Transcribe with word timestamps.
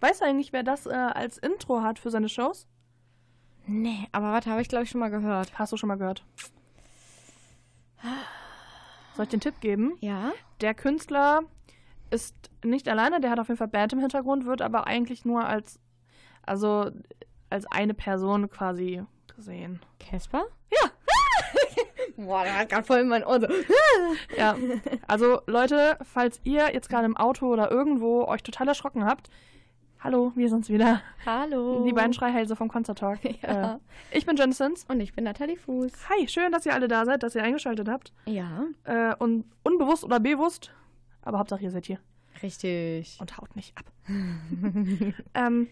Weißt 0.00 0.20
du 0.20 0.24
eigentlich, 0.24 0.52
wer 0.52 0.62
das 0.62 0.86
äh, 0.86 0.90
als 0.90 1.38
Intro 1.38 1.82
hat 1.82 1.98
für 1.98 2.10
seine 2.10 2.28
Shows? 2.28 2.66
Nee, 3.66 4.08
aber 4.12 4.32
warte, 4.32 4.50
habe 4.50 4.62
ich 4.62 4.68
glaube 4.68 4.84
ich 4.84 4.90
schon 4.90 5.00
mal 5.00 5.10
gehört. 5.10 5.58
Hast 5.58 5.72
du 5.72 5.76
schon 5.76 5.88
mal 5.88 5.96
gehört? 5.96 6.24
Soll 9.14 9.24
ich 9.24 9.30
den 9.30 9.40
Tipp 9.40 9.60
geben? 9.60 9.96
Ja? 10.00 10.32
Der 10.60 10.74
Künstler 10.74 11.42
ist 12.10 12.34
nicht 12.64 12.88
alleine, 12.88 13.20
der 13.20 13.30
hat 13.30 13.38
auf 13.38 13.48
jeden 13.48 13.58
Fall 13.58 13.68
Band 13.68 13.92
im 13.92 14.00
Hintergrund, 14.00 14.46
wird 14.46 14.62
aber 14.62 14.86
eigentlich 14.86 15.24
nur 15.24 15.44
als, 15.44 15.78
also 16.42 16.90
als 17.50 17.66
eine 17.66 17.94
Person 17.94 18.48
quasi 18.50 19.02
gesehen. 19.36 19.80
Casper? 19.98 20.44
Ja. 20.70 20.90
Boah, 22.26 22.42
der 22.44 22.58
hat 22.58 22.68
gerade 22.68 22.84
voll 22.84 22.98
in 22.98 23.08
mein 23.08 23.24
Ohr 23.24 23.40
so. 23.40 23.46
Ja, 24.36 24.56
also 25.06 25.40
Leute, 25.46 25.96
falls 26.02 26.40
ihr 26.44 26.72
jetzt 26.72 26.88
gerade 26.90 27.06
im 27.06 27.16
Auto 27.16 27.46
oder 27.52 27.70
irgendwo 27.70 28.24
euch 28.26 28.42
total 28.42 28.68
erschrocken 28.68 29.04
habt, 29.04 29.30
hallo, 30.00 30.32
wir 30.34 30.48
sind's 30.48 30.68
wieder. 30.68 31.00
Hallo. 31.24 31.84
Die 31.84 31.92
beiden 31.92 32.12
Schreihälse 32.12 32.56
vom 32.56 32.68
Concert 32.68 32.98
Talk. 32.98 33.18
Ja. 33.42 33.74
Äh, 33.74 33.78
ich 34.16 34.26
bin 34.26 34.36
Jensens. 34.36 34.84
Und 34.88 35.00
ich 35.00 35.12
bin 35.14 35.24
Nathalie 35.24 35.56
Fuß. 35.56 35.92
Hi, 36.10 36.28
schön, 36.28 36.52
dass 36.52 36.66
ihr 36.66 36.74
alle 36.74 36.88
da 36.88 37.04
seid, 37.04 37.22
dass 37.22 37.34
ihr 37.34 37.42
eingeschaltet 37.42 37.88
habt. 37.88 38.12
Ja, 38.26 38.64
Äh, 38.84 39.14
und 39.18 39.44
unbewusst 39.62 40.04
oder 40.04 40.20
bewusst, 40.20 40.72
aber 41.22 41.38
Hauptsache 41.38 41.62
ihr 41.62 41.70
seid 41.70 41.86
hier 41.86 41.98
richtig. 42.42 43.16
und 43.20 43.36
haut 43.38 43.54
nicht 43.56 43.76
ab. 43.78 43.84
ähm, 45.34 45.68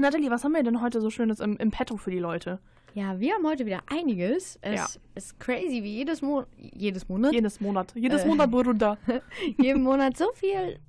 Nathalie, 0.00 0.30
was 0.30 0.44
haben 0.44 0.52
wir 0.54 0.62
denn 0.62 0.80
heute 0.80 1.00
so 1.00 1.10
Schönes 1.10 1.40
im, 1.40 1.56
im 1.56 1.70
Petto 1.70 1.96
für 1.96 2.10
die 2.10 2.20
Leute? 2.20 2.58
Ja, 2.98 3.20
wir 3.20 3.32
haben 3.34 3.46
heute 3.46 3.64
wieder 3.64 3.80
einiges. 3.86 4.58
Es 4.60 4.74
Ja. 4.96 5.00
ist 5.14 5.38
crazy, 5.38 5.84
wie 5.84 5.98
jedes, 5.98 6.20
Mo 6.20 6.42
jedes 6.56 7.08
Monat, 7.08 7.32
Jedes 7.32 7.60
Monat. 7.60 7.94
Jedes 7.94 8.24
Äh. 8.24 8.26
Monat 8.26 8.50
wurde 8.50 8.74
da. 8.74 8.98
jeden 9.56 9.84
Monat 9.84 10.16
so 10.16 10.26
viel 10.34 10.80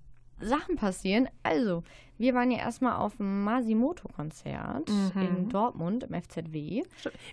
Sachen 0.42 0.76
passieren. 0.76 1.30
Also, 1.44 1.84
wir 2.18 2.34
waren 2.34 2.50
ja 2.50 2.58
erstmal 2.58 2.96
auf 2.96 3.18
dem 3.18 3.44
Masimoto-Konzert 3.44 4.90
Mhm. 4.90 5.22
in 5.22 5.50
Dortmund 5.50 6.06
im 6.06 6.16
FZW. 6.16 6.82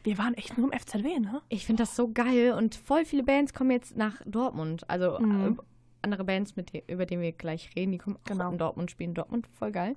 Wir 0.02 0.18
waren 0.18 0.34
echt 0.34 0.58
nur 0.58 0.70
im 0.70 0.78
FZW, 0.78 1.20
ne? 1.20 1.40
Ich 1.48 1.64
finde 1.64 1.84
das 1.84 1.96
so 1.96 2.12
geil 2.12 2.52
und 2.52 2.74
voll 2.74 3.06
viele 3.06 3.22
Bands 3.22 3.54
kommen 3.54 3.70
jetzt 3.70 3.96
nach 3.96 4.20
Dortmund. 4.26 4.84
Also 4.90 5.18
Mhm. 5.18 5.56
äh, 5.58 5.62
andere 6.02 6.24
Bands, 6.24 6.54
mit 6.54 6.74
de 6.74 6.82
über 6.86 7.06
die 7.06 7.18
wir 7.18 7.32
gleich 7.32 7.70
reden, 7.76 7.92
die 7.92 7.98
kommen 7.98 8.18
Genau. 8.24 8.48
auch 8.48 8.52
in 8.52 8.58
Dortmund, 8.58 8.90
spielen 8.90 9.14
Dortmund, 9.14 9.46
voll 9.46 9.72
geil. 9.72 9.96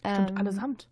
Stimmt, 0.00 0.32
Ähm, 0.32 0.36
allesamt. 0.36 0.88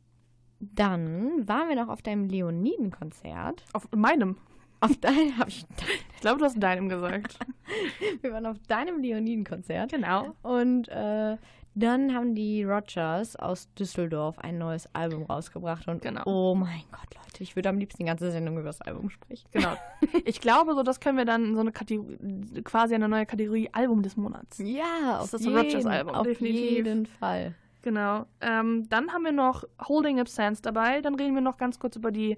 Dann 0.60 1.48
waren 1.48 1.68
wir 1.68 1.76
noch 1.76 1.88
auf 1.88 2.02
deinem 2.02 2.24
Leoniden-Konzert. 2.28 3.64
Auf 3.72 3.88
meinem. 3.96 4.36
Auf 4.80 4.96
deinem, 4.96 5.36
habe 5.38 5.48
ich, 5.50 5.66
Ich 6.14 6.20
glaube, 6.20 6.38
du 6.38 6.44
hast 6.44 6.58
deinem 6.62 6.88
gesagt. 6.88 7.38
wir 8.22 8.32
waren 8.32 8.46
auf 8.46 8.58
deinem 8.68 9.00
Leoniden-Konzert. 9.00 9.90
genau. 9.92 10.34
Und 10.42 10.88
äh, 10.88 11.36
dann 11.74 12.14
haben 12.14 12.34
die 12.34 12.64
Rogers 12.64 13.36
aus 13.36 13.72
Düsseldorf 13.74 14.38
ein 14.38 14.58
neues 14.58 14.92
Album 14.94 15.22
rausgebracht. 15.24 15.86
Und 15.88 16.02
Genau. 16.02 16.22
oh 16.26 16.54
mein 16.54 16.82
Gott, 16.92 17.14
Leute, 17.14 17.42
ich 17.42 17.56
würde 17.56 17.68
am 17.68 17.78
liebsten 17.78 18.02
die 18.02 18.06
ganze 18.06 18.30
Sendung 18.30 18.54
über 18.56 18.64
das 18.68 18.80
Album 18.82 19.08
sprechen. 19.10 19.46
Genau. 19.52 19.74
Ich 20.24 20.40
glaube, 20.40 20.74
so 20.74 20.82
das 20.82 20.98
können 21.00 21.16
wir 21.18 21.24
dann 21.24 21.44
in 21.44 21.54
so 21.54 21.60
eine 21.60 21.72
Kategorie, 21.72 22.18
quasi 22.64 22.94
eine 22.94 23.08
neue 23.08 23.24
Kategorie 23.26 23.68
Album 23.72 24.02
des 24.02 24.16
Monats. 24.16 24.58
Ja, 24.58 25.18
Das 25.20 25.22
auf, 25.24 25.30
das 25.30 25.44
jeden, 25.44 25.56
Rogers-Album, 25.56 26.14
auf 26.14 26.26
definitiv. 26.26 26.70
jeden 26.70 27.06
Fall. 27.06 27.54
Genau. 27.82 28.26
Ähm, 28.40 28.88
dann 28.88 29.12
haben 29.12 29.24
wir 29.24 29.32
noch 29.32 29.64
Holding 29.88 30.20
Up 30.20 30.28
Sands 30.28 30.62
dabei. 30.62 31.00
Dann 31.00 31.14
reden 31.14 31.34
wir 31.34 31.40
noch 31.40 31.56
ganz 31.56 31.78
kurz 31.78 31.96
über 31.96 32.10
die 32.10 32.36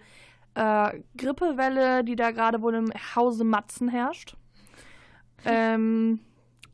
äh, 0.54 1.00
Grippewelle, 1.16 2.04
die 2.04 2.16
da 2.16 2.30
gerade 2.30 2.62
wohl 2.62 2.74
im 2.74 2.92
Hause 3.16 3.44
Matzen 3.44 3.88
herrscht. 3.88 4.36
Ähm, 5.44 6.20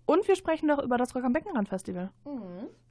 und 0.05 0.29
wir 0.29 0.37
sprechen 0.37 0.67
noch 0.67 0.83
über 0.83 0.97
das 0.99 1.15
Rock 1.15 1.25
am 1.25 1.33
Beckenrand 1.33 1.69
Festival. 1.69 2.11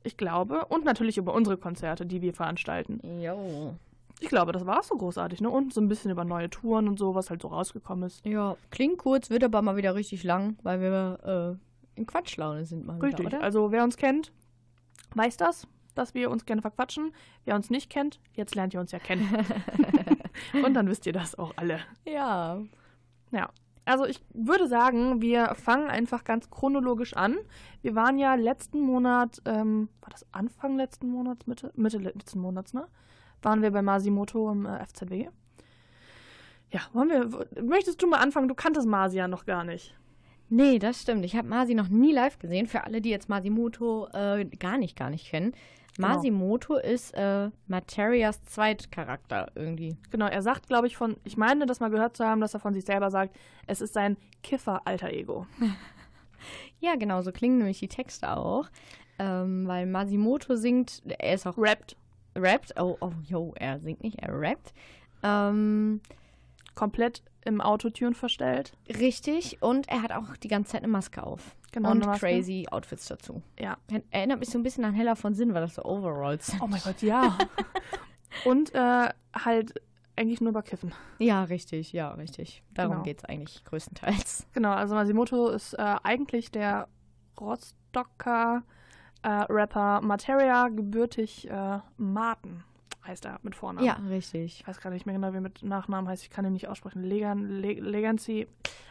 Ich 0.04 0.18
glaube. 0.18 0.66
Und 0.66 0.86
natürlich 0.86 1.18
über 1.18 1.34
unsere 1.34 1.58
Konzerte, 1.58 2.06
die 2.06 2.22
wir 2.22 2.34
veranstalten. 2.34 3.00
Jo. 3.22 3.76
Ich 4.20 4.30
glaube, 4.30 4.52
das 4.52 4.66
war 4.66 4.82
so 4.82 4.96
großartig, 4.96 5.42
ne? 5.42 5.50
Und 5.50 5.74
so 5.74 5.82
ein 5.82 5.88
bisschen 5.88 6.10
über 6.10 6.26
neue 6.26 6.50
Touren 6.50 6.88
und 6.88 6.98
so, 6.98 7.14
was 7.14 7.30
halt 7.30 7.44
so 7.44 7.50
rausgekommen 7.50 8.08
ist. 8.08 8.26
Ja, 8.26 8.56
klingt 8.72 8.98
kurz, 8.98 9.30
wird 9.30 9.44
aber 9.44 9.62
mal 9.62 9.76
wieder 9.78 9.94
richtig 9.94 10.24
lang, 10.24 10.58
weil 10.64 10.82
wir 10.82 11.58
äh, 11.58 12.00
in 12.00 12.06
Quatschlaune 12.06 12.66
sind 12.66 12.86
mal 12.86 13.00
Richtig. 13.00 13.26
wieder, 13.26 13.38
oder? 13.38 13.44
Also 13.44 13.72
wer 13.72 13.84
uns 13.84 13.98
kennt, 13.98 14.32
weiß 15.18 15.38
das, 15.38 15.68
dass 15.96 16.14
wir 16.14 16.30
uns 16.30 16.46
gerne 16.46 16.62
verquatschen. 16.62 17.14
Wer 17.46 17.56
uns 17.56 17.70
nicht 17.70 17.90
kennt, 17.90 18.20
jetzt 18.34 18.56
lernt 18.56 18.74
ihr 18.74 18.80
uns 18.80 18.92
ja 18.92 19.00
kennen. 19.00 19.28
und 20.64 20.74
dann 20.74 20.88
wisst 20.88 21.06
ihr 21.06 21.14
das 21.14 21.36
auch 21.36 21.54
alle. 21.56 21.80
ja. 22.06 22.62
Ja. 23.32 23.50
Also 23.88 24.06
ich 24.06 24.20
würde 24.34 24.68
sagen, 24.68 25.22
wir 25.22 25.56
fangen 25.56 25.90
einfach 25.90 26.26
ganz 26.26 26.50
chronologisch 26.50 27.16
an. 27.16 27.38
Wir 27.82 27.96
waren 27.96 28.18
ja 28.18 28.36
letzten 28.36 28.82
Monat, 28.82 29.42
ähm, 29.46 29.88
war 30.02 30.10
das 30.10 30.26
Anfang 30.34 30.76
letzten 30.76 31.08
Monats, 31.08 31.48
Mitte, 31.48 31.72
Mitte 31.74 31.98
letzten 31.98 32.40
Monats, 32.40 32.74
ne? 32.74 32.86
Waren 33.42 33.62
wir 33.62 33.72
bei 33.72 33.82
Masimoto 33.82 34.52
im 34.52 34.66
äh, 34.66 34.86
FZW. 34.86 35.30
Ja, 36.70 36.82
wollen 36.92 37.10
wir, 37.10 37.64
möchtest 37.64 38.02
du 38.02 38.08
mal 38.08 38.18
anfangen? 38.18 38.50
Du 38.50 38.56
kanntest 38.56 38.86
Masi 38.88 39.20
ja 39.20 39.30
noch 39.30 39.46
gar 39.46 39.64
nicht. 39.64 39.96
Nee, 40.50 40.80
das 40.80 41.02
stimmt. 41.02 41.26
Ich 41.26 41.36
habe 41.36 41.48
Masi 41.48 41.76
noch 41.76 41.90
nie 41.90 42.14
live 42.14 42.40
gesehen. 42.40 42.68
Für 42.68 42.84
alle, 42.84 43.02
die 43.02 43.10
jetzt 43.10 43.30
Masimoto 43.30 44.08
äh, 44.14 44.46
gar 44.46 44.78
nicht, 44.78 44.96
gar 44.98 45.10
nicht 45.10 45.28
kennen. 45.30 45.54
Genau. 45.96 46.10
Masimoto 46.10 46.76
ist 46.76 47.14
äh, 47.16 47.50
Materias 47.68 48.44
Zweitcharakter 48.44 49.52
irgendwie. 49.56 49.98
Genau, 50.12 50.28
er 50.28 50.44
sagt, 50.44 50.68
glaube 50.68 50.88
ich, 50.88 50.96
von, 50.96 51.18
ich 51.24 51.38
meine, 51.38 51.66
das 51.66 51.80
mal 51.80 51.90
gehört 51.90 52.16
zu 52.16 52.24
haben, 52.24 52.40
dass 52.40 52.54
er 52.54 52.60
von 52.60 52.74
sich 52.74 52.86
selber 52.86 53.10
sagt, 53.10 53.36
es 53.66 53.82
ist 53.82 53.94
sein 53.94 54.18
Kiffer-Alter-Ego. 54.44 55.46
Ja, 56.80 56.96
genau, 56.96 57.24
so 57.24 57.32
klingen 57.32 57.58
nämlich 57.58 57.80
die 57.80 57.88
Texte 57.88 58.38
auch. 58.38 58.68
Ähm, 59.18 59.68
weil 59.68 59.88
Masimoto 59.88 60.56
singt, 60.56 61.02
er 61.18 61.34
ist 61.34 61.48
auch 61.48 61.58
Rappt 61.58 61.98
rappt. 62.38 62.74
Oh, 62.80 62.98
oh, 63.00 63.12
yo, 63.28 63.54
er 63.58 63.80
singt 63.80 64.04
nicht, 64.04 64.20
er 64.20 64.40
rappt. 64.40 64.74
Ähm, 65.24 66.02
komplett 66.78 67.22
im 67.44 67.60
Autotune 67.62 68.14
verstellt. 68.14 68.74
richtig. 68.88 69.62
Und 69.62 69.88
er 69.90 70.02
hat 70.04 70.12
auch 70.12 70.36
die 70.38 70.48
ganze 70.50 70.72
Zeit 70.74 70.84
eine 70.84 70.92
Maske 70.92 71.24
auf. 71.24 71.56
Genau, 71.72 71.92
und 71.92 72.06
Maske. 72.06 72.26
crazy 72.28 72.68
Outfits 72.70 73.08
dazu. 73.08 73.42
Ja. 73.60 73.78
Er- 73.92 74.02
Erinnert 74.12 74.40
mich 74.40 74.50
so 74.50 74.58
ein 74.60 74.64
bisschen 74.64 74.84
an 74.86 74.94
Heller 74.94 75.16
von 75.16 75.34
Sinn, 75.34 75.54
weil 75.54 75.62
das 75.62 75.76
so 75.76 75.84
Overalls 75.84 76.48
sind. 76.48 76.62
Oh 76.62 76.68
mein 76.68 76.82
Gott, 76.84 77.02
ja. 77.02 77.38
Und 78.46 78.74
äh, 78.76 79.10
halt 79.34 79.74
eigentlich 80.16 80.42
nur 80.42 80.50
über 80.50 80.62
Kiffen. 80.64 80.94
Ja, 81.20 81.44
richtig, 81.44 81.94
ja, 81.94 82.12
richtig. 82.12 82.64
Darum 82.74 82.92
Genau. 82.94 83.04
geht's 83.04 83.24
eigentlich 83.26 83.64
größtenteils. 83.66 84.46
Genau, 84.54 84.72
also 84.72 84.96
Masimoto 84.96 85.50
ist 85.50 85.74
äh, 85.74 85.96
eigentlich 86.04 86.52
der 86.52 86.88
Rostocker 87.40 88.64
äh, 89.24 89.30
Rapper 89.30 90.02
Materia, 90.02 90.68
gebürtig 90.70 91.50
äh, 91.50 91.80
Martin 91.98 92.64
heißt 93.08 93.26
er 93.26 93.40
mit 93.44 93.56
Vornamen. 93.56 93.86
Ja, 93.86 93.94
richtig. 94.10 94.60
Ich 94.62 94.68
weiß 94.68 94.80
gerade 94.80 94.94
nicht 94.94 95.06
mehr 95.06 95.16
genau, 95.16 95.32
wie 95.32 95.38
er 95.38 95.42
mit 95.42 95.64
Nachnamen 95.64 96.10
heißt. 96.10 96.24
Ich 96.24 96.30
kann 96.30 96.46
ihn 96.46 96.54
nicht 96.54 96.68
aussprechen. 96.68 97.04
Legan, 97.04 97.48
Le 97.62 97.74
Legancy. 97.74 98.48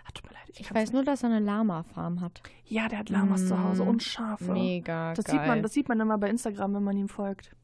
Ach, 0.06 0.12
tut 0.12 0.24
mir 0.26 0.32
leid. 0.32 0.42
Ich 0.48 0.56
kann's 0.66 0.70
weiß 0.74 0.88
nicht. 0.88 0.92
nur, 0.94 1.04
dass 1.04 1.22
er 1.22 1.30
eine 1.30 1.40
Lama-Farm 1.40 2.20
hat. 2.20 2.42
Ja, 2.64 2.88
der 2.88 2.98
hat 3.00 3.10
Lamas 3.10 3.46
zu 3.46 3.62
Hause 3.62 3.84
Mm, 3.84 3.88
und 3.88 4.02
Schafe. 4.02 4.52
Mega 4.52 5.14
das 5.14 5.24
geil. 5.26 5.38
sieht 5.38 5.46
man, 5.46 5.62
das 5.62 5.72
sieht 5.72 5.88
man 5.88 6.00
immer 6.00 6.18
bei 6.18 6.30
Instagram, 6.30 6.74
wenn 6.74 6.84
man 6.84 6.96
ihm 6.96 7.08
folgt. 7.08 7.54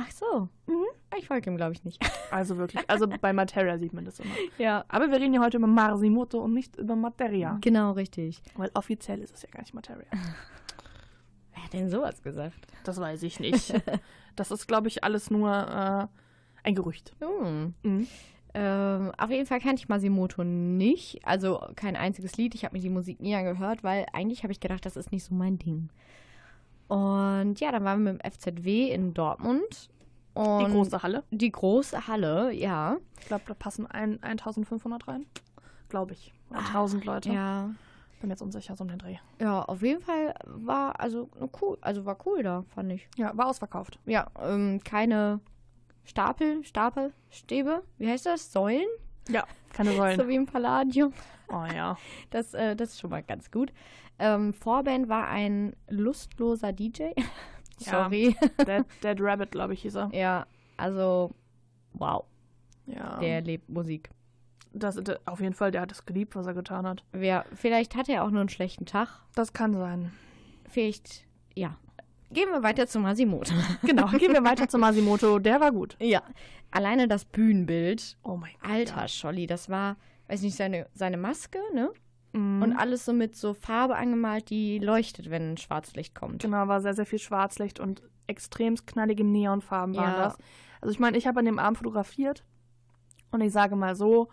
Ach 0.00 0.10
so. 0.12 0.48
Mhm. 0.66 0.84
Ich 1.18 1.26
folge 1.26 1.50
ihm, 1.50 1.56
glaube 1.56 1.72
ich, 1.72 1.84
nicht. 1.84 2.00
Also 2.30 2.58
wirklich. 2.58 2.84
Also 2.90 3.08
bei 3.08 3.32
Materia 3.32 3.78
sieht 3.78 3.94
man 3.94 4.04
das 4.04 4.20
immer. 4.20 4.34
ja. 4.58 4.84
Aber 4.88 5.10
wir 5.10 5.18
reden 5.18 5.32
ja 5.32 5.40
heute 5.40 5.56
über 5.56 5.66
Masimoto 5.66 6.38
und 6.44 6.52
nicht 6.52 6.76
über 6.76 6.94
Materia. 6.94 7.56
Genau, 7.62 7.92
richtig. 7.92 8.42
Weil 8.54 8.70
offiziell 8.74 9.20
ist 9.20 9.34
es 9.34 9.42
ja 9.42 9.48
gar 9.50 9.60
nicht 9.62 9.72
Materia. 9.72 10.04
Hat 11.68 11.72
denn 11.74 11.90
sowas 11.90 12.22
gesagt? 12.22 12.66
Das 12.84 12.98
weiß 13.00 13.22
ich 13.22 13.40
nicht. 13.40 13.74
Das 14.36 14.52
ist, 14.52 14.68
glaube 14.68 14.86
ich, 14.86 15.02
alles 15.02 15.32
nur 15.32 15.50
äh, 15.50 16.06
ein 16.62 16.74
Gerücht. 16.76 17.12
Hm. 17.20 17.74
Mhm. 17.82 18.06
Ähm, 18.54 19.10
auf 19.18 19.30
jeden 19.30 19.46
Fall 19.46 19.58
kannte 19.58 19.82
ich 19.82 19.88
Masimoto 19.88 20.44
nicht. 20.44 21.18
Also 21.26 21.60
kein 21.74 21.96
einziges 21.96 22.36
Lied. 22.36 22.54
Ich 22.54 22.64
habe 22.64 22.76
mir 22.76 22.80
die 22.80 22.88
Musik 22.88 23.20
nie 23.20 23.34
angehört, 23.34 23.82
weil 23.82 24.06
eigentlich 24.12 24.44
habe 24.44 24.52
ich 24.52 24.60
gedacht, 24.60 24.86
das 24.86 24.96
ist 24.96 25.10
nicht 25.10 25.24
so 25.24 25.34
mein 25.34 25.58
Ding. 25.58 25.88
Und 26.86 27.58
ja, 27.58 27.72
dann 27.72 27.82
waren 27.82 28.04
wir 28.04 28.12
mit 28.12 28.22
dem 28.24 28.30
FZW 28.30 28.92
in 28.92 29.12
Dortmund. 29.12 29.90
Und 30.34 30.60
Die 30.66 30.72
große 30.72 31.02
Halle. 31.02 31.24
Die 31.32 31.50
große 31.50 32.06
Halle, 32.06 32.52
ja. 32.52 32.96
Ich 33.20 33.26
glaube, 33.26 33.42
da 33.48 33.54
passen 33.54 33.86
ein, 33.86 34.22
1500 34.22 35.08
rein. 35.08 35.26
Glaube 35.88 36.12
ich. 36.12 36.32
Oder 36.50 36.60
1000 36.60 37.04
Leute. 37.04 37.30
Ah, 37.30 37.34
Ja. 37.34 37.70
Bin 38.20 38.30
jetzt 38.30 38.42
unsicher, 38.42 38.74
so 38.74 38.82
um 38.82 38.88
den 38.88 38.98
Dreh. 38.98 39.16
Ja, 39.40 39.62
auf 39.62 39.82
jeden 39.82 40.00
Fall 40.02 40.34
war 40.44 40.98
also 41.00 41.28
cool, 41.60 41.78
also 41.80 42.04
war 42.04 42.18
cool 42.26 42.42
da, 42.42 42.64
fand 42.74 42.92
ich. 42.92 43.08
Ja, 43.16 43.36
war 43.36 43.46
ausverkauft. 43.46 43.98
Ja, 44.06 44.26
ähm, 44.40 44.80
keine 44.84 45.40
Stapel, 46.04 46.64
Stapel, 46.64 47.12
Stäbe, 47.30 47.82
wie 47.98 48.08
heißt 48.08 48.26
das? 48.26 48.50
Säulen? 48.52 48.88
Ja, 49.28 49.44
keine 49.72 49.92
Säulen. 49.92 50.18
So 50.18 50.26
wie 50.26 50.34
im 50.34 50.46
Palladium. 50.46 51.12
Oh 51.48 51.64
ja. 51.72 51.96
Das, 52.30 52.54
äh, 52.54 52.74
das 52.74 52.90
ist 52.90 53.00
schon 53.00 53.10
mal 53.10 53.22
ganz 53.22 53.50
gut. 53.50 53.72
Ähm, 54.18 54.52
Vorband 54.52 55.08
war 55.08 55.28
ein 55.28 55.76
lustloser 55.88 56.72
DJ. 56.72 57.10
Sorry. 57.78 58.36
Dead, 58.66 58.84
Dead 59.04 59.16
Rabbit, 59.20 59.52
glaube 59.52 59.74
ich, 59.74 59.82
hieß 59.82 59.94
er. 59.96 60.10
Ja, 60.12 60.46
also, 60.76 61.30
wow, 61.92 62.24
Ja. 62.86 63.18
der 63.20 63.42
lebt 63.42 63.68
Musik. 63.68 64.10
Das, 64.72 65.00
auf 65.26 65.40
jeden 65.40 65.54
Fall, 65.54 65.70
der 65.70 65.80
hat 65.82 65.92
es 65.92 66.04
geliebt, 66.06 66.36
was 66.36 66.46
er 66.46 66.54
getan 66.54 66.86
hat. 66.86 67.04
Ja, 67.18 67.44
vielleicht 67.54 67.96
hat 67.96 68.08
er 68.08 68.24
auch 68.24 68.30
nur 68.30 68.40
einen 68.40 68.48
schlechten 68.48 68.86
Tag. 68.86 69.08
Das 69.34 69.52
kann 69.52 69.74
sein. 69.74 70.12
Vielleicht, 70.68 71.24
ja. 71.54 71.76
Gehen 72.30 72.48
wir 72.52 72.62
weiter 72.62 72.86
zu 72.86 73.00
Masimoto. 73.00 73.54
Genau, 73.82 74.06
gehen 74.08 74.32
wir 74.32 74.44
weiter 74.44 74.68
zu 74.68 74.78
Masimoto. 74.78 75.38
Der 75.38 75.60
war 75.60 75.72
gut. 75.72 75.96
ja. 76.00 76.22
Alleine 76.70 77.08
das 77.08 77.24
Bühnenbild. 77.24 78.18
Oh 78.22 78.36
mein 78.36 78.52
Gott. 78.60 78.70
Alter, 78.70 79.08
Scholli, 79.08 79.46
das 79.46 79.70
war, 79.70 79.96
weiß 80.26 80.42
nicht, 80.42 80.54
seine, 80.54 80.86
seine 80.92 81.16
Maske, 81.16 81.58
ne? 81.72 81.90
Mhm. 82.34 82.60
Und 82.62 82.76
alles 82.76 83.06
so 83.06 83.14
mit 83.14 83.34
so 83.36 83.54
Farbe 83.54 83.96
angemalt, 83.96 84.50
die 84.50 84.78
leuchtet, 84.78 85.30
wenn 85.30 85.56
Schwarzlicht 85.56 86.14
kommt. 86.14 86.42
Genau, 86.42 86.68
war 86.68 86.82
sehr, 86.82 86.92
sehr 86.92 87.06
viel 87.06 87.18
Schwarzlicht 87.20 87.80
und 87.80 88.02
extrem 88.26 88.74
knallige 88.84 89.24
Neonfarben 89.24 89.96
waren 89.96 90.12
Ja. 90.12 90.24
das. 90.24 90.36
Also 90.82 90.92
ich 90.92 90.98
meine, 91.00 91.16
ich 91.16 91.26
habe 91.26 91.38
an 91.38 91.46
dem 91.46 91.58
Abend 91.58 91.78
fotografiert 91.78 92.44
und 93.30 93.40
ich 93.40 93.50
sage 93.50 93.74
mal 93.74 93.96
so, 93.96 94.28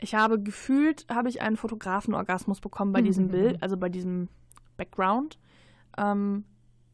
ich 0.00 0.14
habe 0.14 0.40
gefühlt, 0.40 1.06
habe 1.10 1.28
ich 1.28 1.40
einen 1.42 1.56
Fotografenorgasmus 1.56 2.60
bekommen 2.60 2.92
bei 2.92 3.02
diesem 3.02 3.26
Mhm. 3.26 3.30
Bild, 3.30 3.62
also 3.62 3.76
bei 3.76 3.88
diesem 3.88 4.28
Background. 4.76 5.38
Ähm, 5.96 6.44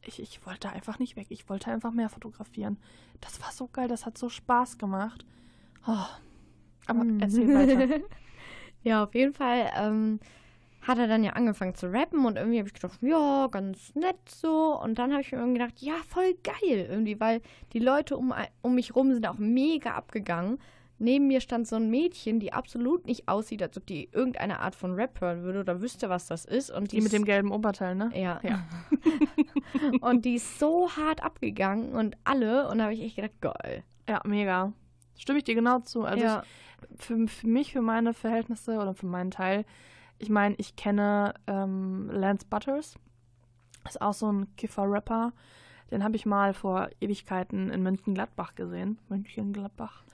ich, 0.03 0.21
ich 0.21 0.45
wollte 0.47 0.69
einfach 0.71 0.99
nicht 0.99 1.17
weg, 1.17 1.27
ich 1.31 1.49
wollte 1.49 1.71
einfach 1.71 1.93
mehr 1.93 2.09
fotografieren. 2.09 2.79
Das 3.21 3.41
war 3.43 3.53
so 3.53 3.69
geil, 3.69 3.89
das 3.89 4.07
hat 4.07 4.19
so 4.19 4.29
Spaß 4.29 4.79
gemacht. 4.79 5.25
Oh. 5.87 6.07
Aber 6.87 7.05
Mhm. 7.05 7.21
erzähl 7.21 7.49
weiter. 7.55 8.01
ja, 8.83 9.05
auf 9.05 9.15
jeden 9.15 9.33
Fall 9.33 9.71
ähm, 9.77 10.21
hat 10.83 10.99
er 10.99 11.07
dann 11.09 11.25
ja 11.25 11.33
angefangen 11.33 11.75
zu 11.75 11.91
rappen 11.91 12.27
und 12.27 12.37
irgendwie 12.37 12.59
habe 12.59 12.69
ich 12.69 12.75
gedacht, 12.75 12.99
ja, 13.03 13.47
ganz 13.51 13.95
nett 13.95 14.19
so. 14.29 14.79
Und 14.79 14.99
dann 14.99 15.13
habe 15.13 15.23
ich 15.23 15.33
mir 15.33 15.39
irgendwie 15.39 15.61
gedacht, 15.61 15.81
ja, 15.81 15.95
voll 16.09 16.35
geil 16.43 16.87
irgendwie, 16.91 17.19
weil 17.21 17.41
die 17.73 17.79
Leute 17.79 18.17
um, 18.19 18.35
um 18.61 18.75
mich 18.75 18.95
rum 18.95 19.13
sind 19.15 19.27
auch 19.27 19.39
mega 19.39 19.95
abgegangen. 19.95 20.59
Neben 20.99 21.27
mir 21.27 21.41
stand 21.41 21.67
so 21.67 21.77
ein 21.77 21.91
Mädchen, 21.91 22.39
die 22.39 22.53
absolut 22.53 23.07
nicht 23.07 23.27
aussieht, 23.29 23.63
als 23.63 23.77
ob 23.77 23.87
die 23.87 24.09
irgendeine 24.13 24.61
Art 24.61 24.77
von 24.77 24.95
Rap 24.95 25.21
hören 25.21 25.43
würde 25.43 25.61
oder 25.61 25.81
wüsste, 25.81 26.09
was 26.09 26.27
das 26.27 26.45
ist. 26.45 26.71
Und 26.71 26.93
Die 26.93 26.97
mit 26.97 27.07
ist- 27.07 27.13
dem 27.13 27.25
gelben 27.25 27.51
Oberteil, 27.51 27.95
ne? 27.97 28.11
Ja. 28.15 28.41
Ja. 28.45 28.65
und 30.01 30.25
die 30.25 30.35
ist 30.37 30.59
so 30.59 30.89
hart 30.91 31.23
abgegangen 31.23 31.93
und 31.93 32.17
alle. 32.25 32.69
Und 32.69 32.79
da 32.79 32.85
habe 32.85 32.95
ich 32.95 33.03
echt 33.03 33.17
gedacht, 33.17 33.41
geil. 33.41 33.83
Ja, 34.09 34.21
mega. 34.25 34.73
Stimme 35.17 35.39
ich 35.39 35.45
dir 35.45 35.55
genau 35.57 35.81
zu. 35.81 36.05
Also 36.05 36.25
ja. 36.25 36.43
ich, 36.91 37.05
für, 37.05 37.27
für 37.27 37.47
mich, 37.49 37.73
für 37.73 37.83
meine 37.83 38.15
Verhältnisse 38.15 38.79
oder 38.79 38.95
für 38.95 39.07
meinen 39.07 39.31
Teil, 39.31 39.65
ich 40.19 40.29
meine, 40.29 40.55
ich 40.59 40.77
kenne 40.77 41.35
ähm, 41.49 42.09
Lance 42.13 42.47
Butters. 42.49 42.95
Ist 43.87 44.01
auch 44.01 44.15
so 44.15 44.31
ein 44.31 44.55
Kiffer-Rapper. 44.57 45.33
Den 45.91 46.05
habe 46.05 46.17
ich 46.17 46.25
mal 46.25 46.55
vor 46.55 46.89
Ewigkeiten 47.01 47.69
in 47.71 47.83
München-Gladbach 47.83 48.55
gesehen. 48.55 48.99
München-Gladbach. 49.09 50.05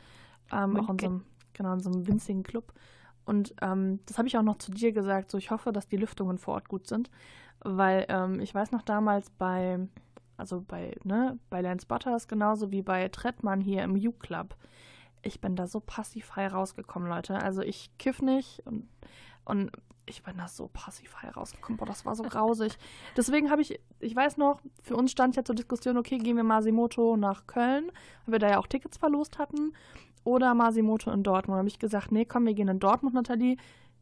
Ähm, 0.52 0.76
auch 0.76 0.88
in 0.88 0.98
so, 0.98 1.06
einem, 1.06 1.24
genau, 1.52 1.72
in 1.74 1.80
so 1.80 1.90
einem 1.90 2.06
winzigen 2.06 2.42
Club. 2.42 2.72
Und 3.24 3.54
ähm, 3.62 4.00
das 4.06 4.18
habe 4.18 4.28
ich 4.28 4.36
auch 4.36 4.42
noch 4.42 4.58
zu 4.58 4.70
dir 4.70 4.92
gesagt. 4.92 5.30
So, 5.30 5.38
ich 5.38 5.50
hoffe, 5.50 5.72
dass 5.72 5.86
die 5.86 5.96
Lüftungen 5.96 6.38
vor 6.38 6.54
Ort 6.54 6.68
gut 6.68 6.86
sind. 6.86 7.10
Weil 7.62 8.06
ähm, 8.08 8.40
ich 8.40 8.54
weiß 8.54 8.72
noch 8.72 8.82
damals 8.82 9.30
bei, 9.30 9.78
also 10.36 10.62
bei, 10.66 10.96
ne, 11.04 11.38
bei 11.50 11.60
Lance 11.60 11.86
Butters 11.86 12.26
genauso 12.26 12.70
wie 12.70 12.82
bei 12.82 13.08
Trettmann 13.08 13.60
hier 13.60 13.82
im 13.84 13.94
U-Club. 13.94 14.56
Ich 15.22 15.40
bin 15.40 15.54
da 15.54 15.66
so 15.66 15.80
passivfrei 15.80 16.48
rausgekommen, 16.48 17.08
Leute. 17.08 17.40
Also 17.40 17.60
ich 17.60 17.90
kiff 17.98 18.22
nicht 18.22 18.62
und, 18.64 18.88
und 19.44 19.70
ich 20.06 20.22
bin 20.22 20.36
da 20.38 20.48
so 20.48 20.68
passivfrei 20.72 21.28
rausgekommen. 21.28 21.78
Boah, 21.78 21.86
das 21.86 22.04
war 22.04 22.14
so 22.14 22.22
grausig. 22.22 22.76
Deswegen 23.16 23.50
habe 23.50 23.62
ich, 23.62 23.78
ich 24.00 24.16
weiß 24.16 24.38
noch, 24.38 24.60
für 24.82 24.96
uns 24.96 25.12
stand 25.12 25.36
ja 25.36 25.44
zur 25.44 25.54
Diskussion, 25.54 25.96
okay, 25.98 26.18
gehen 26.18 26.36
wir 26.36 26.42
Masimoto 26.42 27.16
nach 27.16 27.46
Köln, 27.46 27.92
weil 28.24 28.32
wir 28.32 28.38
da 28.38 28.50
ja 28.50 28.58
auch 28.58 28.66
Tickets 28.66 28.98
verlost 28.98 29.38
hatten, 29.38 29.72
oder 30.24 30.54
Masimoto 30.54 31.10
in 31.10 31.22
Dortmund. 31.22 31.56
Da 31.56 31.58
habe 31.58 31.68
ich 31.68 31.78
gesagt, 31.78 32.12
nee, 32.12 32.24
komm, 32.24 32.46
wir 32.46 32.54
gehen 32.54 32.68
in 32.68 32.78
Dortmund, 32.78 33.14
Nathalie. 33.14 33.56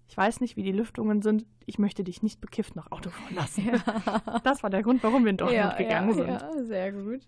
Ich 0.09 0.17
weiß 0.17 0.41
nicht, 0.41 0.57
wie 0.57 0.63
die 0.63 0.73
Lüftungen 0.73 1.21
sind. 1.21 1.45
Ich 1.67 1.79
möchte 1.79 2.03
dich 2.03 2.23
nicht 2.23 2.41
bekifft 2.41 2.75
nach 2.77 2.91
Auto 2.91 3.11
fahren 3.11 3.35
lassen. 3.35 3.71
Das 4.43 4.63
war 4.63 4.71
der 4.71 4.83
Grund, 4.83 5.03
warum 5.03 5.25
wir 5.25 5.31
in 5.31 5.37
Dortmund 5.37 5.77
gegangen 5.77 6.15
sind. 6.15 6.29
Ja, 6.29 6.51
sehr 6.65 6.93
gut. 6.93 7.21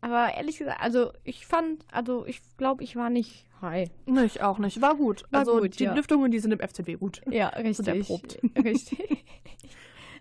Aber 0.00 0.34
ehrlich 0.34 0.58
gesagt, 0.58 0.80
also 0.80 1.12
ich 1.24 1.46
fand, 1.46 1.84
also 1.90 2.26
ich 2.26 2.40
glaube, 2.58 2.84
ich 2.84 2.96
war 2.96 3.08
nicht 3.08 3.46
high. 3.62 3.90
Nee, 4.04 4.24
ich 4.24 4.42
auch 4.42 4.58
nicht. 4.58 4.80
War 4.82 4.94
gut. 4.94 5.24
War 5.30 5.40
also 5.40 5.60
gut, 5.60 5.78
die 5.78 5.84
ja. 5.84 5.94
Lüftungen, 5.94 6.30
die 6.30 6.38
sind 6.38 6.52
im 6.52 6.60
FCB 6.60 6.98
gut. 6.98 7.22
Ja, 7.30 7.48
richtig. 7.56 7.88
erprobt. 7.88 8.38
Richtig. 8.56 9.24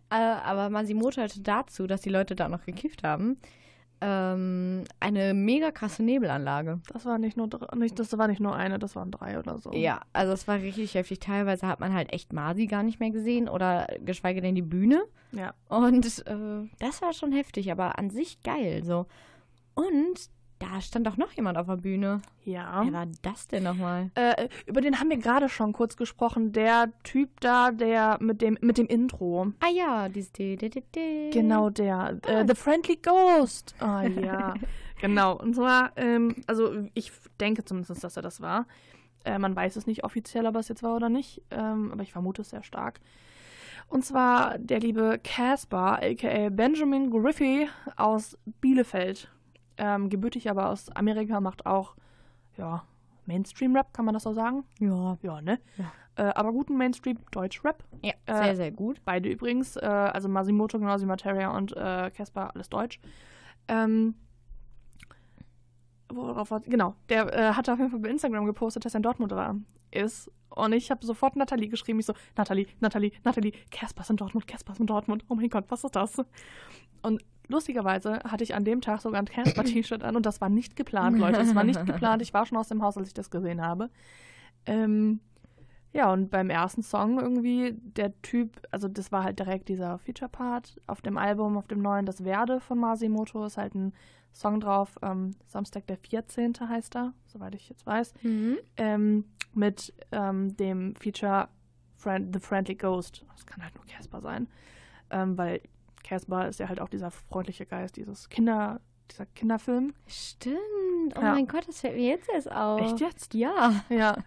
äh, 0.10 0.16
aber 0.16 0.70
Masimoto 0.70 1.22
hatte 1.22 1.42
dazu, 1.42 1.88
dass 1.88 2.02
die 2.02 2.10
Leute 2.10 2.36
da 2.36 2.48
noch 2.48 2.66
gekifft 2.66 3.04
haben, 3.04 3.38
ähm, 4.02 4.84
eine 5.00 5.34
mega 5.34 5.72
krasse 5.72 6.04
Nebelanlage. 6.04 6.80
Das 6.92 7.06
war 7.06 7.18
nicht 7.18 7.38
nur 7.38 7.50
nicht, 7.76 7.98
das 7.98 8.18
war 8.18 8.28
nicht 8.28 8.42
nur 8.42 8.56
eine, 8.56 8.80
das 8.80 8.96
waren 8.96 9.12
drei 9.12 9.40
oder 9.40 9.58
so. 9.58 9.72
Ja, 9.74 10.02
also 10.14 10.34
es 10.34 10.48
war 10.48 10.58
richtig 10.58 10.94
heftig. 10.94 11.20
Teilweise 11.20 11.68
hat 11.68 11.80
man 11.80 11.94
halt 11.94 12.12
echt 12.14 12.34
Masi 12.34 12.68
gar 12.68 12.84
nicht 12.84 13.00
mehr 13.00 13.12
gesehen 13.12 13.48
oder 13.50 13.88
geschweige 14.04 14.42
denn 14.42 14.56
die 14.56 14.62
Bühne. 14.62 15.04
Ja. 15.32 15.54
Und 15.70 16.06
äh, 16.28 16.70
das 16.80 17.02
war 17.02 17.14
schon 17.14 17.32
heftig, 17.32 17.72
aber 17.72 17.98
an 17.98 18.10
sich 18.10 18.42
geil 18.42 18.84
so. 18.84 19.06
Und 19.76 20.30
da 20.72 20.82
stand 20.82 21.08
auch 21.08 21.18
noch 21.18 21.32
jemand 21.34 21.58
auf 21.58 21.68
der 21.68 21.78
Bühne. 21.78 22.22
Ja. 22.44 22.82
Wer 22.84 22.94
war 22.94 23.08
das 23.22 23.48
denn 23.48 23.64
nochmal? 23.64 24.12
Äh, 24.16 24.50
über 24.66 24.82
den 24.82 25.00
haben 25.00 25.10
wir 25.10 25.18
gerade 25.18 25.50
schon 25.50 25.74
kurz 25.74 25.96
gesprochen. 25.96 26.52
Der 26.52 26.92
Typ 27.04 27.40
da, 27.40 27.72
der 27.72 28.18
mit 28.20 28.42
dem 28.42 28.58
mit 28.62 28.78
dem 28.78 28.88
Intro. 28.88 29.52
Ah 29.60 29.70
ja, 29.74 30.10
dieses 30.10 30.32
de, 30.32 30.56
de, 30.56 30.70
de. 30.70 31.30
Genau 31.32 31.70
der. 31.70 32.20
Ah. 32.26 32.30
Äh, 32.30 32.46
The 32.48 32.56
Friendly 32.56 32.98
Ghost. 32.98 33.76
Ah 33.80 34.04
ja. 34.04 34.54
genau. 35.02 35.38
Und 35.38 35.56
zwar, 35.56 35.92
ähm, 35.96 36.36
also 36.48 36.74
ich 36.94 37.12
denke 37.40 37.64
zumindest, 37.66 38.04
dass 38.04 38.18
er 38.18 38.24
das 38.24 38.42
war. 38.42 38.66
Äh, 39.24 39.40
man 39.40 39.56
weiß 39.56 39.76
es 39.76 39.88
nicht 39.88 40.04
offiziell, 40.04 40.46
ob 40.46 40.56
es 40.56 40.68
jetzt 40.68 40.84
war 40.84 40.96
oder 40.96 41.10
nicht. 41.10 41.42
Ähm, 41.52 41.92
aber 41.92 42.04
ich 42.04 42.12
vermute 42.12 42.42
es 42.42 42.50
sehr 42.50 42.64
stark. 42.64 43.00
Und 43.88 44.04
zwar 44.04 44.58
der 44.58 44.80
liebe 44.80 45.20
Caspar, 45.24 46.02
aka 46.02 46.50
Benjamin 46.50 47.12
Griffey 47.12 47.68
aus 47.96 48.38
Bielefeld. 48.62 49.30
Ähm, 49.78 50.10
gebürtig 50.10 50.50
aber 50.50 50.70
aus 50.70 50.90
Amerika, 50.96 51.42
macht 51.42 51.66
auch, 51.66 51.96
ja, 52.58 52.84
Mainstream-Rap, 53.26 53.94
kann 53.94 54.06
man 54.06 54.14
das 54.14 54.24
so 54.24 54.34
sagen? 54.34 54.64
Ja. 54.80 55.18
Ja, 55.22 55.42
ne? 55.42 55.60
Ja. 55.78 55.92
Äh, 56.18 56.32
aber 56.36 56.52
guten 56.54 56.78
Mainstream-Deutsch-Rap. 56.78 57.84
Ja, 58.02 58.14
Äh, 58.26 58.36
sehr, 58.44 58.56
sehr 58.56 58.72
gut. 58.72 59.02
Beide 59.04 59.30
übrigens, 59.30 59.76
äh, 59.76 59.86
also 59.86 60.30
Masimoto 60.30 60.80
genauso 60.80 61.04
wie 61.04 61.08
Materia 61.08 61.56
und 61.56 61.76
äh, 61.76 62.12
Caspar, 62.12 62.52
alles 62.54 62.70
Deutsch. 62.70 63.00
Ähm, 63.68 64.16
worauf 66.10 66.52
war, 66.52 66.62
genau, 66.62 66.96
der 67.10 67.34
äh, 67.34 67.54
hatte 67.54 67.74
auf 67.74 67.80
jeden 67.80 67.92
Fall 67.92 68.00
bei 68.00 68.10
Instagram 68.10 68.46
gepostet, 68.46 68.86
dass 68.86 68.94
er 68.94 68.98
in 68.98 69.04
Dortmund 69.04 69.32
war, 69.32 69.56
ist. 69.92 70.32
Und 70.50 70.72
ich 70.74 70.90
habe 70.90 71.06
sofort 71.06 71.36
Nathalie 71.36 71.68
geschrieben. 71.68 72.00
Ich 72.00 72.06
so, 72.06 72.14
Nathalie, 72.38 72.68
Nathalie, 72.80 73.12
Nathalie, 73.26 73.52
Caspar 73.72 74.04
ist 74.04 74.10
in 74.10 74.18
Dortmund, 74.18 74.48
Caspar 74.48 74.74
ist 74.74 74.80
in 74.80 74.88
Dortmund. 74.88 75.26
Oh 75.28 75.36
mein 75.36 75.50
Gott, 75.50 75.66
was 75.68 75.84
ist 75.84 75.96
das? 75.96 76.22
Und 77.02 77.22
lustigerweise 77.48 78.20
hatte 78.24 78.44
ich 78.44 78.56
an 78.56 78.64
dem 78.66 78.82
Tag 78.82 79.02
sogar 79.02 79.20
ein 79.22 79.26
Caspar-T-Shirt 79.26 80.04
an 80.04 80.16
und 80.16 80.26
das 80.26 80.42
war 80.42 80.50
nicht 80.50 80.76
geplant, 80.76 81.18
Leute. 81.20 81.40
Es 81.42 81.56
war 81.56 81.64
nicht 81.64 81.86
geplant. 81.86 82.22
Ich 82.22 82.34
war 82.34 82.46
schon 82.46 82.58
aus 82.58 82.68
dem 82.70 82.82
Haus, 82.82 82.98
als 82.98 83.08
ich 83.08 83.14
das 83.14 83.30
gesehen 83.32 83.62
habe. 83.62 83.90
Ähm, 84.66 85.20
ja, 85.94 86.12
und 86.12 86.30
beim 86.30 86.50
ersten 86.50 86.84
Song 86.84 87.20
irgendwie, 87.20 87.74
der 87.74 88.20
Typ, 88.22 88.62
also 88.72 88.88
das 88.90 89.12
war 89.12 89.24
halt 89.24 89.40
direkt 89.40 89.70
dieser 89.70 89.98
Feature-Part 90.00 90.82
auf 90.88 91.02
dem 91.02 91.18
Album, 91.18 91.58
auf 91.58 91.68
dem 91.68 91.82
neuen, 91.82 92.06
das 92.06 92.24
Werde 92.26 92.60
von 92.60 92.78
Masimoto, 92.80 93.46
ist 93.46 93.58
halt 93.58 93.76
ein 93.76 93.94
Song 94.34 94.60
drauf, 94.60 94.98
ähm, 95.02 95.32
Samstag 95.48 95.88
der 95.88 95.96
14. 95.98 96.54
heißt 96.68 96.98
er, 96.98 97.14
soweit 97.28 97.56
ich 97.56 97.70
jetzt 97.70 97.86
weiß, 97.86 98.14
Mhm. 98.24 98.58
ähm, 98.76 99.26
mit 99.54 99.94
ähm, 100.12 100.58
dem 100.58 100.96
Feature 100.96 101.48
Friend, 101.96 102.36
The 102.36 102.42
Friendly 102.42 102.76
Ghost. 102.76 103.24
Das 103.34 103.46
kann 103.46 103.64
halt 103.64 103.74
nur 103.76 103.86
Casper 103.86 104.20
sein, 104.20 104.48
ähm, 105.12 105.38
weil 105.38 105.62
Casper 106.06 106.48
ist 106.48 106.60
ja 106.60 106.70
halt 106.70 106.80
auch 106.80 106.90
dieser 106.90 107.10
freundliche 107.12 107.66
Geist, 107.66 107.98
dieses 107.98 108.30
Kinder, 108.30 108.80
dieser 109.12 109.26
Kinderfilm. 109.26 109.94
Stimmt. 110.08 110.58
Oh 111.16 111.22
Ja. 111.22 111.34
mein 111.34 111.48
Gott, 111.48 111.68
das 111.68 111.82
fällt 111.82 111.96
mir 111.96 112.08
jetzt 112.10 112.30
erst 112.34 112.52
auf. 112.52 112.80
Echt 112.82 113.00
jetzt? 113.00 113.34
Ja. 113.34 113.74
Ja. 113.90 114.18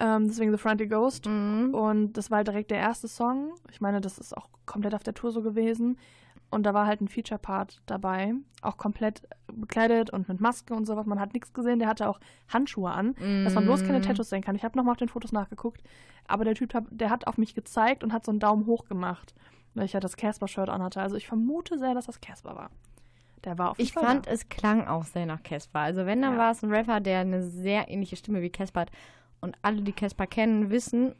Ähm, 0.00 0.28
deswegen 0.28 0.52
The 0.52 0.58
Friendly 0.58 0.86
Ghost. 0.86 1.26
Mhm. 1.26 1.74
Und 1.74 2.12
das 2.12 2.30
war 2.30 2.36
halt 2.38 2.46
direkt 2.48 2.70
der 2.70 2.78
erste 2.78 3.08
Song. 3.08 3.52
Ich 3.72 3.80
meine, 3.80 4.00
das 4.00 4.18
ist 4.18 4.36
auch 4.36 4.48
komplett 4.64 4.94
auf 4.94 5.02
der 5.02 5.14
Tour 5.14 5.32
so 5.32 5.42
gewesen. 5.42 5.98
Und 6.50 6.62
da 6.62 6.72
war 6.72 6.86
halt 6.86 7.00
ein 7.00 7.08
Feature-Part 7.08 7.82
dabei. 7.86 8.32
Auch 8.62 8.76
komplett 8.78 9.22
bekleidet 9.52 10.10
und 10.10 10.28
mit 10.28 10.40
Maske 10.40 10.72
und 10.72 10.86
sowas. 10.86 11.04
Man 11.04 11.20
hat 11.20 11.34
nichts 11.34 11.52
gesehen. 11.52 11.78
Der 11.78 11.88
hatte 11.88 12.08
auch 12.08 12.20
Handschuhe 12.48 12.90
an, 12.90 13.14
dass 13.44 13.54
man 13.54 13.64
bloß 13.64 13.82
keine 13.84 13.98
Mhm. 13.98 14.02
Tattoos 14.02 14.30
sehen 14.30 14.42
kann. 14.42 14.54
Ich 14.56 14.64
habe 14.64 14.78
nochmal 14.78 14.92
auf 14.92 14.98
den 14.98 15.08
Fotos 15.08 15.32
nachgeguckt. 15.32 15.82
Aber 16.26 16.44
der 16.44 16.54
Typ, 16.54 16.72
der 16.90 17.10
hat 17.10 17.26
auf 17.26 17.36
mich 17.36 17.54
gezeigt 17.54 18.02
und 18.04 18.12
hat 18.12 18.24
so 18.24 18.30
einen 18.30 18.40
Daumen 18.40 18.66
hoch 18.66 18.84
gemacht, 18.86 19.34
weil 19.74 19.84
ich 19.84 19.92
ja 19.92 20.00
das 20.00 20.16
Casper-Shirt 20.16 20.68
anhatte. 20.68 21.00
Also 21.00 21.16
ich 21.16 21.26
vermute 21.26 21.78
sehr, 21.78 21.94
dass 21.94 22.06
das 22.06 22.20
Casper 22.20 22.54
war. 22.56 22.70
Der 23.44 23.56
war 23.58 23.70
auf 23.70 23.78
Ich 23.78 23.92
Fall 23.92 24.02
fand, 24.04 24.26
da. 24.26 24.30
es 24.32 24.48
klang 24.48 24.86
auch 24.88 25.04
sehr 25.04 25.24
nach 25.26 25.42
Casper. 25.42 25.78
Also 25.80 26.06
wenn, 26.06 26.20
dann 26.22 26.32
Ja. 26.34 26.38
war 26.38 26.50
es 26.52 26.62
ein 26.62 26.70
Rapper, 26.72 27.00
der 27.00 27.20
eine 27.20 27.42
sehr 27.42 27.88
ähnliche 27.88 28.16
Stimme 28.16 28.42
wie 28.42 28.50
Casper 28.50 28.80
hat. 28.82 28.90
Und 29.40 29.56
alle, 29.62 29.82
die 29.82 29.92
Casper 29.92 30.26
kennen, 30.26 30.70
wissen, 30.70 31.14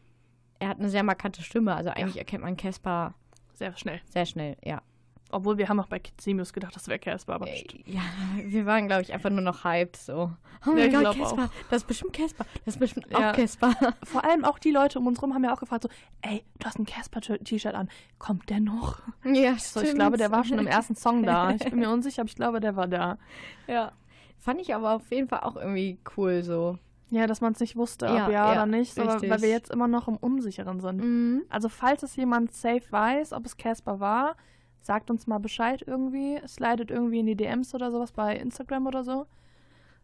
er 0.59 0.69
hat 0.69 0.79
eine 0.81 0.89
sehr 0.89 1.05
markante 1.05 1.43
Stimme. 1.43 1.77
Also 1.77 1.91
eigentlich 1.91 2.17
erkennt 2.19 2.43
man 2.43 2.57
Casper 2.57 3.15
sehr 3.55 3.77
schnell. 3.77 4.01
sehr 4.11 4.27
schnell, 4.27 4.57
ja. 4.65 4.83
Obwohl 5.31 5.59
wir 5.59 5.69
haben 5.69 5.79
auch 5.79 5.89
bei 5.89 5.99
Kidsimius 5.99 6.53
gedacht, 6.55 6.75
das 6.75 6.89
wäre 6.89 6.99
Casper, 6.99 7.35
aber 7.35 7.47
Äh, 7.49 7.53
nicht. 7.53 7.87
Ja, 7.87 8.01
wir 8.45 8.65
waren, 8.67 8.87
glaube 8.87 9.03
ich, 9.03 9.13
einfach 9.13 9.29
nur 9.31 9.43
noch 9.43 9.63
hyped. 9.65 9.97
So. 9.97 10.31
Oh 10.67 10.71
Ja, 10.71 10.75
mein 10.75 10.89
ich 10.89 10.93
Gott, 10.95 11.17
Casper. 11.19 11.51
Das 11.71 11.83
ist 11.83 11.87
bestimmt 11.87 12.13
Casper. 12.15 12.47
Das 12.65 12.75
ist 12.75 12.81
bestimmt 12.81 13.07
Ja. 13.11 13.31
auch 13.31 13.37
Casper. 13.37 13.73
Vor 14.05 14.25
allem 14.25 14.45
auch 14.45 14.59
die 14.59 14.71
Leute 14.71 14.99
um 14.99 15.07
uns 15.07 15.23
rum 15.23 15.35
haben 15.35 15.45
ja 15.45 15.53
auch 15.55 15.61
gefragt 15.61 15.83
so, 15.83 15.89
ey, 16.23 16.43
du 16.59 16.67
hast 16.67 16.79
ein 16.79 16.87
Casper-T-Shirt 16.87 17.75
an, 17.75 17.89
kommt 18.19 18.49
der 18.49 18.61
noch? 18.61 19.01
Ja, 19.25 19.57
So, 19.59 19.81
ich 19.83 19.95
glaube, 19.95 20.17
der 20.17 20.31
war 20.31 20.45
schon 20.45 20.59
im 20.59 20.67
ersten 20.67 20.95
Song 20.97 21.23
da. 21.25 21.51
Ich 21.55 21.65
bin 21.65 21.79
mir 21.79 21.91
unsicher, 21.91 22.23
aber 22.23 22.29
ich 22.31 22.37
glaube, 22.37 22.61
der 22.61 22.77
war 22.77 22.89
da. 22.89 23.19
Ja. 23.67 23.93
Fand 24.39 24.61
ich 24.61 24.75
aber 24.75 24.93
auf 24.95 25.11
jeden 25.11 25.29
Fall 25.29 25.41
auch 25.41 25.57
irgendwie 25.57 25.99
cool 26.17 26.43
so. 26.43 26.79
Ja, 27.11 27.27
dass 27.27 27.41
man 27.41 27.53
es 27.53 27.61
nicht 27.61 27.75
wusste, 27.77 28.07
ob 28.07 28.15
Ja, 28.15 28.31
ja, 28.31 28.31
ja, 28.31 28.53
oder 28.53 28.67
nicht, 28.67 28.99
aber 28.99 29.21
weil 29.23 29.41
wir 29.43 29.49
jetzt 29.49 29.71
immer 29.71 29.89
noch 29.89 30.09
im 30.09 30.17
Unsicheren 30.17 30.81
sind. 30.81 30.99
Mhm. 31.03 31.43
Also 31.49 31.69
falls 31.69 32.03
es 32.03 32.17
jemand 32.17 32.53
safe 32.53 32.83
weiß, 32.91 33.33
ob 33.33 33.47
es 33.47 33.57
Casper 33.57 33.99
war, 33.99 34.37
sagt 34.81 35.11
uns 35.11 35.27
mal 35.27 35.39
Bescheid 35.39 35.83
irgendwie. 35.87 36.41
Slidet 36.47 36.91
irgendwie 36.91 37.21
in 37.21 37.27
die 37.27 37.37
DMs 37.37 37.75
oder 37.75 37.91
sowas 37.91 38.13
bei 38.13 38.37
Instagram 38.37 38.87
oder 38.87 39.05
so. 39.05 39.27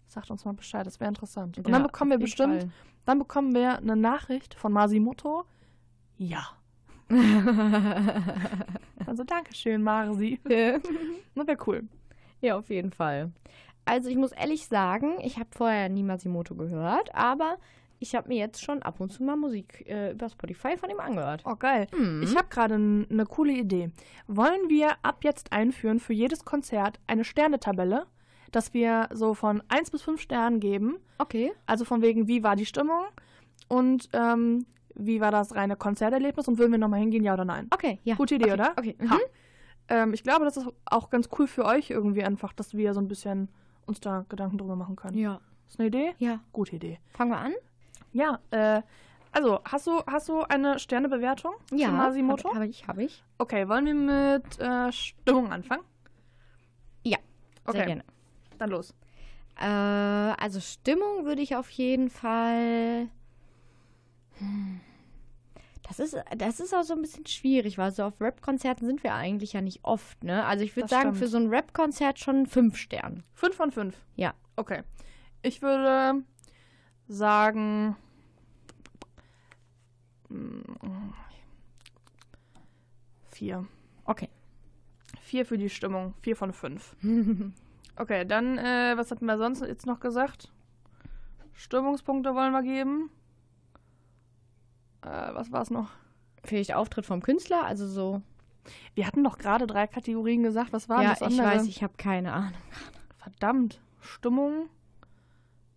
Sagt 0.07 0.31
uns 0.31 0.45
mal 0.45 0.53
Bescheid, 0.53 0.87
das 0.87 1.01
wäre 1.01 1.09
interessant. 1.09 1.57
Und 1.59 1.67
Ja, 1.67 1.73
dann 1.73 1.83
bekommen 1.83 2.11
wir 2.11 2.19
bestimmt, 2.19 2.63
Fall. 2.63 2.71
dann 3.07 3.19
bekommen 3.19 3.55
wir 3.55 3.79
eine 3.79 3.97
Nachricht 3.97 4.55
von 4.55 4.73
Masimoto. 4.73 5.45
Ja. 6.19 6.47
Also 9.07 9.23
Dankeschön, 9.25 9.83
Marzi. 9.83 10.41
ja, 10.49 10.79
Das 11.35 11.47
wäre 11.47 11.59
cool. 11.67 11.83
auf 12.53 12.71
jeden 12.71 12.91
Fall. 12.93 13.33
Also 13.85 14.09
ich 14.09 14.17
muss 14.17 14.33
ehrlich 14.33 14.67
sagen, 14.67 15.19
ich 15.21 15.39
habe 15.39 15.49
vorher 15.53 15.89
nie 15.89 16.03
Masimoto 16.03 16.55
gehört, 16.55 17.15
aber 17.15 17.59
ich 17.99 18.15
habe 18.15 18.29
mir 18.29 18.39
jetzt 18.39 18.63
schon 18.63 18.83
ab 18.83 19.01
und 19.01 19.13
zu 19.13 19.23
mal 19.23 19.37
Musik 19.37 19.85
äh, 19.89 20.13
über 20.13 20.29
Spotify 20.29 20.77
von 20.77 20.91
ihm 20.91 21.01
angehört. 21.01 21.43
Oh, 21.45 21.57
geil. 21.57 21.87
Mhm. 21.97 22.23
Ich 22.23 22.37
habe 22.37 22.49
gerade 22.49 22.75
eine 22.75 23.27
coole 23.27 23.53
Idee. 23.53 23.91
Wollen 24.27 24.69
wir 24.69 24.93
ab 25.03 25.25
jetzt 25.25 25.53
einführen 25.53 26.01
für 26.01 26.13
jedes 26.13 26.45
Konzert 26.45 27.01
eine 27.07 27.25
Sternetabelle, 27.25 28.07
dass 28.53 28.75
wir 28.75 29.09
so 29.13 29.35
von 29.35 29.63
1 29.69 29.91
bis 29.91 30.03
5 30.03 30.21
Sternen 30.21 30.61
geben? 30.61 30.99
Okay. 31.19 31.53
Also 31.67 31.85
von 31.85 32.03
wegen, 32.03 32.29
wie 32.29 32.43
war 32.43 32.57
die 32.57 32.67
Stimmung 32.67 33.05
und 33.69 34.09
ähm, 34.13 34.67
wie 34.95 35.21
war 35.21 35.31
das 35.31 35.55
reine 35.55 35.77
Konzerterlebnis 35.77 36.47
und 36.47 36.59
würden 36.59 36.73
wir 36.73 36.79
nochmal 36.79 37.01
hingehen, 37.01 37.25
ja 37.25 37.35
oder 37.35 37.45
nein? 37.45 37.69
Okay, 37.73 37.99
ja. 38.05 38.15
Gute 38.15 38.37
Idee, 38.37 38.53
okay. 38.53 38.55
oder? 38.55 38.73
Okay. 38.77 38.97
Mhm. 38.99 39.21
Ähm, 39.89 40.15
ich 40.15 40.23
glaube, 40.23 40.45
das 40.45 40.57
ist 40.57 40.67
auch 40.87 41.11
ganz 41.11 41.29
cool 41.39 41.47
für 41.47 41.65
euch 41.65 41.91
irgendwie 41.91 42.23
einfach, 42.23 42.53
dass 42.53 42.75
wir 42.75 42.95
so 42.95 43.01
ein 43.01 43.09
bisschen 43.09 43.49
uns 43.87 44.01
da 44.01 44.25
Gedanken 44.29 44.59
drüber 44.59 44.77
machen 44.77 44.97
können. 44.97 45.19
Ja. 45.19 45.41
Ist 45.69 45.79
eine 45.79 45.89
Idee? 45.89 46.15
Ja. 46.19 46.41
Gute 46.53 46.77
Idee. 46.77 46.99
Fangen 47.11 47.31
wir 47.31 47.39
an? 47.39 47.53
Ja, 48.15 48.39
äh, 48.51 48.81
also, 49.33 49.61
hast 49.65 49.89
du, 49.89 50.01
hast 50.07 50.29
du 50.29 50.43
eine 50.43 50.79
Sternebewertung 50.79 51.55
Ja. 51.73 51.89
für 51.89 51.93
Masimoto? 51.93 52.49
Habe 52.51 52.61
hab 52.61 52.69
ich, 52.69 52.87
habe 52.87 53.03
ich. 53.03 53.25
Okay, 53.39 53.69
wollen 53.69 53.87
wir 53.87 53.95
mit 53.95 54.61
äh, 54.61 54.93
Stimmung 54.93 55.51
anfangen? 55.53 55.83
Ja. 57.03 57.19
Okay, 57.65 57.79
Sehr 57.79 57.87
gerne. 57.87 58.05
dann 58.59 58.71
los. 58.71 58.95
Äh, 59.61 59.65
also 59.65 60.61
Stimmung 60.61 61.25
würde 61.25 61.43
ich 61.43 61.57
auf 61.57 61.69
jeden 61.71 62.11
Fall. 62.11 63.09
Hm. 64.39 64.81
Das 65.87 65.99
ist, 65.99 66.17
das 66.37 66.61
ist 66.61 66.73
auch 66.73 66.85
so 66.85 66.95
ein 66.95 67.03
bisschen 67.03 67.27
schwierig, 67.27 67.77
weil 67.77 67.91
so 67.91 68.05
auf 68.05 68.21
Rap-Konzerten 68.21 68.87
sind 68.87 69.03
wir 69.03 69.15
eigentlich 69.15 69.53
ja 69.53 69.61
nicht 69.61 69.81
oft, 69.83 70.23
ne? 70.23 70.45
Also 70.47 70.65
ich 70.65 70.77
würde 70.77 70.89
sagen, 70.89 71.09
stimmt. 71.11 71.19
für 71.19 71.29
so 71.29 71.37
ein 71.39 71.49
Rap-Konzert 71.49 72.21
schon 72.21 72.47
fünf 72.47 72.77
Sterne. 72.77 73.23
Fünf 73.35 73.57
von 73.57 73.71
fünf. 73.73 73.97
Ja. 74.15 74.33
Okay. 74.57 74.83
Ich 75.43 75.61
würde 75.61 76.23
sagen. 77.09 77.97
Vier. 83.31 83.67
Okay. 84.05 84.29
Vier 85.21 85.47
für 85.47 85.59
die 85.59 85.71
Stimmung. 85.71 86.15
Vier 86.21 86.37
von 86.37 86.53
fünf. 86.53 86.97
Okay, 87.97 88.25
dann, 88.25 88.59
äh, 88.59 88.95
was 88.97 89.11
hatten 89.11 89.27
wir 89.27 89.39
sonst 89.39 89.61
jetzt 89.61 89.87
noch 89.87 90.01
gesagt? 90.01 90.53
Stimmungspunkte 91.53 92.35
wollen 92.35 92.53
wir 92.53 92.63
geben. 92.63 93.11
Äh, 95.03 95.33
was 95.33 95.53
war 95.53 95.63
es 95.63 95.71
noch? 95.71 95.91
Vielleicht 96.43 96.75
Auftritt 96.75 97.07
vom 97.07 97.23
Künstler, 97.23 97.65
also 97.65 97.87
so. 97.87 98.23
Wir 98.95 99.07
hatten 99.07 99.23
doch 99.23 99.39
gerade 99.39 99.67
drei 99.67 99.87
Kategorien 99.87 100.43
gesagt. 100.43 100.73
Was 100.73 100.89
war 100.89 101.03
ja, 101.03 101.11
das 101.11 101.21
ich 101.21 101.27
andere? 101.27 101.47
weiß, 101.47 101.67
ich 101.69 101.83
habe 101.83 101.95
keine 101.97 102.33
Ahnung. 102.33 102.53
Verdammt. 103.19 103.81
Stimmung 104.01 104.69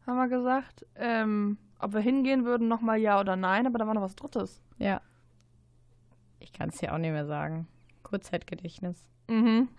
haben 0.06 0.18
wir 0.18 0.28
gesagt. 0.30 0.86
Ähm, 0.96 1.58
ob 1.80 1.94
wir 1.94 2.02
hingehen 2.02 2.46
würden, 2.46 2.68
nochmal 2.68 3.00
ja 3.00 3.20
oder 3.20 3.36
nein, 3.36 3.68
aber 3.68 3.78
da 3.78 3.88
war 3.88 3.94
noch 3.94 4.02
was 4.02 4.16
Drittes. 4.16 4.62
Ja. 4.78 5.02
Ich 6.40 6.54
kann 6.54 6.70
es 6.70 6.82
ja 6.82 6.94
auch 6.94 6.98
nicht 6.98 7.12
mehr 7.12 7.26
sagen. 7.26 7.68
Kurzzeitgedächtnis. 8.04 9.10
Mhm. 9.30 9.70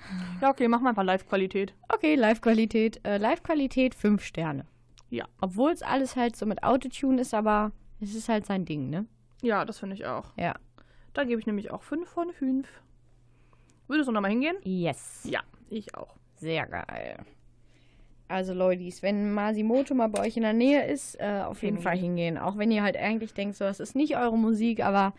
Ja, 0.40 0.50
okay, 0.50 0.69
machen 0.69 0.83
wir 0.85 0.90
einfach 0.90 1.05
Live-Qualität. 1.05 1.75
Okay, 1.88 2.14
Live-Qualität. 2.14 3.05
Äh, 3.07 3.19
Live-Qualität 3.19 3.95
fünf 3.95 4.23
Sterne. 4.23 4.67
Ja. 5.11 5.25
Obwohl 5.40 5.73
es 5.73 5.83
alles 5.83 6.17
halt 6.17 6.37
so 6.37 6.45
mit 6.45 6.62
Autotune 6.62 7.21
ist, 7.21 7.33
aber 7.33 7.73
es 8.00 8.14
ist 8.14 8.28
halt 8.28 8.45
sein 8.45 8.64
Ding, 8.64 8.90
ne? 8.90 9.07
Ja, 9.43 9.64
das 9.64 9.78
finde 9.78 9.95
ich 9.95 10.05
auch. 10.07 10.33
Ja. 10.37 10.55
Da 11.14 11.25
gebe 11.25 11.40
ich 11.40 11.47
nämlich 11.47 11.71
auch 11.71 11.83
5 11.83 12.09
von 12.09 12.33
5. 12.33 12.69
Würdest 13.87 14.09
du 14.09 14.12
nochmal 14.12 14.31
hingehen? 14.31 14.57
Yes. 14.62 15.25
Ja, 15.25 15.40
ich 15.71 15.95
auch. 15.95 16.17
Sehr 16.37 16.67
geil. 16.67 17.25
Also 18.28 18.52
Leute, 18.52 18.85
wenn 19.00 19.32
Masimoto 19.32 19.94
mal 19.94 20.08
bei 20.08 20.20
euch 20.20 20.37
in 20.37 20.42
der 20.42 20.52
Nähe 20.52 20.87
ist, 20.87 21.18
äh, 21.18 21.42
auf 21.44 21.62
jeden 21.62 21.76
Hingehen. 21.76 21.82
Fall 21.82 21.97
hingehen. 21.97 22.38
Auch 22.38 22.58
wenn 22.58 22.70
ihr 22.70 22.82
halt 22.82 22.97
eigentlich 22.97 23.32
denkt, 23.32 23.56
so, 23.56 23.64
das 23.64 23.80
ist 23.80 23.97
nicht 23.97 24.16
eure 24.16 24.37
Musik, 24.37 24.85
aber 24.85 25.14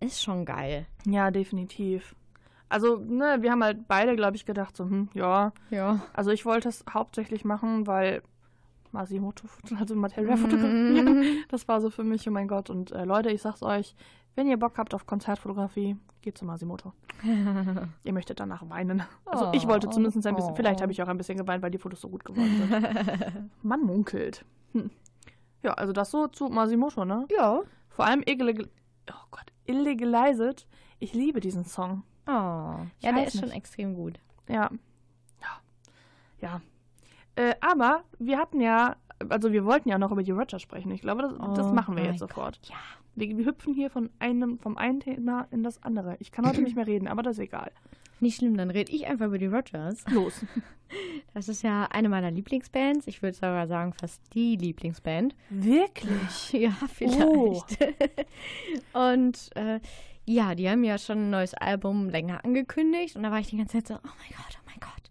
ist 0.00 0.22
schon 0.22 0.44
geil. 0.44 0.86
Ja, 1.06 1.30
definitiv. 1.30 2.14
Also, 2.68 2.96
ne, 2.98 3.38
wir 3.40 3.50
haben 3.50 3.64
halt 3.64 3.88
beide, 3.88 4.14
glaube 4.14 4.36
ich, 4.36 4.46
gedacht, 4.46 4.76
so, 4.76 4.84
hm, 4.84 5.08
ja. 5.14 5.52
Ja. 5.70 6.00
Also, 6.12 6.30
ich 6.30 6.44
wollte 6.44 6.68
es 6.68 6.84
hauptsächlich 6.92 7.44
machen, 7.44 7.86
weil 7.86 8.22
Masimoto, 8.92 9.46
also 9.78 9.94
Materialfotografie, 9.94 11.44
das 11.48 11.66
war 11.66 11.80
so 11.80 11.90
für 11.90 12.04
mich, 12.04 12.28
oh 12.28 12.32
mein 12.32 12.48
Gott. 12.48 12.70
Und 12.70 12.92
äh, 12.92 13.04
Leute, 13.04 13.30
ich 13.30 13.42
sag's 13.42 13.62
euch, 13.62 13.94
wenn 14.34 14.46
ihr 14.46 14.58
Bock 14.58 14.78
habt 14.78 14.94
auf 14.94 15.06
Konzertfotografie, 15.06 15.96
geht 16.22 16.38
zu 16.38 16.44
Masimoto. 16.44 16.92
ihr 18.04 18.12
möchtet 18.12 18.40
danach 18.40 18.68
weinen. 18.68 19.02
Also, 19.26 19.50
ich 19.52 19.66
wollte 19.66 19.88
Oh, 19.88 19.90
zumindest 19.90 20.26
ein 20.26 20.36
bisschen, 20.36 20.52
oh. 20.52 20.56
vielleicht 20.56 20.80
habe 20.80 20.92
ich 20.92 21.02
auch 21.02 21.08
ein 21.08 21.18
bisschen 21.18 21.38
geweint, 21.38 21.62
weil 21.62 21.70
die 21.70 21.78
Fotos 21.78 22.00
so 22.00 22.08
gut 22.08 22.24
geworden 22.24 22.56
sind. 22.56 23.50
Man 23.62 23.82
munkelt. 23.82 24.44
Hm. 24.72 24.90
Ja, 25.62 25.74
also 25.74 25.92
das 25.92 26.10
so 26.10 26.26
zu 26.28 26.48
Masimoto, 26.48 27.04
ne? 27.04 27.26
ja. 27.30 27.60
Vor 27.88 28.06
allem 28.06 28.22
Illegal 28.24 28.68
oh 29.10 29.26
Gott, 29.30 29.52
Illegalized. 29.66 30.66
Ich 30.98 31.12
liebe 31.12 31.40
diesen 31.40 31.64
Song. 31.64 32.02
Oh. 32.26 32.30
Ja, 32.30 33.12
der 33.12 33.26
ist 33.26 33.38
schon 33.38 33.50
extrem 33.50 33.94
gut. 33.94 34.20
Ja. 34.48 34.70
Ja. 35.40 35.60
Ja. 36.40 36.60
Äh, 37.36 37.54
aber 37.60 38.04
wir 38.18 38.38
hatten 38.38 38.60
ja, 38.60 38.96
also 39.28 39.52
wir 39.52 39.64
wollten 39.64 39.88
ja 39.88 39.98
noch 39.98 40.12
über 40.12 40.22
die 40.22 40.30
Roger 40.30 40.58
sprechen. 40.58 40.90
Ich 40.92 41.00
glaube, 41.00 41.22
das, 41.22 41.32
das 41.54 41.66
Oh 41.66 41.72
machen 41.72 41.96
wir 41.96 42.04
jetzt 42.04 42.20
sofort. 42.20 42.60
Ja. 42.64 42.76
Wir, 43.14 43.44
hüpfen 43.44 43.74
hier 43.74 43.90
von 43.90 44.10
einem, 44.18 44.58
vom 44.58 44.76
einen 44.76 45.00
Thema 45.00 45.46
in 45.50 45.62
das 45.62 45.82
andere. 45.82 46.16
Ich 46.20 46.32
kann 46.32 46.46
heute 46.46 46.62
nicht 46.62 46.76
mehr 46.76 46.86
reden, 46.86 47.08
aber 47.08 47.22
das 47.22 47.38
ist 47.38 47.44
egal. 47.44 47.70
Nicht 48.20 48.36
schlimm, 48.36 48.56
dann 48.56 48.70
rede 48.70 48.92
ich 48.92 49.06
einfach 49.06 49.26
über 49.26 49.38
die 49.38 49.46
Rogers. 49.46 50.04
Los. 50.10 50.44
Das 51.34 51.48
ist 51.48 51.62
ja 51.62 51.84
eine 51.84 52.08
meiner 52.08 52.32
Lieblingsbands. 52.32 53.06
Ich 53.06 53.22
würde 53.22 53.36
sogar 53.36 53.68
sagen, 53.68 53.92
fast 53.92 54.20
die 54.34 54.56
Lieblingsband. 54.56 55.36
Wirklich? 55.48 56.52
Ja, 56.52 56.72
vielleicht. 56.92 57.22
Oh. 57.22 57.62
Und 58.92 59.50
äh, 59.54 59.78
ja, 60.26 60.56
die 60.56 60.68
haben 60.68 60.82
ja 60.82 60.98
schon 60.98 61.18
ein 61.18 61.30
neues 61.30 61.54
Album 61.54 62.08
länger 62.08 62.44
angekündigt 62.44 63.14
und 63.14 63.22
da 63.22 63.30
war 63.30 63.38
ich 63.38 63.50
die 63.50 63.56
ganze 63.56 63.78
Zeit 63.78 63.86
so, 63.86 63.94
oh 63.94 63.98
mein 64.02 64.36
Gott, 64.36 64.58
oh 64.58 64.66
mein 64.66 64.80
Gott. 64.80 65.09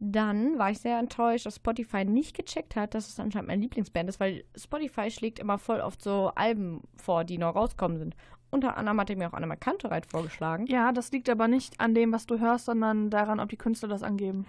Dann 0.00 0.58
war 0.58 0.70
ich 0.70 0.78
sehr 0.78 0.98
enttäuscht, 0.98 1.46
dass 1.46 1.56
Spotify 1.56 2.04
nicht 2.04 2.36
gecheckt 2.36 2.76
hat, 2.76 2.94
dass 2.94 3.08
es 3.08 3.18
anscheinend 3.18 3.48
meine 3.48 3.62
Lieblingsband 3.62 4.08
ist, 4.08 4.20
weil 4.20 4.44
Spotify 4.56 5.10
schlägt 5.10 5.38
immer 5.40 5.58
voll 5.58 5.80
oft 5.80 6.00
so 6.02 6.30
Alben 6.36 6.82
vor, 6.96 7.24
die 7.24 7.36
noch 7.38 7.54
rauskommen 7.56 7.98
sind. 7.98 8.14
Unter 8.50 8.76
anderem 8.76 9.00
hat 9.00 9.10
er 9.10 9.16
mir 9.16 9.28
auch 9.28 9.34
Anna 9.34 9.56
Kantereit 9.56 10.06
vorgeschlagen. 10.06 10.66
Ja, 10.66 10.92
das 10.92 11.10
liegt 11.12 11.28
aber 11.28 11.48
nicht 11.48 11.80
an 11.80 11.94
dem, 11.94 12.12
was 12.12 12.26
du 12.26 12.38
hörst, 12.38 12.66
sondern 12.66 13.10
daran, 13.10 13.40
ob 13.40 13.48
die 13.48 13.56
Künstler 13.58 13.88
das 13.88 14.02
angeben. 14.02 14.46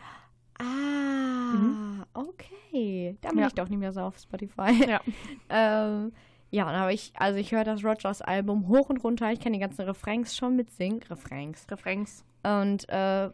Ah, 0.60 2.06
okay. 2.14 3.18
Dann 3.22 3.32
bin 3.32 3.40
Ja. 3.42 3.48
ich 3.48 3.54
doch 3.54 3.70
nicht 3.70 3.80
mehr 3.80 3.92
so 3.92 4.02
auf 4.02 4.18
Spotify. 4.20 4.72
Ja. 4.88 5.02
ähm, 5.50 6.12
ja, 6.52 6.64
und 6.68 6.76
aber 6.76 6.92
ich, 6.92 7.12
also 7.16 7.38
ich 7.38 7.52
höre 7.52 7.64
das 7.64 7.84
Rogers 7.84 8.22
Album 8.22 8.68
hoch 8.68 8.90
und 8.90 9.04
runter. 9.04 9.32
Ich 9.32 9.40
kann 9.40 9.54
die 9.54 9.60
ganzen 9.60 9.82
Refrains 9.82 10.36
schon 10.36 10.56
mitsingen. 10.56 11.02
Refrains. 11.10 11.66
Refrains. 11.70 12.24
Und 12.44 12.88
äh, 12.90 13.30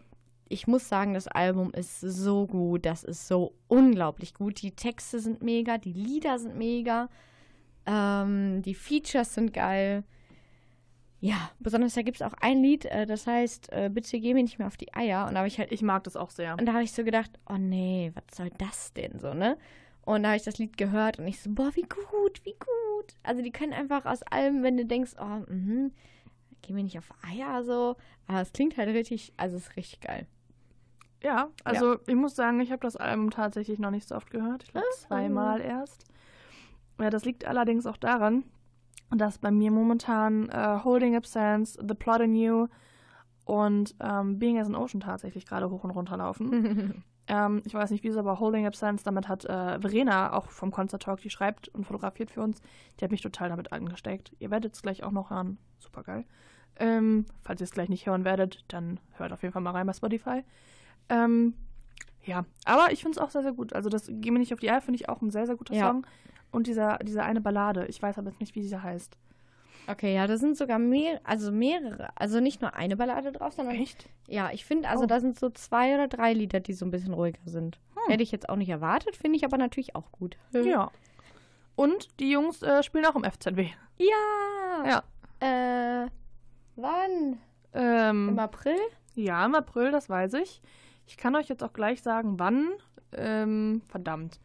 ich 0.47 0.67
muss 0.67 0.87
sagen, 0.87 1.13
das 1.13 1.27
Album 1.27 1.71
ist 1.73 1.99
so 2.01 2.47
gut. 2.47 2.85
Das 2.85 3.03
ist 3.03 3.27
so 3.27 3.55
unglaublich 3.67 4.33
gut. 4.33 4.61
Die 4.61 4.75
Texte 4.75 5.19
sind 5.19 5.41
mega, 5.41 5.77
die 5.77 5.93
Lieder 5.93 6.37
sind 6.39 6.57
mega. 6.57 7.09
Ähm, 7.85 8.61
die 8.61 8.75
Features 8.75 9.33
sind 9.33 9.53
geil. 9.53 10.03
Ja, 11.19 11.49
besonders 11.59 11.95
da 11.95 12.03
gibt 12.03 12.17
es 12.17 12.21
auch 12.21 12.33
ein 12.39 12.61
Lied, 12.61 12.85
äh, 12.85 13.07
das 13.07 13.25
heißt, 13.25 13.71
äh, 13.71 13.89
bitte 13.91 14.19
geh 14.19 14.33
mir 14.35 14.43
nicht 14.43 14.59
mehr 14.59 14.67
auf 14.67 14.77
die 14.77 14.93
Eier. 14.93 15.25
Und 15.27 15.33
da 15.33 15.39
habe 15.39 15.47
ich 15.47 15.57
halt 15.57 15.71
Ich 15.71 15.81
mag 15.81 16.03
das 16.03 16.15
auch 16.15 16.29
sehr. 16.29 16.55
und 16.59 16.65
da 16.67 16.73
habe 16.73 16.83
ich 16.83 16.91
so 16.91 17.03
gedacht, 17.03 17.31
oh 17.49 17.57
nee, 17.57 18.11
was 18.13 18.37
soll 18.37 18.51
das 18.59 18.93
denn 18.93 19.17
so, 19.19 19.33
ne? 19.33 19.57
Und 20.03 20.21
da 20.21 20.29
habe 20.29 20.37
ich 20.37 20.43
das 20.43 20.59
Lied 20.59 20.77
gehört 20.77 21.17
und 21.17 21.25
ich 21.27 21.41
so, 21.41 21.49
boah, 21.51 21.71
wie 21.73 21.81
gut, 21.81 22.41
wie 22.43 22.53
gut. 22.53 23.15
Also 23.23 23.41
die 23.41 23.51
können 23.51 23.73
einfach 23.73 24.05
aus 24.05 24.21
allem, 24.23 24.61
wenn 24.61 24.77
du 24.77 24.85
denkst, 24.85 25.13
oh, 25.19 25.51
mhm, 25.51 25.93
gehen 26.61 26.75
wir 26.75 26.83
nicht 26.83 26.99
auf 26.99 27.11
Eier 27.23 27.63
so. 27.63 27.95
Aber 28.27 28.41
es 28.41 28.53
klingt 28.53 28.77
halt 28.77 28.89
richtig, 28.89 29.33
also 29.37 29.57
es 29.57 29.69
ist 29.69 29.77
richtig 29.77 30.01
geil. 30.01 30.27
Ja, 31.25 31.49
also 31.63 31.97
ich 32.05 32.13
muss 32.15 32.35
sagen, 32.35 32.59
ich 32.59 32.71
habe 32.71 32.81
das 32.81 32.95
Album 32.97 33.31
tatsächlich 33.31 33.79
noch 33.79 33.89
nicht 33.89 34.07
so 34.07 34.13
oft 34.15 34.29
gehört. 34.29 34.61
Ich 34.63 34.71
glaube 34.71 34.85
Ah. 34.91 34.95
zweimal 34.95 35.59
erst. 35.59 36.05
Ja, 36.99 37.09
das 37.09 37.25
liegt 37.25 37.45
allerdings 37.45 37.87
auch 37.87 37.97
daran, 37.97 38.43
dass 39.09 39.39
bei 39.39 39.49
mir 39.49 39.71
momentan 39.71 40.49
äh, 40.49 40.79
Holding 40.83 41.15
Absence, 41.15 41.79
The 41.81 41.95
Plot 41.95 42.21
in 42.21 42.35
You 42.35 42.67
und 43.45 43.95
ähm, 43.99 44.37
Being 44.37 44.59
as 44.59 44.67
an 44.67 44.75
Ocean 44.75 44.99
tatsächlich 45.01 45.45
gerade 45.47 45.69
hoch 45.71 45.83
und 45.83 45.91
runter 45.91 46.15
laufen. 46.17 47.03
ähm, 47.27 47.61
ich 47.65 47.73
weiß 47.73 47.89
nicht 47.89 48.03
wieso, 48.03 48.19
aber 48.19 48.39
Holding 48.39 48.67
Absence, 48.67 49.01
damit 49.03 49.27
hat 49.27 49.45
äh, 49.45 49.79
Verena 49.79 50.31
auch 50.33 50.49
vom 50.51 50.69
Concert 50.71 51.01
Talk, 51.03 51.21
die 51.21 51.29
schreibt 51.31 51.69
und 51.69 51.85
fotografiert 51.85 52.29
für 52.29 52.41
uns, 52.41 52.61
die 52.99 53.03
hat 53.03 53.11
mich 53.11 53.21
total 53.21 53.49
damit 53.49 53.71
angesteckt. 53.71 54.31
Ihr 54.39 54.51
werdet 54.51 54.75
es 54.75 54.81
gleich 54.83 55.03
auch 55.03 55.11
noch 55.11 55.31
hören. 55.31 55.57
Super 55.79 56.03
geil. 56.03 56.25
Ähm, 56.77 57.25
falls 57.41 57.61
ihr 57.61 57.65
es 57.65 57.71
gleich 57.71 57.89
nicht 57.89 58.05
hören 58.05 58.25
werdet, 58.25 58.63
dann 58.67 58.99
hört 59.13 59.31
auf 59.33 59.41
jeden 59.41 59.53
Fall 59.53 59.61
mal 59.61 59.71
rein 59.71 59.87
bei 59.87 59.93
Spotify. 59.93 60.43
Ähm, 61.09 61.53
ja, 62.23 62.45
aber 62.65 62.91
ich 62.91 63.01
finde 63.01 63.17
es 63.19 63.23
auch 63.23 63.29
sehr, 63.29 63.43
sehr 63.43 63.53
gut. 63.53 63.73
Also 63.73 63.89
das 63.89 64.07
Geh 64.09 64.31
mir 64.31 64.39
nicht 64.39 64.53
auf 64.53 64.59
die 64.59 64.69
Eier 64.71 64.81
finde 64.81 64.95
ich 64.99 65.09
auch 65.09 65.21
ein 65.21 65.29
sehr, 65.31 65.45
sehr 65.45 65.55
guter 65.55 65.73
Ja. 65.75 65.87
Song. 65.89 66.07
Und 66.51 66.67
dieser, 66.67 66.97
diese 66.99 67.21
eine 67.23 67.41
Ballade, 67.41 67.85
ich 67.87 68.01
weiß 68.01 68.17
aber 68.17 68.29
jetzt 68.29 68.39
nicht, 68.39 68.55
wie 68.55 68.63
sie 68.63 68.81
heißt. 68.81 69.17
Okay, 69.87 70.15
ja, 70.15 70.25
da 70.25 70.37
sind 70.37 70.57
sogar 70.57 70.79
mehr, 70.79 71.19
also 71.23 71.51
mehrere, 71.51 72.09
also 72.15 72.39
nicht 72.39 72.59
nur 72.61 72.73
eine 72.75 72.97
Ballade 72.97 73.31
drauf, 73.31 73.53
sondern 73.53 73.75
Echt? 73.75 74.09
ja, 74.27 74.49
ich 74.51 74.65
finde, 74.65 74.89
also 74.89 75.03
Oh. 75.03 75.07
da 75.07 75.19
sind 75.19 75.37
so 75.37 75.49
zwei 75.51 75.93
oder 75.93 76.07
drei 76.07 76.33
Lieder, 76.33 76.59
die 76.59 76.73
so 76.73 76.85
ein 76.85 76.91
bisschen 76.91 77.13
ruhiger 77.13 77.37
sind. 77.45 77.77
Hm. 77.93 78.11
Hätte 78.11 78.23
ich 78.23 78.31
jetzt 78.31 78.49
auch 78.49 78.55
nicht 78.55 78.69
erwartet, 78.69 79.15
finde 79.15 79.37
ich 79.37 79.45
aber 79.45 79.57
natürlich 79.57 79.95
auch 79.95 80.11
gut. 80.11 80.37
Ja. 80.53 80.89
Und 81.75 82.07
die 82.19 82.31
Jungs 82.31 82.63
äh, 82.63 82.81
spielen 82.81 83.05
auch 83.05 83.15
im 83.15 83.25
FZW. 83.25 83.67
Ja. 83.99 85.03
Ja. 85.41 86.03
Äh, 86.05 86.07
wann? 86.77 87.37
Ähm, 87.73 88.29
Im 88.29 88.39
April? 88.39 88.77
Ja, 89.13 89.45
im 89.45 89.53
April, 89.53 89.91
das 89.91 90.09
weiß 90.09 90.33
ich. 90.35 90.61
Ich 91.07 91.17
kann 91.17 91.35
euch 91.35 91.47
jetzt 91.49 91.63
auch 91.63 91.73
gleich 91.73 92.01
sagen, 92.01 92.39
wann. 92.39 92.69
Ähm, 93.13 93.81
verdammt. 93.87 94.39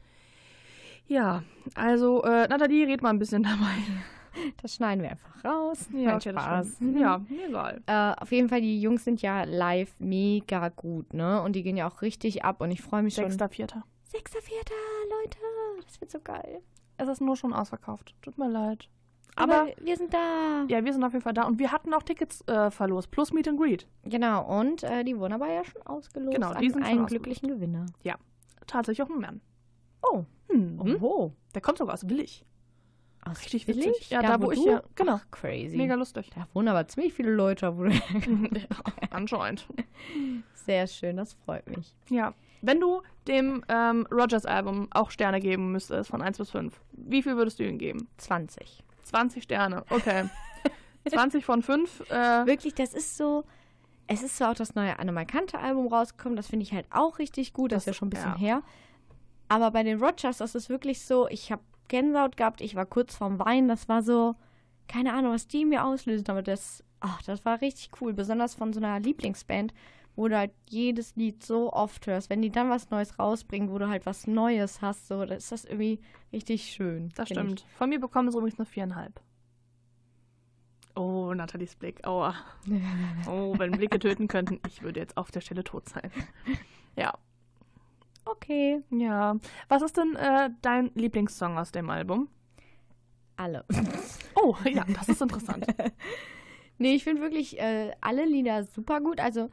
Ja, 1.07 1.43
also, 1.75 2.23
äh, 2.23 2.47
Nathalie, 2.49 2.87
red 2.87 3.03
mal 3.03 3.11
ein 3.11 3.19
bisschen 3.19 3.43
dabei. 3.43 3.75
Das 4.63 4.77
schneiden 4.77 5.03
wir 5.03 5.11
einfach 5.11 5.45
raus. 5.45 5.89
Ja, 5.93 6.19
Kein 6.19 6.21
Spaß. 6.21 6.75
stimmt. 6.77 7.01
Ja, 7.01 7.21
egal. 7.49 7.83
Äh, 7.87 8.15
auf 8.23 8.31
jeden 8.31 8.49
Fall, 8.49 8.61
die 8.61 8.81
Jungs 8.81 9.05
sind 9.05 9.21
ja 9.23 9.43
live 9.43 9.93
mega 9.99 10.69
gut, 10.69 11.13
ne? 11.15 11.43
Und 11.43 11.57
die 11.57 11.65
gehen 11.65 11.77
ja 11.77 11.89
auch 11.91 12.01
richtig 12.03 12.45
ab 12.45 12.61
und 12.61 12.71
ich 12.71 12.81
freue 12.81 13.03
mich 13.03 13.15
schon. 13.15 13.25
Sechster, 13.25 13.49
vierter. 13.49 13.83
Sechster, 14.05 14.41
vierter, 14.41 14.75
Leute. 15.23 15.39
Das 15.85 16.01
wird 16.01 16.11
so 16.13 16.21
geil. 16.21 16.61
Es 16.97 17.09
ist 17.09 17.21
nur 17.21 17.37
schon 17.37 17.53
ausverkauft. 17.53 18.15
Tut 18.23 18.39
mir 18.39 18.49
leid. 18.49 18.89
Aber, 19.37 19.63
Aber, 19.63 19.71
wir 19.81 19.97
sind 19.97 20.13
da. 20.13 20.65
ja, 20.69 20.85
wir 20.85 20.93
sind 20.93 21.03
auf 21.05 21.13
jeden 21.13 21.23
Fall 21.23 21.33
da. 21.33 21.45
Und 21.45 21.59
wir 21.59 21.73
hatten 21.73 21.95
auch 21.95 22.03
Tickets 22.03 22.47
äh, 22.49 22.71
verlost. 22.71 23.11
Plus 23.11 23.33
Meet 23.33 23.49
and 23.49 23.59
Greet. 23.61 23.87
Genau, 24.05 24.45
und 24.61 24.83
äh, 24.83 25.05
die 25.05 25.17
wurden 25.19 25.33
aber 25.35 25.51
ja 25.51 25.65
schon 25.65 25.81
ausgelost 25.83 26.35
Genau, 26.35 26.55
die 26.55 26.71
sind 26.71 26.83
einen 26.83 27.07
glücklichen 27.07 27.49
Gewinner. 27.49 27.87
Tatsächlich 28.67 29.03
auch 29.07 29.11
ein 29.13 29.21
Mann. 29.21 29.41
Oh, 30.03 30.25
Mhm. 30.53 30.99
oh. 31.01 31.33
Der 31.55 31.61
kommt 31.63 31.79
sogar 31.79 31.95
aus 31.95 32.09
Willig. 32.09 32.45
Aus 33.25 33.41
Richtig 33.43 33.67
Willig? 33.69 33.87
witzig. 33.87 34.11
Ja, 34.11 34.23
da, 34.23 34.41
wo 34.41 34.51
ich 34.51 34.59
du? 34.59 34.67
ja- 34.71 34.83
genau. 34.95 35.15
Ach, 35.17 35.27
crazy. 35.31 35.77
Mega 35.77 35.95
lustig. 35.95 36.31
Da 36.35 36.47
wohnen 36.55 36.69
aber 36.69 36.87
ziemlich 36.89 37.13
viele 37.13 37.31
Leute. 37.33 37.77
Wo 37.77 37.85
Anscheinend. 39.11 39.67
Sehr 40.55 40.87
schön, 40.87 41.17
das 41.17 41.35
freut 41.35 41.69
mich. 41.69 41.95
Ja. 42.09 42.35
Wenn 42.63 42.81
du 42.81 43.03
dem 43.27 43.65
ähm, 43.69 44.07
Rogers-Album 44.11 44.89
auch 44.91 45.11
Sterne 45.11 45.41
geben 45.41 45.73
müsstest, 45.73 46.11
von 46.11 46.21
1 46.23 46.39
bis 46.39 46.51
5, 46.51 46.81
wie 46.93 47.23
viel 47.23 47.37
würdest 47.37 47.59
du 47.59 47.65
ihm 47.67 47.79
geben? 47.79 48.09
20. 48.19 48.83
20 49.11 49.43
Sterne. 49.43 49.85
Okay. 49.91 50.29
20 51.09 51.45
von 51.45 51.63
5. 51.63 52.11
Äh, 52.11 52.47
Wirklich, 52.47 52.75
das 52.75 52.95
ist 52.95 53.17
so. 53.17 53.45
Es 54.07 54.23
ist 54.23 54.37
zwar 54.39 54.51
auch 54.51 54.55
das 54.55 54.75
neue 54.75 54.99
Annemal 54.99 55.25
Kante 55.25 55.59
Album 55.59 55.87
rausgekommen, 55.87 56.35
das 56.37 56.49
finde 56.49 56.65
ich 56.65 56.73
halt 56.73 56.87
auch 56.91 57.19
richtig 57.21 57.53
gut, 57.53 57.71
das, 57.71 57.85
Das- 57.85 57.93
ist 57.93 57.97
ja 57.97 57.99
schon 57.99 58.09
ein 58.09 58.11
bisschen 58.11 58.33
ja. 58.33 58.39
her. 58.39 58.63
Aber 59.49 59.71
bei 59.71 59.83
den 59.85 60.03
Rogers, 60.03 60.39
das 60.39 60.55
ist 60.57 60.69
wirklich 60.69 61.05
so, 61.05 61.29
ich 61.29 61.53
habe 61.53 61.63
Gänsehaut 61.89 62.37
gehabt, 62.37 62.61
ich 62.61 62.75
war 62.75 62.87
kurz 62.87 63.15
vorm 63.15 63.39
Weinen, 63.39 63.69
das 63.69 63.89
war 63.89 64.03
so, 64.03 64.35
keine 64.89 65.13
Ahnung, 65.13 65.33
was 65.33 65.47
die 65.47 65.65
mir 65.65 65.85
auslösen, 65.85 66.25
aber 66.29 66.43
das, 66.43 66.83
ach, 66.99 67.23
das 67.23 67.45
war 67.45 67.61
richtig 67.61 67.91
cool, 68.01 68.13
besonders 68.13 68.55
von 68.57 68.73
so 68.73 68.81
einer 68.81 68.99
Lieblingsband, 68.99 69.73
wo 70.17 70.29
du 70.29 70.37
halt 70.37 70.53
jedes 70.69 71.17
Lied 71.17 71.43
so 71.43 71.73
oft 71.73 72.07
hörst. 72.07 72.31
Wenn 72.31 72.43
die 72.43 72.51
dann 72.51 72.71
was 72.71 72.91
Neues 72.91 73.19
rausbringen, 73.19 73.71
wo 73.71 73.79
du 73.79 73.89
halt 73.89 74.07
was 74.07 74.27
Neues 74.27 74.83
hast, 74.83 75.09
so, 75.09 75.25
dann 75.25 75.39
ist 75.39 75.53
das 75.53 75.65
irgendwie 75.65 76.01
richtig 76.33 76.65
schön. 76.65 77.11
das 77.15 77.29
stimmt. 77.29 77.67
Von 77.77 77.89
mir 77.89 78.01
bekommen 78.01 78.31
sie 78.31 78.39
übrigens 78.39 78.59
eine 78.59 78.91
4,5. 78.93 79.11
Oh, 80.97 81.33
Nathalies 81.33 81.77
Blick. 81.77 82.07
Aua. 82.07 82.35
Ich. 82.67 82.73
Oh, 83.29 83.55
wenn 83.59 83.73
Blicke 83.73 83.99
töten 83.99 84.29
könnten, 84.29 84.61
ich 84.67 84.83
würde 84.83 85.01
jetzt 85.01 85.17
auf 85.17 85.31
der 85.31 85.41
Stelle 85.41 85.63
tot 85.63 85.89
sein. 85.89 86.11
Ja. 86.97 87.15
Okay, 88.25 88.83
Ja. 88.91 89.37
Was 89.69 89.83
ist 89.83 89.97
denn 89.97 90.17
äh, 90.17 90.51
dein 90.63 90.91
Lieblingssong 90.95 91.59
aus 91.59 91.73
dem 91.73 91.91
Album? 91.91 92.29
alle. 93.41 93.65
Oh, 94.37 94.57
ja, 94.65 94.85
das 94.95 95.09
ist 95.09 95.21
interessant. 95.23 95.67
Nee, 96.79 96.95
ich 96.95 97.05
finde 97.05 97.21
wirklich 97.21 97.59
äh, 97.61 97.91
alle 98.01 98.25
Lieder 98.25 98.65
super 98.65 99.03
gut. 99.03 99.21
Also 99.21 99.51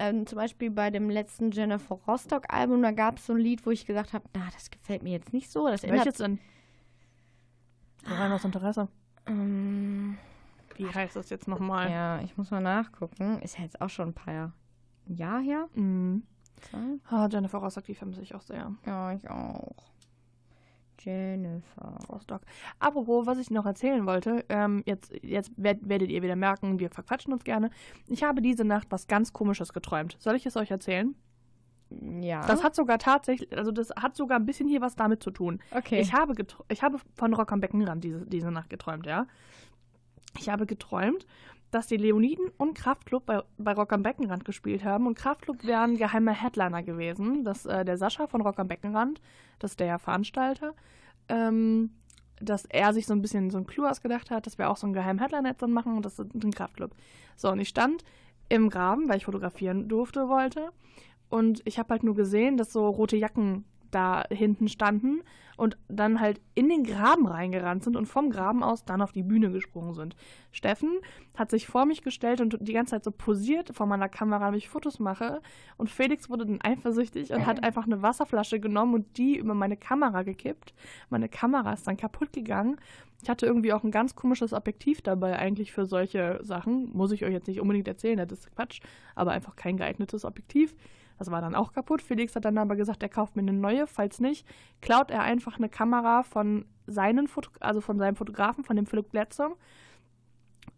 ähm, 0.00 0.26
zum 0.26 0.36
Beispiel 0.36 0.70
bei 0.70 0.90
dem 0.90 1.10
letzten 1.10 1.50
Jennifer 1.50 1.94
Rostock-Album, 2.08 2.82
da 2.82 2.90
gab 2.90 3.18
es 3.18 3.26
so 3.26 3.34
ein 3.34 3.38
Lied, 3.38 3.66
wo 3.66 3.70
ich 3.70 3.84
gesagt 3.84 4.14
habe, 4.14 4.24
na, 4.34 4.48
das 4.52 4.70
gefällt 4.70 5.02
mir 5.02 5.12
jetzt 5.12 5.32
nicht 5.32 5.50
so. 5.50 5.68
Das 5.68 5.82
Welches 5.82 6.14
denn? 6.14 6.38
Rein 8.06 8.32
aus 8.32 8.44
Interesse. 8.44 8.88
Ähm, 9.26 10.16
Wie 10.76 10.88
heißt 10.88 11.16
das 11.16 11.28
jetzt 11.28 11.46
nochmal? 11.46 11.90
ja, 11.90 12.20
ich 12.22 12.36
muss 12.38 12.50
mal 12.50 12.62
nachgucken. 12.62 13.40
Ist 13.42 13.58
ja 13.58 13.64
jetzt 13.64 13.80
auch 13.82 13.90
schon 13.90 14.08
ein 14.08 14.14
paar 14.14 14.32
Jahre. 14.32 14.52
Jahr 15.06 15.40
her? 15.40 15.68
Mhm. 15.74 16.22
Ah, 17.08 17.28
Jennifer 17.30 17.58
Rostock, 17.58 17.84
die 17.84 17.94
vermisse 17.94 18.22
ich 18.22 18.34
auch 18.34 18.42
sehr. 18.42 18.72
Ja, 18.86 19.12
ich 19.12 19.28
auch. 19.28 19.74
Jennifer. 21.04 21.98
Rostock. 22.08 22.42
Apropos, 22.78 23.26
was 23.26 23.38
ich 23.38 23.50
noch 23.50 23.66
erzählen 23.66 24.06
wollte, 24.06 24.44
ähm, 24.48 24.82
jetzt, 24.86 25.12
jetzt 25.22 25.52
werd, 25.56 25.88
werdet 25.88 26.10
ihr 26.10 26.22
wieder 26.22 26.36
merken, 26.36 26.78
wir 26.78 26.90
verquatschen 26.90 27.32
uns 27.32 27.44
gerne. 27.44 27.70
Ich 28.08 28.22
habe 28.22 28.42
diese 28.42 28.64
Nacht 28.64 28.88
was 28.90 29.06
ganz 29.06 29.32
Komisches 29.32 29.72
geträumt. 29.72 30.16
Soll 30.18 30.36
ich 30.36 30.46
es 30.46 30.56
euch 30.56 30.70
erzählen? 30.70 31.14
Ja. 32.20 32.46
Das 32.46 32.62
hat 32.62 32.74
sogar 32.76 32.98
tatsächlich, 32.98 33.56
also 33.56 33.72
das 33.72 33.90
hat 33.90 34.16
sogar 34.16 34.38
ein 34.38 34.46
bisschen 34.46 34.68
hier 34.68 34.80
was 34.80 34.94
damit 34.94 35.22
zu 35.22 35.30
tun. 35.30 35.60
okay. 35.72 36.00
Ich 36.00 36.12
habe, 36.12 36.34
ich 36.68 36.82
habe 36.82 36.98
von 37.14 37.34
Rock 37.34 37.52
am 37.52 37.60
Beckenrand 37.60 38.04
diese, 38.04 38.24
diese 38.26 38.50
Nacht 38.52 38.70
geträumt, 38.70 39.06
ja. 39.06 39.26
Ich 40.38 40.48
habe 40.48 40.66
geträumt, 40.66 41.26
dass 41.70 41.86
die 41.86 41.96
Leoniden 41.96 42.50
und 42.56 42.74
Kraftklub 42.74 43.26
bei, 43.26 43.42
bei 43.58 43.72
Rock 43.72 43.92
am 43.92 44.02
Beckenrand 44.02 44.44
gespielt 44.44 44.84
haben. 44.84 45.06
Und 45.06 45.14
Kraftklub 45.14 45.64
wäre 45.64 45.82
ein 45.82 45.96
geheimer 45.96 46.32
Headliner 46.32 46.82
gewesen. 46.82 47.44
Das, 47.44 47.66
äh, 47.66 47.84
der 47.84 47.96
Sascha 47.96 48.26
von 48.26 48.40
Rock 48.40 48.58
am 48.58 48.68
Beckenrand, 48.68 49.20
das 49.58 49.72
ist 49.72 49.80
der 49.80 49.98
Veranstalter, 49.98 50.74
ähm, 51.28 51.90
dass 52.40 52.64
er 52.64 52.92
sich 52.92 53.06
so 53.06 53.12
ein 53.12 53.22
bisschen 53.22 53.50
so 53.50 53.58
ein 53.58 53.66
Clou 53.66 53.86
ausgedacht 53.86 54.30
hat, 54.30 54.46
dass 54.46 54.58
wir 54.58 54.70
auch 54.70 54.76
so 54.76 54.86
einen 54.86 54.94
geheimen 54.94 55.20
Headliner 55.20 55.54
dann 55.54 55.72
machen 55.72 55.96
und 55.96 56.04
das 56.04 56.18
ist 56.18 56.34
ein 56.34 56.50
Kraftklub. 56.50 56.94
So, 57.36 57.50
und 57.50 57.60
ich 57.60 57.68
stand 57.68 58.04
im 58.48 58.68
Graben, 58.68 59.08
weil 59.08 59.18
ich 59.18 59.26
fotografieren 59.26 59.88
durfte, 59.88 60.28
wollte. 60.28 60.70
Und 61.28 61.62
ich 61.64 61.78
habe 61.78 61.90
halt 61.90 62.02
nur 62.02 62.16
gesehen, 62.16 62.56
dass 62.56 62.72
so 62.72 62.88
rote 62.88 63.16
Jacken 63.16 63.64
da 63.90 64.24
hinten 64.30 64.68
standen 64.68 65.22
und 65.60 65.76
dann 65.88 66.20
halt 66.20 66.40
in 66.54 66.70
den 66.70 66.84
Graben 66.84 67.26
reingerannt 67.26 67.84
sind 67.84 67.94
und 67.94 68.06
vom 68.06 68.30
Graben 68.30 68.62
aus 68.62 68.86
dann 68.86 69.02
auf 69.02 69.12
die 69.12 69.22
Bühne 69.22 69.50
gesprungen 69.50 69.92
sind. 69.92 70.16
Steffen 70.52 71.00
hat 71.36 71.50
sich 71.50 71.66
vor 71.66 71.84
mich 71.84 72.00
gestellt 72.00 72.40
und 72.40 72.56
die 72.60 72.72
ganze 72.72 72.92
Zeit 72.92 73.04
so 73.04 73.10
posiert 73.10 73.70
vor 73.74 73.84
meiner 73.84 74.08
Kamera, 74.08 74.46
damit 74.46 74.62
ich 74.62 74.70
Fotos 74.70 74.98
mache. 74.98 75.42
Und 75.76 75.90
Felix 75.90 76.30
wurde 76.30 76.46
dann 76.46 76.62
eifersüchtig 76.62 77.34
und 77.34 77.44
hat 77.44 77.62
einfach 77.62 77.84
eine 77.84 78.00
Wasserflasche 78.00 78.58
genommen 78.58 78.94
und 78.94 79.18
die 79.18 79.36
über 79.36 79.52
meine 79.52 79.76
Kamera 79.76 80.22
gekippt. 80.22 80.72
Meine 81.10 81.28
Kamera 81.28 81.74
ist 81.74 81.86
dann 81.86 81.98
kaputt 81.98 82.32
gegangen. 82.32 82.78
Ich 83.22 83.28
hatte 83.28 83.44
irgendwie 83.44 83.74
auch 83.74 83.84
ein 83.84 83.90
ganz 83.90 84.14
komisches 84.14 84.54
Objektiv 84.54 85.02
dabei, 85.02 85.38
eigentlich 85.38 85.72
für 85.72 85.84
solche 85.84 86.38
Sachen. 86.42 86.90
Muss 86.94 87.12
ich 87.12 87.22
euch 87.26 87.32
jetzt 87.32 87.48
nicht 87.48 87.60
unbedingt 87.60 87.86
erzählen, 87.86 88.16
das 88.16 88.32
ist 88.32 88.56
Quatsch, 88.56 88.80
aber 89.14 89.32
einfach 89.32 89.56
kein 89.56 89.76
geeignetes 89.76 90.24
Objektiv. 90.24 90.74
Das 91.20 91.30
war 91.30 91.42
dann 91.42 91.54
auch 91.54 91.74
kaputt. 91.74 92.00
Felix 92.00 92.34
hat 92.34 92.46
dann 92.46 92.56
aber 92.56 92.76
gesagt, 92.76 93.02
er 93.02 93.10
kauft 93.10 93.36
mir 93.36 93.42
eine 93.42 93.52
neue. 93.52 93.86
Falls 93.86 94.20
nicht, 94.20 94.46
klaut 94.80 95.10
er 95.10 95.20
einfach 95.20 95.58
eine 95.58 95.68
Kamera 95.68 96.22
von 96.22 96.64
seinen 96.86 97.28
Foto 97.28 97.50
also 97.60 97.82
von 97.82 97.98
seinem 97.98 98.16
Fotografen, 98.16 98.64
von 98.64 98.74
dem 98.74 98.86
Philipp 98.86 99.10
Bledsoe. 99.10 99.54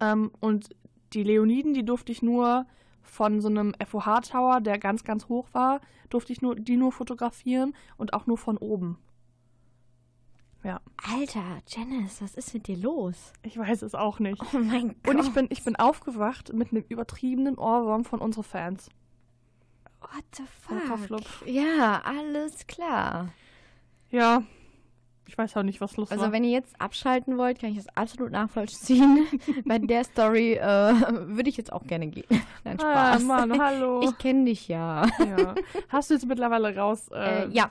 Ähm, 0.00 0.32
und 0.40 0.70
die 1.12 1.22
Leoniden, 1.22 1.74
die 1.74 1.84
durfte 1.84 2.10
ich 2.10 2.22
nur 2.22 2.66
von 3.02 3.40
so 3.40 3.46
einem 3.46 3.72
FOH-Tower, 3.86 4.60
der 4.60 4.80
ganz, 4.80 5.04
ganz 5.04 5.28
hoch 5.28 5.46
war, 5.52 5.80
durfte 6.10 6.32
ich 6.32 6.42
nur, 6.42 6.56
die 6.56 6.76
nur 6.76 6.90
fotografieren 6.90 7.72
und 7.96 8.12
auch 8.12 8.26
nur 8.26 8.36
von 8.36 8.56
oben. 8.56 8.98
Alter, 11.08 11.62
Janice, 11.68 12.20
was 12.20 12.34
ist 12.34 12.52
mit 12.52 12.66
dir 12.66 12.78
los? 12.78 13.32
Ich 13.42 13.56
weiß 13.56 13.82
es 13.82 13.94
auch 13.94 14.18
nicht. 14.18 14.42
Oh 14.52 14.58
mein 14.58 14.96
Gott. 15.04 15.14
Und 15.14 15.20
ich 15.20 15.32
bin, 15.32 15.46
ich 15.50 15.62
bin 15.62 15.76
aufgewacht 15.76 16.52
mit 16.52 16.72
einem 16.72 16.84
übertriebenen 16.88 17.58
Ohrwurm 17.58 18.04
von 18.04 18.20
unseren 18.20 18.42
Fans. 18.42 18.90
What 20.02 20.24
the 20.36 20.42
fuck? 20.60 21.46
Ja, 21.46 22.02
alles 22.04 22.66
klar. 22.66 23.28
Ja, 24.10 24.42
Ich 25.26 25.38
weiß 25.38 25.56
auch 25.56 25.62
nicht, 25.62 25.80
was 25.80 25.96
los 25.96 26.10
Also 26.10 26.24
war. 26.24 26.32
wenn 26.32 26.44
ihr 26.44 26.50
jetzt 26.50 26.78
abschalten 26.80 27.38
wollt, 27.38 27.58
kann 27.60 27.70
ich 27.70 27.76
das 27.76 27.88
absolut 27.96 28.30
nachvollziehen. 28.32 29.26
Bei 29.64 29.78
der 29.78 30.04
Story 30.04 30.54
äh, 30.54 30.60
würde 31.28 31.48
ich 31.48 31.56
jetzt 31.56 31.72
auch 31.72 31.86
gerne 31.86 32.08
gehen. 32.08 32.26
Nein, 32.64 32.78
ah, 32.80 33.12
Spaß. 33.14 33.22
Mann, 33.24 33.58
hallo. 33.60 34.02
Ich 34.04 34.18
kenne 34.18 34.44
dich 34.44 34.68
ja. 34.68 35.06
ja. 35.18 35.54
Hast 35.88 36.10
du 36.10 36.14
jetzt 36.14 36.26
mittlerweile 36.26 36.76
raus? 36.76 37.08
Äh, 37.08 37.44
Äh, 37.44 37.48
ja. 37.50 37.70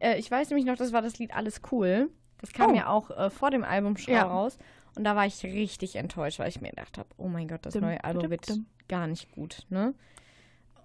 Äh, 0.00 0.18
ich 0.18 0.30
weiß 0.30 0.50
nämlich 0.50 0.66
noch, 0.66 0.76
das 0.76 0.92
war 0.92 1.00
das 1.00 1.18
Lied 1.18 1.34
Alles 1.34 1.62
cool. 1.72 2.10
Das 2.40 2.52
kam 2.52 2.72
Oh. 2.72 2.74
ja 2.74 2.88
auch 2.88 3.10
äh, 3.10 3.30
vor 3.30 3.50
dem 3.50 3.64
Album 3.64 3.96
schon 3.96 4.12
Ja. 4.14 4.24
raus. 4.24 4.58
Und 4.96 5.04
da 5.04 5.16
war 5.16 5.24
ich 5.26 5.42
richtig 5.44 5.96
enttäuscht, 5.96 6.38
weil 6.40 6.48
ich 6.48 6.60
mir 6.60 6.70
gedacht 6.70 6.98
habe, 6.98 7.08
oh 7.16 7.28
mein 7.28 7.48
Gott, 7.48 7.64
das 7.64 7.72
Dim, 7.72 7.82
neue 7.82 8.02
Album 8.04 8.22
dim, 8.22 8.30
wird 8.30 8.48
dim. 8.48 8.66
gar 8.88 9.06
nicht 9.06 9.30
gut, 9.32 9.64
ne? 9.70 9.94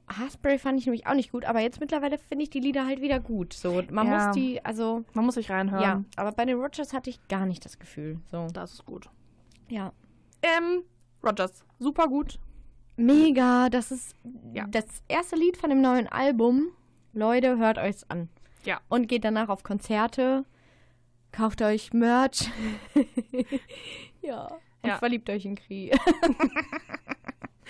Haarspray 0.07 0.59
fand 0.59 0.79
ich 0.79 0.85
nämlich 0.85 1.07
auch 1.07 1.13
nicht 1.15 1.31
gut, 1.31 1.45
aber 1.45 1.59
jetzt 1.61 1.79
mittlerweile 1.79 2.17
finde 2.17 2.43
ich 2.43 2.49
die 2.49 2.59
Lieder 2.59 2.85
halt 2.85 3.01
wieder 3.01 3.19
gut. 3.19 3.53
So, 3.53 3.81
man 3.91 4.07
Ja. 4.07 4.25
muss 4.27 4.35
die, 4.35 4.63
also, 4.65 5.03
Man 5.13 5.25
muss 5.25 5.35
sich 5.35 5.49
reinhören. 5.49 5.81
ja, 5.83 6.03
aber 6.17 6.31
bei 6.33 6.45
den 6.45 6.57
Rogers 6.59 6.91
hatte 6.93 7.09
ich 7.09 7.25
gar 7.29 7.45
nicht 7.45 7.63
das 7.65 7.79
Gefühl. 7.79 8.19
So, 8.29 8.47
Das 8.53 8.73
ist 8.73 8.85
gut. 8.85 9.09
ja. 9.69 9.91
Ähm, 10.41 10.83
Rogers. 11.23 11.63
Super 11.79 12.07
gut. 12.09 12.37
Mega, 12.97 13.69
das 13.69 13.91
ist 13.91 14.13
Ja. 14.53 14.67
das 14.67 14.85
erste 15.07 15.35
Lied 15.37 15.55
von 15.57 15.69
dem 15.69 15.81
neuen 15.81 16.07
Album. 16.07 16.67
Leute, 17.13 17.57
hört 17.57 17.77
euch's 17.77 18.03
an. 18.09 18.27
Ja. 18.65 18.81
Und 18.89 19.07
geht 19.07 19.23
danach 19.23 19.49
auf 19.49 19.63
Konzerte, 19.63 20.43
kauft 21.31 21.61
euch 21.61 21.93
Merch. 21.93 22.49
ja. 24.21 24.47
Und 24.81 24.89
Ja. 24.89 24.97
verliebt 24.97 25.29
euch 25.29 25.45
in 25.45 25.55
Kri. 25.55 25.91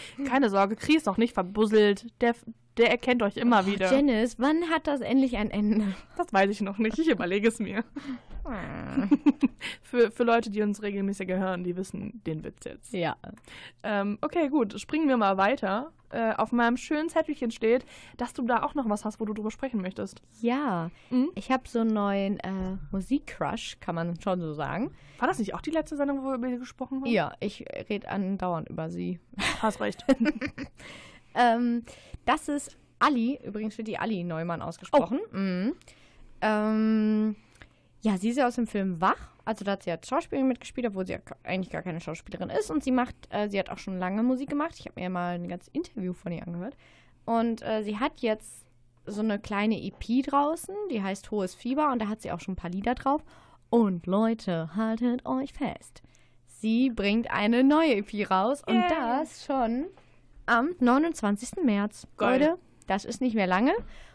Keine 0.25 0.49
Sorge, 0.49 0.75
Kri 0.75 0.95
ist 0.95 1.05
noch 1.05 1.17
nicht 1.17 1.33
verbusselt. 1.33 2.05
Der, 2.21 2.35
der 2.77 2.91
erkennt 2.91 3.23
euch 3.23 3.37
immer 3.37 3.65
wieder. 3.65 3.91
Janice, 3.91 4.35
wann 4.39 4.69
hat 4.69 4.87
das 4.87 5.01
endlich 5.01 5.37
ein 5.37 5.51
Ende? 5.51 5.95
Das 6.17 6.31
weiß 6.31 6.49
ich 6.49 6.61
noch 6.61 6.77
nicht. 6.77 6.97
Ich 6.99 7.07
überlege 7.07 7.47
es 7.47 7.59
mir. 7.59 7.83
Für, 9.81 10.11
für 10.11 10.23
Leute, 10.23 10.49
die 10.49 10.61
uns 10.61 10.81
regelmäßig 10.81 11.29
hören, 11.29 11.63
die 11.63 11.75
wissen 11.75 12.21
den 12.25 12.43
Witz 12.43 12.65
jetzt. 12.65 12.93
ja. 12.93 13.15
Ähm, 13.83 14.17
okay, 14.21 14.49
gut. 14.49 14.79
Springen 14.79 15.07
wir 15.07 15.17
mal 15.17 15.37
weiter. 15.37 15.91
Äh, 16.09 16.33
auf 16.33 16.51
meinem 16.51 16.77
schönen 16.77 17.09
Zettelchen 17.09 17.51
steht, 17.51 17.85
dass 18.17 18.33
du 18.33 18.43
da 18.43 18.63
auch 18.63 18.75
noch 18.75 18.89
was 18.89 19.05
hast, 19.05 19.19
wo 19.19 19.25
du 19.25 19.33
drüber 19.33 19.51
sprechen 19.51 19.81
möchtest. 19.81 20.21
Ja. 20.41 20.91
Mhm. 21.09 21.31
Ich 21.35 21.51
habe 21.51 21.67
so 21.67 21.79
einen 21.79 21.93
neuen 21.93 22.39
äh, 22.39 22.77
Musikcrush, 22.91 23.77
kann 23.79 23.95
man 23.95 24.19
schon 24.19 24.41
so 24.41 24.53
sagen. 24.53 24.91
War 25.19 25.27
das 25.27 25.39
nicht 25.39 25.53
auch 25.53 25.61
die 25.61 25.71
letzte 25.71 25.95
Sendung, 25.95 26.23
wo 26.23 26.29
wir 26.29 26.35
über 26.35 26.47
die 26.47 26.57
gesprochen 26.57 27.01
haben? 27.01 27.09
Ja, 27.09 27.33
ich 27.39 27.65
rede 27.89 28.09
andauernd 28.09 28.69
über 28.69 28.89
sie. 28.89 29.19
Hast 29.61 29.79
recht. 29.79 30.05
Ähm, 31.35 31.83
das 32.25 32.47
ist 32.47 32.77
Ali, 32.99 33.39
übrigens 33.43 33.77
wird 33.77 33.87
die 33.87 33.97
Ali 33.97 34.23
Neumann 34.23 34.61
ausgesprochen. 34.61 35.19
Mhm. 35.31 35.75
Ähm, 36.41 37.35
ja, 38.03 38.17
sie 38.17 38.29
ist 38.29 38.37
ja 38.37 38.47
aus 38.47 38.55
dem 38.55 38.67
Film 38.67 38.99
Wach. 38.99 39.29
Also 39.45 39.63
da 39.63 39.71
hat 39.71 39.83
sie 39.83 39.91
als 39.91 40.07
Schauspielerin 40.07 40.47
mitgespielt, 40.47 40.87
obwohl 40.87 41.07
sie 41.07 41.13
ja 41.13 41.19
eigentlich 41.43 41.69
gar 41.69 41.81
keine 41.81 42.01
Schauspielerin 42.01 42.49
ist. 42.49 42.69
Und 42.69 42.83
sie 42.83 42.91
macht, 42.91 43.15
äh, 43.29 43.47
sie 43.49 43.57
hat 43.57 43.69
auch 43.69 43.77
schon 43.77 43.97
lange 43.97 44.23
Musik 44.23 44.49
gemacht. 44.49 44.75
Ich 44.77 44.85
habe 44.85 44.99
mir 44.99 45.09
mal 45.09 45.35
ein 45.35 45.47
ganzes 45.47 45.69
Interview 45.73 46.13
von 46.13 46.33
ihr 46.33 46.45
angehört. 46.45 46.75
Und 47.25 47.61
äh, 47.61 47.81
sie 47.83 47.97
hat 47.99 48.19
jetzt 48.19 48.65
so 49.05 49.21
eine 49.21 49.39
kleine 49.39 49.81
EP 49.81 50.23
draußen, 50.25 50.75
die 50.91 51.01
heißt 51.01 51.31
Hohes 51.31 51.55
Fieber. 51.55 51.91
Und 51.91 52.01
da 52.01 52.09
hat 52.09 52.21
sie 52.21 52.31
auch 52.31 52.41
schon 52.41 52.53
ein 52.53 52.57
paar 52.57 52.71
Lieder 52.71 52.95
drauf. 52.95 53.23
Und 53.69 54.05
Leute, 54.05 54.75
haltet 54.75 55.25
euch 55.25 55.53
fest. 55.53 56.03
Sie 56.45 56.89
bringt 56.89 57.31
eine 57.31 57.63
neue 57.63 57.95
EP 57.95 58.29
raus. 58.29 58.63
Und 58.65 58.75
Yay. 58.75 58.89
das 58.89 59.45
schon 59.45 59.85
am 60.45 60.75
29. 60.79 61.63
März. 61.63 62.05
Geil. 62.17 62.41
Leute, 62.41 62.57
das 62.87 63.05
ist 63.05 63.21
nicht 63.21 63.35
mehr 63.35 63.47
lange. 63.47 63.73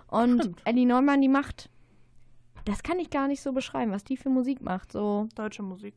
Und 0.08 0.40
Stimmt. 0.40 0.62
Ellie 0.64 0.86
Neumann, 0.86 1.22
die 1.22 1.28
macht, 1.28 1.70
das 2.64 2.82
kann 2.82 2.98
ich 2.98 3.10
gar 3.10 3.28
nicht 3.28 3.40
so 3.42 3.52
beschreiben, 3.52 3.92
was 3.92 4.04
die 4.04 4.16
für 4.16 4.30
Musik 4.30 4.60
macht. 4.62 4.92
So 4.92 5.28
Deutsche 5.34 5.62
Musik. 5.62 5.94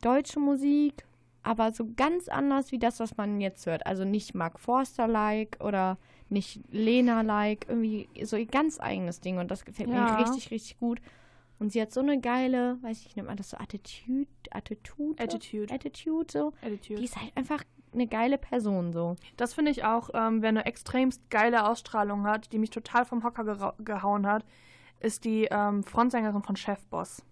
deutsche 0.00 0.40
Musik, 0.40 1.04
aber 1.42 1.72
so 1.72 1.88
ganz 1.96 2.28
anders 2.28 2.72
wie 2.72 2.78
das, 2.78 3.00
was 3.00 3.16
man 3.16 3.40
jetzt 3.40 3.66
hört. 3.66 3.86
Also 3.86 4.04
nicht 4.04 4.34
Mark 4.34 4.58
Forster-like 4.60 5.58
oder 5.60 5.98
nicht 6.28 6.60
Lena-like. 6.70 7.66
Irgendwie 7.68 8.08
so 8.24 8.36
ihr 8.36 8.46
ganz 8.46 8.80
eigenes 8.80 9.20
Ding. 9.20 9.38
Und 9.38 9.50
das 9.50 9.64
gefällt 9.64 9.88
Ja. 9.90 10.16
mir 10.16 10.18
richtig, 10.24 10.50
richtig 10.50 10.78
gut. 10.78 11.00
Und 11.58 11.70
sie 11.70 11.80
hat 11.80 11.92
so 11.92 12.00
eine 12.00 12.20
geile, 12.20 12.82
weiß 12.82 12.98
ich 12.98 13.04
nicht, 13.04 13.16
nennt 13.16 13.28
man 13.28 13.36
das 13.36 13.50
so 13.50 13.56
Attitude? 13.56 14.26
Attitude? 14.50 15.22
Attitude. 15.22 15.72
Attitude, 15.72 16.26
so. 16.32 16.52
Attitude. 16.60 16.98
Die 16.98 17.04
ist 17.04 17.16
halt 17.20 17.30
einfach 17.36 17.62
eine 17.92 18.06
geile 18.08 18.38
Person, 18.38 18.92
so. 18.92 19.14
Das 19.36 19.54
finde 19.54 19.70
ich 19.70 19.84
auch, 19.84 20.10
ähm, 20.14 20.42
wer 20.42 20.48
eine 20.48 20.64
extremst 20.64 21.28
geile 21.30 21.68
Ausstrahlung 21.68 22.24
hat, 22.26 22.52
die 22.52 22.58
mich 22.58 22.70
total 22.70 23.04
vom 23.04 23.22
Hocker 23.22 23.74
gehauen 23.78 24.26
hat, 24.26 24.44
ist 25.02 25.24
die 25.24 25.48
ähm, 25.50 25.82
Frontsängerin 25.82 26.42
von 26.42 26.56
Chefboss. 26.56 27.22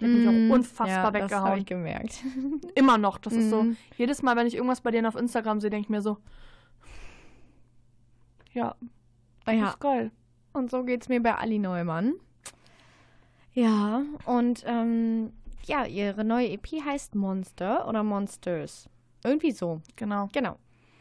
Die 0.00 0.06
hat 0.06 0.12
mich 0.12 0.24
Mm, 0.26 0.50
auch 0.50 0.54
unfassbar 0.56 0.88
ja, 0.88 1.10
Das 1.10 1.22
habe 1.22 1.24
weggehauen. 1.24 1.58
ich 1.60 1.66
gemerkt. 1.66 2.24
Immer 2.74 2.98
noch. 2.98 3.18
Das 3.18 3.32
ist 3.32 3.50
so. 3.50 3.62
Mhm. 3.62 3.76
Jedes 3.96 4.22
Mal, 4.22 4.34
wenn 4.36 4.46
ich 4.46 4.54
irgendwas 4.56 4.80
bei 4.80 4.90
denen 4.90 5.06
auf 5.06 5.14
Instagram 5.14 5.60
sehe, 5.60 5.70
denke 5.70 5.84
ich 5.84 5.90
mir 5.90 6.02
so. 6.02 6.18
Ja, 8.52 8.74
das 9.44 9.54
ja, 9.54 9.68
ist 9.70 9.80
geil. 9.80 10.10
und 10.52 10.70
so 10.70 10.84
geht's 10.84 11.08
mir 11.08 11.22
bei 11.22 11.34
Ali 11.34 11.58
Neumann. 11.58 12.14
Ja, 13.52 14.02
und 14.26 14.64
ähm, 14.66 15.32
ja, 15.64 15.84
ihre 15.86 16.24
neue 16.24 16.50
EP 16.50 16.66
heißt 16.84 17.14
Monster 17.14 17.88
oder 17.88 18.02
Monsters. 18.02 18.88
Irgendwie 19.24 19.52
so, 19.52 19.80
Genau. 19.96 20.28
genau. 20.32 20.58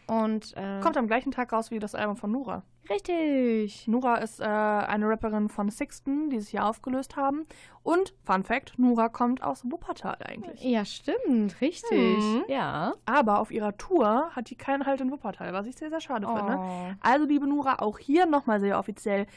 Und 0.08 0.56
äh, 0.56 0.80
Kommt 0.82 0.98
am 0.98 1.08
gleichen 1.08 1.32
Tag 1.32 1.52
raus 1.54 1.72
wie 1.72 1.80
das 1.80 1.96
Album 1.96 2.16
von 2.16 2.32
Nura. 2.32 2.64
Richtig. 2.90 3.88
Nura 3.88 4.16
ist 4.18 4.40
äh, 4.40 4.44
eine 4.44 5.08
Rapperin 5.08 5.50
von 5.50 5.70
Sixten, 5.70 6.30
die 6.30 6.40
sich 6.40 6.50
hier 6.50 6.66
aufgelöst 6.66 7.16
haben. 7.16 7.46
Und, 7.84 8.14
Fun 8.24 8.44
Fact, 8.44 8.78
Nura 8.78 9.10
kommt 9.10 9.44
aus 9.44 9.64
Wuppertal 9.70 10.18
eigentlich. 10.24 10.64
Ja, 10.64 10.86
stimmt, 10.86 11.60
richtig. 11.62 12.18
Mhm. 12.18 12.44
Ja. 12.48 12.94
Aber 13.06 13.40
auf 13.40 13.52
ihrer 13.52 13.78
Tour 13.78 14.30
hat 14.32 14.50
die 14.50 14.56
keinen 14.56 14.86
Halt 14.86 15.02
in 15.02 15.12
Wuppertal, 15.12 15.54
was 15.54 15.68
ich 15.68 15.76
sehr, 15.76 15.90
sehr 15.90 16.02
schade 16.02 16.28
finde. 16.28 16.58
Oh. 16.58 16.94
Also, 17.02 17.26
liebe 17.26 17.48
Nura, 17.48 17.80
auch 17.80 18.00
hier 18.00 18.26
nochmal 18.26 18.60
sehr 18.60 18.80
offiziell. 18.80 19.28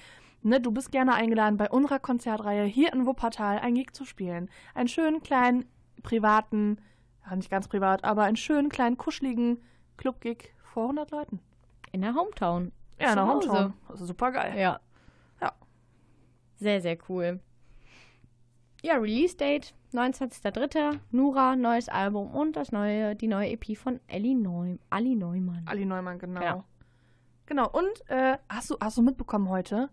Ne, 0.43 0.61
du 0.61 0.71
bist 0.71 0.93
gerne 0.93 1.15
eingeladen, 1.15 1.57
bei 1.57 1.69
unserer 1.69 1.99
Konzertreihe 1.99 2.65
hier 2.65 2.93
in 2.93 3.07
Wuppertal 3.07 3.59
ein 3.59 3.75
Gig 3.75 3.93
zu 3.93 4.05
spielen. 4.05 4.49
Einen 4.75 4.89
schönen 4.89 5.21
kleinen 5.21 5.65
privaten, 6.03 6.79
ja 7.29 7.35
nicht 7.35 7.51
ganz 7.51 7.69
privat, 7.69 8.05
aber 8.05 8.23
einen 8.23 8.37
schönen 8.37 8.69
kleinen 8.69 8.97
kuscheligen 8.97 9.63
Club-Gig 9.97 10.55
vor 10.63 10.85
100 10.85 11.11
Leuten. 11.11 11.41
In 11.93 12.03
der 12.03 12.15
Hometown. 12.15 12.73
Ja, 13.01 13.11
Hause. 13.17 13.49
Hometown. 13.51 13.75
Super 13.95 14.33
geil. 14.33 14.59
Ja. 14.59 14.81
Ja. 15.41 15.53
Sehr, 16.57 16.81
sehr 16.81 16.97
cool. 17.09 17.41
Ja, 18.83 18.95
Release-Date 18.97 19.75
29.03. 19.93 20.99
Nura, 21.11 21.57
neues 21.57 21.89
Album 21.89 22.31
und 22.35 22.57
das 22.57 22.73
neue, 22.73 23.17
die 23.17 23.27
neue 23.29 23.51
EP 23.51 23.77
von 23.77 24.01
Ellie 24.07 24.35
Ali 24.91 25.15
Neumann. 25.17 25.63
Ali 25.67 25.85
Neumann, 25.85 26.19
genau. 26.19 26.41
Ja. 26.43 26.65
Genau, 27.47 27.69
und 27.71 28.09
äh, 28.11 28.39
hast, 28.49 28.71
du, 28.71 28.77
hast 28.81 28.99
du 28.99 29.03
mitbekommen 29.03 29.49
heute? 29.49 29.89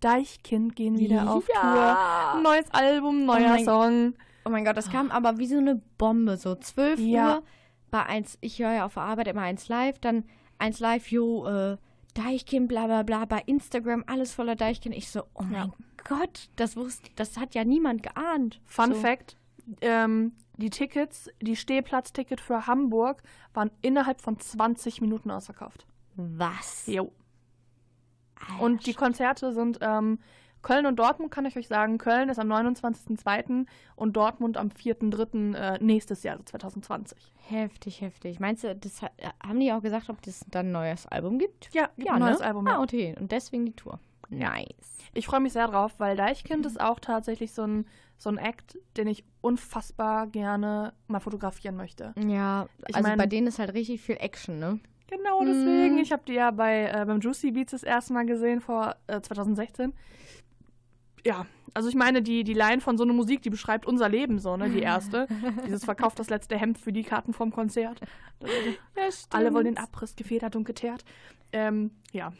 Deichkind 0.00 0.76
gehen 0.76 0.98
wieder 0.98 1.30
auf 1.30 1.46
Ja. 1.54 2.32
Tour. 2.32 2.42
Neues 2.42 2.70
Album, 2.72 3.24
neuer 3.26 3.48
mein- 3.50 3.64
Song. 3.64 4.14
Oh 4.44 4.50
mein 4.50 4.64
Gott, 4.64 4.76
das 4.76 4.90
kam 4.90 5.10
aber 5.10 5.38
wie 5.38 5.46
so 5.46 5.58
eine 5.58 5.76
Bombe. 5.98 6.36
So 6.36 6.54
12 6.54 7.00
Ja. 7.00 7.36
Uhr 7.36 7.42
bei 7.90 8.04
1, 8.06 8.38
ich 8.40 8.58
höre 8.60 8.72
ja 8.72 8.86
auf 8.86 8.94
der 8.94 9.02
Arbeit 9.02 9.28
immer 9.28 9.42
1 9.42 9.68
live, 9.68 9.98
dann 9.98 10.24
1 10.58 10.80
live, 10.80 11.10
jo, 11.10 11.46
äh, 11.46 11.76
Deichkind, 12.18 12.68
bla 12.68 12.86
bla 12.86 13.02
bla, 13.02 13.24
bei 13.24 13.42
Instagram 13.46 14.04
alles 14.06 14.32
voller 14.34 14.56
Deichkind. 14.56 14.94
Ich 14.94 15.10
so, 15.10 15.22
oh 15.34 15.44
mein 15.44 15.72
Gott, 16.04 16.50
das 16.56 16.76
wusste, 16.76 17.10
das 17.16 17.36
hat 17.36 17.54
ja 17.54 17.64
niemand 17.64 18.02
geahnt. 18.02 18.60
Fun 18.64 18.94
so. 18.94 19.00
Fact: 19.00 19.36
ähm, 19.80 20.32
Die 20.56 20.70
Tickets, 20.70 21.30
die 21.40 21.56
Stehplatzticket 21.56 22.40
für 22.40 22.66
Hamburg 22.66 23.22
waren 23.54 23.70
innerhalb 23.82 24.20
von 24.20 24.38
20 24.38 25.00
Minuten 25.00 25.30
ausverkauft. 25.30 25.86
Was? 26.16 26.86
Jo. 26.86 27.12
Alter, 28.40 28.62
Und 28.62 28.86
die 28.86 28.94
Konzerte 28.94 29.52
sind 29.52 29.78
ähm, 29.80 30.18
Köln 30.62 30.86
und 30.86 30.96
Dortmund, 30.96 31.30
kann 31.30 31.44
ich 31.46 31.56
euch 31.56 31.68
sagen. 31.68 31.98
Köln 31.98 32.28
ist 32.28 32.38
am 32.38 32.50
29.02. 32.50 33.66
und 33.96 34.16
Dortmund 34.16 34.56
am 34.56 34.68
4.03. 34.68 35.54
Äh, 35.54 35.78
nächstes 35.82 36.22
Jahr, 36.22 36.32
also 36.34 36.44
2020. 36.44 37.16
Heftig, 37.48 38.00
heftig. 38.00 38.40
Meinst 38.40 38.64
du, 38.64 38.74
das 38.74 39.00
haben 39.02 39.60
die 39.60 39.72
auch 39.72 39.82
gesagt, 39.82 40.10
ob 40.10 40.18
es 40.26 40.44
dann 40.50 40.66
ein 40.68 40.72
neues 40.72 41.06
Album 41.06 41.38
gibt? 41.38 41.70
Ja, 41.72 41.88
gibt 41.96 42.10
ein 42.10 42.18
neues 42.20 42.40
Album. 42.40 42.66
Ah, 42.66 42.72
Ja. 42.72 42.82
okay. 42.82 43.14
Und 43.18 43.32
deswegen 43.32 43.64
die 43.66 43.72
Tour. 43.72 43.98
Nice. 44.30 44.66
Ich 45.14 45.26
freue 45.26 45.40
mich 45.40 45.54
sehr 45.54 45.66
drauf, 45.68 45.94
weil 45.98 46.14
Deichkind 46.16 46.66
ist 46.66 46.78
auch 46.80 47.00
tatsächlich 47.00 47.52
so 47.52 47.62
ein, 47.62 47.86
so 48.18 48.28
ein 48.28 48.36
Act, 48.36 48.76
den 48.98 49.06
ich 49.06 49.24
unfassbar 49.40 50.26
gerne 50.26 50.92
mal 51.06 51.20
fotografieren 51.20 51.76
möchte. 51.76 52.12
Ja, 52.26 52.66
Ich 52.88 52.94
also 52.96 53.08
mein- 53.08 53.16
bei 53.18 53.26
denen 53.26 53.46
ist 53.46 53.58
halt 53.58 53.72
richtig 53.72 54.02
viel 54.02 54.16
Action, 54.20 54.58
ne? 54.58 54.80
Genau 55.10 55.42
deswegen. 55.42 55.94
Mm. 55.96 55.98
Ich 56.00 56.12
habe 56.12 56.22
die 56.26 56.34
ja 56.34 56.50
bei, 56.50 56.90
äh, 56.92 57.04
beim 57.06 57.20
Juicy 57.20 57.52
Beats 57.52 57.70
das 57.70 57.82
erste 57.82 58.12
Mal 58.12 58.26
gesehen 58.26 58.60
vor 58.60 58.94
äh, 59.06 59.22
2016. 59.22 59.94
Ja, 61.28 61.44
also 61.74 61.90
ich 61.90 61.94
meine, 61.94 62.22
die, 62.22 62.42
die 62.42 62.54
Line 62.54 62.80
von 62.80 62.96
so 62.96 63.04
einer 63.04 63.12
Musik, 63.12 63.42
die 63.42 63.50
beschreibt 63.50 63.84
unser 63.84 64.08
Leben 64.08 64.38
so, 64.38 64.56
ne? 64.56 64.70
Die 64.70 64.80
erste. 64.80 65.26
Dieses 65.66 65.84
verkauft 65.84 66.18
das 66.18 66.30
letzte 66.30 66.56
Hemd 66.56 66.78
für 66.78 66.90
die 66.90 67.02
Karten 67.02 67.34
vom 67.34 67.52
Konzert. 67.52 68.00
Ja, 68.40 69.02
Alle 69.30 69.52
wollen 69.52 69.66
den 69.66 69.76
Abriss 69.76 70.16
gefedert 70.16 70.56
und 70.56 70.64
geteert. 70.64 71.04
Ähm, 71.52 71.90
ja. 72.12 72.32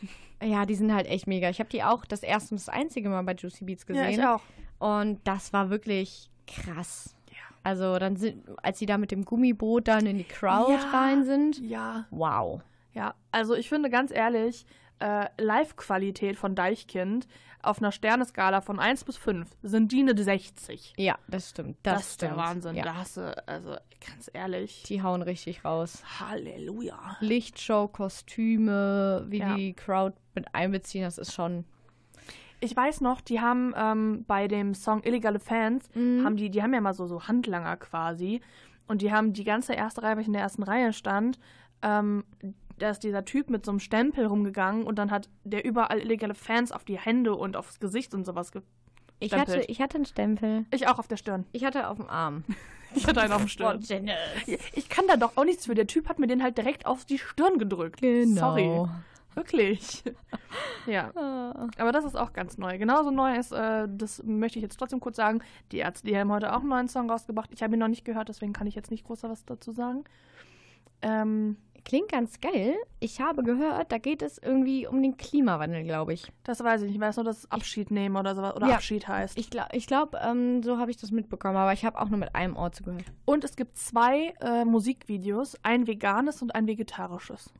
Ja, 0.42 0.64
die 0.64 0.74
sind 0.74 0.94
halt 0.94 1.06
echt 1.06 1.26
mega. 1.26 1.50
Ich 1.50 1.60
habe 1.60 1.68
die 1.68 1.82
auch 1.82 2.06
das 2.06 2.22
erste 2.22 2.54
und 2.54 2.60
das 2.60 2.70
einzige 2.70 3.10
Mal 3.10 3.22
bei 3.24 3.34
Juicy 3.34 3.64
Beats 3.64 3.84
gesehen. 3.84 4.04
Ja, 4.04 4.10
ich 4.10 4.24
auch. 4.24 4.42
Und 4.78 5.20
das 5.24 5.52
war 5.52 5.68
wirklich 5.68 6.30
Krass. 6.46 7.14
Ja. 7.30 7.36
Also 7.62 7.98
dann 7.98 8.16
sind, 8.16 8.44
als 8.62 8.78
sie 8.78 8.86
da 8.86 8.96
mit 8.96 9.10
dem 9.10 9.26
Gummiboot 9.26 9.86
dann 9.86 10.06
in 10.06 10.16
die 10.16 10.24
Crowd 10.24 10.72
Ja. 10.72 10.78
rein 10.90 11.24
sind. 11.24 11.58
Ja. 11.60 12.06
Wow. 12.10 12.62
Ja, 12.94 13.14
also 13.32 13.54
ich 13.54 13.68
finde 13.68 13.90
ganz 13.90 14.10
ehrlich, 14.10 14.64
äh, 15.00 15.26
Live-Qualität 15.38 16.36
von 16.36 16.54
Deichkind 16.54 17.26
auf 17.62 17.78
einer 17.78 17.90
Sterneskala 17.92 18.60
von 18.60 18.78
1 18.78 19.04
bis 19.04 19.16
5 19.16 19.48
sind 19.62 19.90
die 19.92 20.00
eine 20.00 20.16
60. 20.16 20.94
Ja, 20.96 21.18
das 21.26 21.50
stimmt. 21.50 21.76
Das, 21.82 22.02
ist 22.02 22.14
stimmt. 22.14 22.32
der 22.32 22.36
Wahnsinn. 22.38 22.76
Ja. 22.76 22.84
Da 22.84 22.94
hast 22.94 23.16
du, 23.16 23.48
also 23.48 23.70
ganz 24.06 24.30
ehrlich, 24.32 24.84
Die 24.84 25.02
hauen 25.02 25.22
richtig 25.22 25.64
raus. 25.64 26.02
Halleluja. 26.20 27.16
Lichtshow, 27.20 27.88
Kostüme, 27.88 29.24
wie 29.28 29.38
Ja. 29.38 29.54
die 29.56 29.74
Crowd 29.74 30.16
mit 30.34 30.54
einbeziehen, 30.54 31.02
das 31.04 31.18
ist 31.18 31.32
schon. 31.34 31.64
Ich 32.60 32.74
weiß 32.76 33.00
noch, 33.02 33.20
die 33.20 33.40
haben 33.40 33.72
ähm, 33.76 34.24
bei 34.26 34.48
dem 34.48 34.74
Song 34.74 35.02
Illegale 35.04 35.38
Fans, 35.40 35.88
Mhm. 35.94 36.24
haben 36.24 36.36
die, 36.36 36.50
die 36.50 36.62
haben 36.62 36.74
ja 36.74 36.80
mal 36.80 36.94
so, 36.94 37.06
so 37.06 37.26
Handlanger 37.28 37.76
quasi. 37.76 38.40
Und 38.86 39.02
die 39.02 39.12
haben 39.12 39.32
die 39.32 39.44
ganze 39.44 39.74
erste 39.74 40.02
Reihe, 40.02 40.14
weil 40.14 40.22
ich 40.22 40.26
in 40.28 40.32
der 40.32 40.42
ersten 40.42 40.62
Reihe 40.62 40.92
stand, 40.92 41.38
ähm, 41.82 42.24
da 42.78 42.90
ist 42.90 43.00
dieser 43.00 43.24
Typ 43.24 43.50
mit 43.50 43.64
so 43.64 43.72
einem 43.72 43.80
Stempel 43.80 44.26
rumgegangen 44.26 44.84
und 44.84 44.98
dann 44.98 45.10
hat 45.10 45.28
der 45.44 45.64
überall 45.64 46.00
illegale 46.00 46.34
Fans 46.34 46.72
auf 46.72 46.84
die 46.84 46.98
Hände 46.98 47.34
und 47.34 47.56
aufs 47.56 47.80
Gesicht 47.80 48.14
und 48.14 48.24
sowas 48.24 48.52
ge 48.52 48.62
Ich 49.18 49.32
hatte, 49.32 49.60
ich 49.68 49.80
hatte 49.80 49.96
einen 49.96 50.06
Stempel. 50.06 50.64
Ich 50.72 50.88
auch 50.88 50.98
auf 50.98 51.08
der 51.08 51.16
Stirn. 51.16 51.44
Ich 51.52 51.64
hatte 51.64 51.88
auf 51.88 51.96
dem 51.96 52.08
Arm. 52.08 52.44
Ich 52.94 53.06
hatte 53.06 53.20
einen 53.20 53.34
auf 53.34 53.42
dem 53.42 53.48
Stirn. 53.48 53.84
Ich 54.72 54.88
kann 54.88 55.06
da 55.08 55.18
doch 55.18 55.36
auch 55.36 55.44
nichts 55.44 55.66
für. 55.66 55.74
Der 55.74 55.86
Typ 55.86 56.08
hat 56.08 56.18
mir 56.18 56.26
den 56.26 56.42
halt 56.42 56.56
direkt 56.56 56.86
auf 56.86 57.04
die 57.04 57.18
Stirn 57.18 57.58
gedrückt. 57.58 58.00
Genau. 58.00 58.40
Sorry. 58.40 58.88
Wirklich. 59.34 60.02
ja. 60.86 61.12
Ah. 61.14 61.68
Aber 61.78 61.92
das 61.92 62.04
ist 62.04 62.16
auch 62.16 62.32
ganz 62.32 62.58
neu. 62.58 62.76
Genauso 62.78 63.10
neu 63.10 63.36
ist, 63.36 63.52
äh, 63.52 63.86
das 63.88 64.22
möchte 64.24 64.58
ich 64.58 64.62
jetzt 64.62 64.78
trotzdem 64.78 65.00
kurz 65.00 65.16
sagen, 65.16 65.42
die 65.70 65.78
Ärzte, 65.78 66.06
die 66.06 66.16
haben 66.16 66.32
heute 66.32 66.52
auch 66.52 66.60
einen 66.60 66.70
neuen 66.70 66.88
Song 66.88 67.10
rausgebracht. 67.10 67.50
Ich 67.52 67.62
habe 67.62 67.74
ihn 67.74 67.78
noch 67.78 67.88
nicht 67.88 68.04
gehört, 68.04 68.28
deswegen 68.28 68.52
kann 68.52 68.66
ich 68.66 68.74
jetzt 68.74 68.90
nicht 68.90 69.04
groß 69.04 69.22
was 69.24 69.44
dazu 69.44 69.70
sagen. 69.70 70.04
Ähm, 71.02 71.56
Klingt 71.88 72.10
ganz 72.12 72.38
geil. 72.42 72.74
Ich 73.00 73.22
habe 73.22 73.42
gehört, 73.42 73.90
da 73.90 73.96
geht 73.96 74.20
es 74.20 74.36
irgendwie 74.36 74.86
um 74.86 75.02
den 75.02 75.16
Klimawandel, 75.16 75.84
glaube 75.84 76.12
ich. 76.12 76.30
das 76.44 76.62
weiß 76.62 76.82
ich 76.82 76.88
nicht. 76.88 76.96
Ich 76.96 77.00
weiß 77.00 77.16
nur, 77.16 77.24
dass 77.24 77.38
es 77.38 77.50
Abschied 77.50 77.90
nehmen 77.90 78.14
oder 78.16 78.34
sowas 78.34 78.54
oder 78.54 78.68
Ja. 78.68 78.74
Abschied 78.74 79.08
heißt. 79.08 79.38
Ich 79.38 79.48
glaube, 79.48 79.70
ich 79.72 79.86
glaub, 79.86 80.14
ähm, 80.22 80.62
so 80.62 80.76
habe 80.78 80.90
ich 80.90 80.98
das 80.98 81.12
mitbekommen, 81.12 81.56
aber 81.56 81.72
ich 81.72 81.86
habe 81.86 81.98
auch 81.98 82.10
nur 82.10 82.18
mit 82.18 82.34
einem 82.34 82.56
Ort 82.56 82.74
zugehört. 82.74 83.06
Und 83.24 83.42
es 83.42 83.56
gibt 83.56 83.78
zwei 83.78 84.34
äh, 84.42 84.66
Musikvideos, 84.66 85.56
ein 85.62 85.86
veganes 85.86 86.42
und 86.42 86.54
ein 86.54 86.66
vegetarisches. 86.66 87.54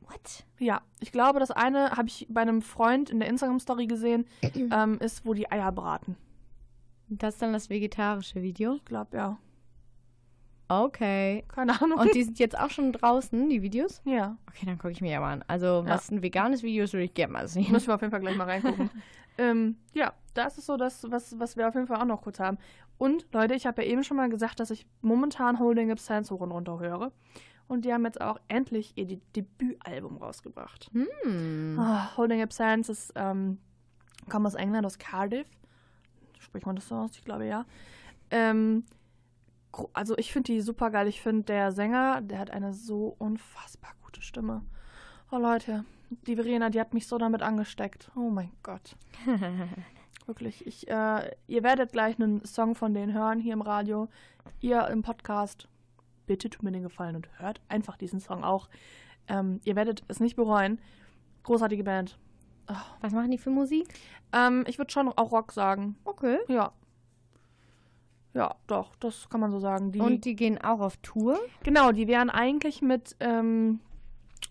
What? 0.00 0.46
Ja, 0.58 0.80
ich 1.00 1.12
glaube, 1.12 1.38
das 1.38 1.50
eine 1.50 1.90
habe 1.90 2.08
ich 2.08 2.26
bei 2.30 2.40
einem 2.40 2.62
Freund 2.62 3.10
in 3.10 3.20
der 3.20 3.28
Instagram-Story 3.28 3.86
gesehen, 3.86 4.24
ähm, 4.54 4.98
ist, 4.98 5.26
wo 5.26 5.34
die 5.34 5.52
Eier 5.52 5.72
braten. 5.72 6.16
Das 7.10 7.34
ist 7.34 7.42
dann 7.42 7.52
das 7.52 7.68
vegetarische 7.68 8.40
Video. 8.40 8.76
Ich 8.76 8.84
glaube, 8.86 9.14
ja. 9.14 9.38
Okay. 10.80 11.44
Keine 11.48 11.80
Ahnung. 11.80 11.98
Und 11.98 12.14
die 12.14 12.22
sind 12.22 12.38
jetzt 12.38 12.58
auch 12.58 12.70
schon 12.70 12.92
draußen, 12.92 13.48
die 13.48 13.62
Videos? 13.62 14.00
ja, 14.04 14.36
Okay, 14.48 14.66
dann 14.66 14.78
gucke 14.78 14.92
ich 14.92 15.00
mir 15.00 15.10
ja 15.12 15.20
mal 15.20 15.32
an. 15.34 15.44
Also, 15.48 15.66
Ja. 15.66 15.86
was 15.86 16.10
ein 16.10 16.22
veganes 16.22 16.62
Video 16.62 16.84
ist, 16.84 16.92
würde 16.92 17.04
ich 17.04 17.14
gerne 17.14 17.32
mal 17.32 17.48
sehen. 17.48 17.70
müssen 17.72 17.88
wir 17.88 17.94
auf 17.94 18.00
jeden 18.00 18.10
Fall 18.10 18.20
gleich 18.20 18.36
mal 18.36 18.44
reingucken. 18.48 18.90
ähm, 19.38 19.76
ja, 19.94 20.12
das 20.34 20.58
ist 20.58 20.66
so 20.66 20.76
das, 20.76 21.10
was, 21.10 21.38
was 21.38 21.56
wir 21.56 21.68
auf 21.68 21.74
jeden 21.74 21.86
Fall 21.86 22.00
auch 22.00 22.04
noch 22.06 22.22
kurz 22.22 22.38
haben. 22.40 22.58
Und 22.98 23.26
Leute, 23.32 23.54
ich 23.54 23.66
habe 23.66 23.82
ja 23.82 23.88
eben 23.90 24.04
schon 24.04 24.16
mal 24.16 24.28
gesagt, 24.28 24.60
dass 24.60 24.70
ich 24.70 24.86
momentan 25.00 25.58
Holding 25.58 25.90
Up 25.90 25.98
Sands 25.98 26.30
hoch 26.30 26.40
und 26.40 26.52
runter 26.52 26.78
höre. 26.78 27.12
Und 27.68 27.84
die 27.84 27.92
haben 27.92 28.04
jetzt 28.04 28.20
auch 28.20 28.38
endlich 28.48 28.92
ihr 28.96 29.06
De 29.06 29.18
Debütalbum 29.34 30.18
rausgebracht. 30.18 30.90
Hm. 30.92 31.78
Ah, 31.78 32.16
Holding 32.16 32.42
Up 32.42 32.52
Sands 32.52 32.88
ist, 32.88 33.12
ähm, 33.16 33.58
kommt 34.28 34.46
aus 34.46 34.54
England, 34.54 34.84
aus 34.86 34.98
Cardiff. 34.98 35.46
Spricht 36.38 36.66
man 36.66 36.76
das 36.76 36.88
so 36.88 36.96
aus? 36.96 37.12
Ich 37.14 37.24
glaube 37.24 37.46
ja. 37.46 37.64
Ähm, 38.30 38.84
also 39.92 40.16
ich 40.18 40.32
finde 40.32 40.52
die 40.52 40.60
super 40.60 40.90
geil. 40.90 41.08
Ich 41.08 41.20
finde 41.20 41.44
der 41.44 41.72
Sänger, 41.72 42.20
der 42.20 42.38
hat 42.38 42.50
eine 42.50 42.72
so 42.72 43.14
unfassbar 43.18 43.92
gute 44.02 44.22
Stimme. 44.22 44.62
Oh 45.30 45.38
Leute, 45.38 45.84
die 46.26 46.36
Verena, 46.36 46.70
die 46.70 46.80
hat 46.80 46.94
mich 46.94 47.06
so 47.06 47.18
damit 47.18 47.42
angesteckt. 47.42 48.10
Oh 48.14 48.30
mein 48.30 48.52
Gott. 48.62 48.96
Wirklich. 50.26 50.66
Ich, 50.66 50.88
äh, 50.88 51.30
ihr 51.46 51.62
werdet 51.62 51.92
gleich 51.92 52.20
einen 52.20 52.44
Song 52.44 52.74
von 52.74 52.94
denen 52.94 53.12
hören 53.12 53.40
hier 53.40 53.54
im 53.54 53.62
Radio. 53.62 54.08
Ihr 54.60 54.86
im 54.88 55.02
Podcast. 55.02 55.68
Bitte 56.26 56.50
tut 56.50 56.62
mir 56.62 56.70
den 56.70 56.82
Gefallen 56.82 57.16
und 57.16 57.28
hört 57.38 57.60
einfach 57.68 57.96
diesen 57.96 58.20
Song 58.20 58.44
auch. 58.44 58.68
Ähm, 59.26 59.60
ihr 59.64 59.74
werdet 59.74 60.04
es 60.08 60.20
nicht 60.20 60.36
bereuen. 60.36 60.80
Großartige 61.42 61.82
Band. 61.82 62.18
Was 63.00 63.12
machen 63.12 63.30
die 63.30 63.38
für 63.38 63.50
Musik? 63.50 63.88
Ähm, 64.32 64.64
ich 64.66 64.78
würde 64.78 64.92
schon 64.92 65.08
auch 65.08 65.32
Rock 65.32 65.52
sagen. 65.52 65.96
Okay. 66.04 66.38
Ja. 66.48 66.72
Ja, 68.34 68.54
doch, 68.66 68.96
das 68.96 69.28
kann 69.28 69.40
man 69.40 69.50
so 69.50 69.58
sagen. 69.58 69.92
Die, 69.92 70.00
Und 70.00 70.24
die 70.24 70.34
gehen 70.34 70.58
auch 70.58 70.80
auf 70.80 70.96
Tour? 70.98 71.38
genau, 71.62 71.92
die 71.92 72.08
wären 72.08 72.30
eigentlich 72.30 72.80
mit, 72.80 73.16
ähm, 73.20 73.80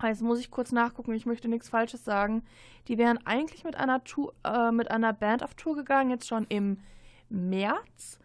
jetzt 0.04 0.22
muss 0.22 0.39
ich 0.39 0.52
kurz 0.52 0.72
nachgucken, 0.72 1.13
ich 1.13 1.26
möchte 1.26 1.48
nichts 1.48 1.70
Falsches 1.70 2.06
sagen. 2.06 2.44
Die 2.88 2.98
wären 2.98 3.20
eigentlich 3.26 3.63
mit 3.63 3.76
einer 3.76 4.04
Tour, 4.04 4.34
äh, 4.44 4.72
mit 4.72 4.91
einer 4.91 5.13
Band 5.13 5.44
auf 5.44 5.56
Tour 5.56 5.76
gegangen, 5.76 6.12
jetzt 6.12 6.28
schon 6.28 6.46
im 6.50 6.78
März. 7.30 8.20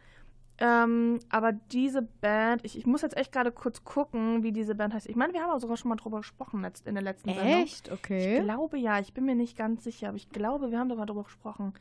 Ähm, 0.59 1.19
aber 1.29 1.53
diese 1.53 2.01
Band, 2.03 2.65
ich, 2.65 2.79
ich 2.79 2.87
muss 2.87 3.03
jetzt 3.03 3.17
echt 3.17 3.31
gerade 3.31 3.53
kurz 3.53 3.85
gucken, 3.85 4.43
wie 4.43 4.53
diese 4.53 4.75
Band 4.75 4.95
heißt. 4.95 5.07
Ich 5.07 5.17
meine, 5.17 5.35
wir 5.35 5.43
haben 5.43 5.51
auch 5.51 5.61
sogar 5.61 5.77
schon 5.77 5.91
mal 5.91 5.97
drüber 5.97 6.19
gesprochen 6.19 6.63
letzt, 6.63 6.87
in 6.87 6.95
der 6.95 7.05
letzten 7.05 7.29
Sendung. 7.29 7.63
Echt? 7.63 7.93
Okay. 7.93 8.39
Ich 8.39 8.45
glaube 8.45 8.79
ja, 8.79 8.99
ich 8.99 9.13
bin 9.13 9.27
mir 9.27 9.35
nicht 9.35 9.57
ganz 9.57 9.85
sicher, 9.85 10.09
aber 10.09 10.17
ich 10.17 10.31
glaube, 10.31 10.71
wir 10.71 10.79
haben 10.79 10.89
darüber 10.89 11.05
drüber 11.05 11.25
gesprochen. 11.25 11.75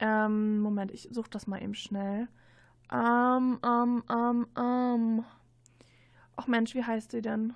Ähm, 0.00 0.60
Moment, 0.60 0.90
ich 0.90 1.08
suche 1.12 1.30
das 1.30 1.46
mal 1.46 1.62
eben 1.62 1.74
schnell. 1.74 2.26
Ähm, 2.92 3.58
ähm, 3.64 4.02
ähm, 4.10 4.46
ähm. 4.56 5.24
Ach 6.36 6.46
Mensch, 6.46 6.74
wie 6.74 6.84
heißt 6.84 7.12
die 7.12 7.22
denn? 7.22 7.52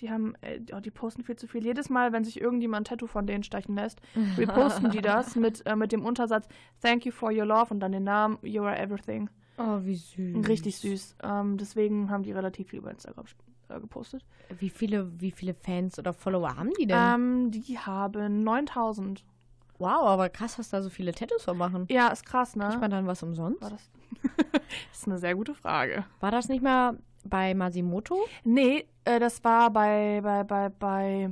Die 0.00 0.10
haben, 0.10 0.34
äh, 0.40 0.60
oh, 0.74 0.80
die 0.80 0.90
posten 0.90 1.22
viel 1.22 1.36
zu 1.36 1.46
viel. 1.46 1.62
Jedes 1.62 1.90
Mal, 1.90 2.12
wenn 2.12 2.24
sich 2.24 2.40
irgendjemand 2.40 2.86
ein 2.86 2.90
Tattoo 2.90 3.06
von 3.06 3.26
denen 3.26 3.44
stechen 3.44 3.74
lässt, 3.74 4.00
reposten 4.38 4.90
die 4.90 5.00
das 5.02 5.36
mit, 5.36 5.64
äh, 5.66 5.76
mit 5.76 5.92
dem 5.92 6.04
Untersatz 6.04 6.48
Thank 6.80 7.04
you 7.04 7.12
for 7.12 7.30
your 7.30 7.44
love 7.44 7.72
und 7.72 7.80
dann 7.80 7.92
den 7.92 8.04
Namen 8.04 8.38
You 8.42 8.62
are 8.62 8.78
everything. 8.78 9.28
Oh, 9.58 9.80
wie 9.82 9.96
süß. 9.96 10.48
Richtig 10.48 10.78
süß. 10.78 11.16
Ähm, 11.22 11.58
deswegen 11.58 12.10
haben 12.10 12.22
die 12.22 12.32
relativ 12.32 12.70
viel 12.70 12.78
über 12.78 12.90
Instagram 12.90 13.26
äh, 13.68 13.78
gepostet. 13.78 14.24
Wie 14.58 14.70
viele, 14.70 15.20
wie 15.20 15.30
viele 15.30 15.52
Fans 15.52 15.98
oder 15.98 16.14
Follower 16.14 16.56
haben 16.56 16.70
die 16.78 16.86
denn? 16.86 16.96
Ähm, 16.96 17.50
die 17.50 17.78
haben 17.78 18.42
9000. 18.42 19.22
wow, 19.80 20.02
aber 20.06 20.28
krass, 20.28 20.58
was 20.58 20.68
da 20.70 20.82
so 20.82 20.90
viele 20.90 21.12
Tattoos 21.12 21.44
von 21.44 21.56
machen. 21.56 21.86
Ja, 21.90 22.08
ist 22.08 22.24
krass, 22.26 22.54
ne? 22.56 22.68
Kriegt 22.68 22.80
man 22.80 22.90
dann 22.90 23.06
was 23.06 23.22
umsonst? 23.22 23.62
War 23.62 23.70
das? 23.70 23.90
das 24.52 24.62
ist 24.92 25.06
eine 25.08 25.18
sehr 25.18 25.34
gute 25.34 25.54
Frage. 25.54 26.04
War 26.20 26.30
das 26.30 26.48
nicht 26.48 26.62
mal 26.62 26.98
bei 27.24 27.54
Masimoto? 27.54 28.16
Nee, 28.44 28.86
äh, 29.04 29.18
das 29.18 29.42
war 29.44 29.70
bei, 29.70 30.20
bei, 30.22 30.44
bei, 30.44 30.68
bei, 30.68 31.30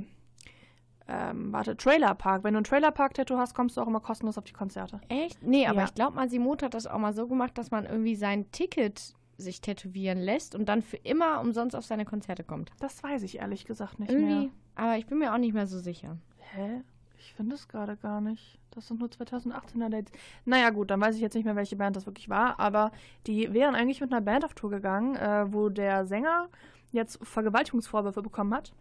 ähm, 1.07 1.51
warte, 1.51 1.75
Trailer 1.77 2.13
Park. 2.15 2.43
Wenn 2.43 2.53
du 2.53 2.59
ein 2.61 2.63
Trailer 2.63 2.91
Park 2.91 3.15
Tattoo 3.15 3.37
hast, 3.37 3.53
kommst 3.55 3.77
du 3.77 3.81
auch 3.81 3.87
immer 3.87 3.99
kostenlos 3.99 4.37
auf 4.37 4.43
die 4.43 4.53
Konzerte. 4.53 5.01
Echt? 5.09 5.41
Nee, 5.41 5.65
aber 5.67 5.79
Ja. 5.79 5.85
ich 5.85 5.93
glaube, 5.95 6.15
Masimoto 6.15 6.65
hat 6.65 6.73
das 6.73 6.85
auch 6.87 6.99
mal 6.99 7.13
so 7.13 7.27
gemacht, 7.27 7.57
dass 7.57 7.71
man 7.71 7.85
irgendwie 7.85 8.15
sein 8.15 8.51
Ticket 8.51 9.13
sich 9.37 9.61
tätowieren 9.61 10.19
lässt 10.19 10.53
und 10.53 10.67
dann 10.67 10.81
für 10.81 10.97
immer 10.97 11.39
umsonst 11.39 11.75
auf 11.75 11.85
seine 11.85 12.03
Konzerte 12.05 12.43
kommt. 12.43 12.71
Das 12.79 13.01
weiß 13.01 13.23
ich 13.23 13.39
ehrlich 13.39 13.65
gesagt 13.65 13.97
nicht 13.99 14.11
Irgendwie, 14.11 14.33
mehr. 14.47 14.49
aber 14.75 14.97
ich 14.97 15.05
bin 15.07 15.17
mir 15.17 15.33
auch 15.33 15.37
nicht 15.37 15.53
mehr 15.53 15.65
so 15.65 15.79
sicher. 15.79 16.17
Hä? 16.53 16.81
Ich 17.29 17.35
finde 17.35 17.55
es 17.55 17.67
gerade 17.67 17.95
gar 17.95 18.21
nicht. 18.21 18.57
Das 18.71 18.87
sind 18.87 18.99
nur 18.99 19.07
2018er 19.07 19.89
Dates. 19.89 20.11
Naja, 20.45 20.71
gut, 20.71 20.89
dann 20.89 20.99
weiß 20.99 21.13
ich 21.13 21.21
jetzt 21.21 21.35
nicht 21.35 21.45
mehr, 21.45 21.55
welche 21.55 21.75
Band 21.75 21.95
das 21.95 22.07
wirklich 22.07 22.27
war, 22.27 22.59
aber 22.59 22.91
die 23.27 23.53
wären 23.53 23.75
eigentlich 23.75 24.01
mit 24.01 24.11
einer 24.11 24.21
Band 24.21 24.45
auf 24.45 24.55
Tour 24.55 24.71
gegangen, 24.71 25.15
äh, 25.15 25.53
wo 25.53 25.69
der 25.69 26.07
Sänger 26.07 26.49
jetzt 26.91 27.19
Vergewaltigungsvorwürfe 27.21 28.23
bekommen 28.23 28.53
hat. 28.55 28.73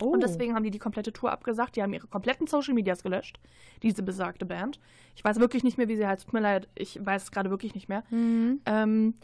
Oh. 0.00 0.06
Und 0.06 0.22
deswegen 0.22 0.54
haben 0.54 0.62
die 0.62 0.70
die 0.70 0.78
komplette 0.78 1.12
Tour 1.12 1.32
abgesagt. 1.32 1.74
Die 1.74 1.82
haben 1.82 1.92
ihre 1.92 2.06
kompletten 2.06 2.46
Social 2.46 2.74
Medias 2.74 3.02
gelöscht, 3.02 3.40
diese 3.82 4.04
besagte 4.04 4.46
Band. 4.46 4.78
Ich 5.16 5.24
weiß 5.24 5.40
wirklich 5.40 5.64
nicht 5.64 5.76
mehr, 5.76 5.88
wie 5.88 5.96
sie 5.96 6.06
heißt. 6.06 6.24
Tut 6.24 6.32
mir 6.32 6.40
leid, 6.40 6.68
ich 6.76 7.04
weiß 7.04 7.24
es 7.24 7.32
gerade 7.32 7.50
wirklich 7.50 7.74
nicht 7.74 7.88
mehr. 7.88 8.04
Mhm. 8.10 8.60
Ähm, 8.66 9.14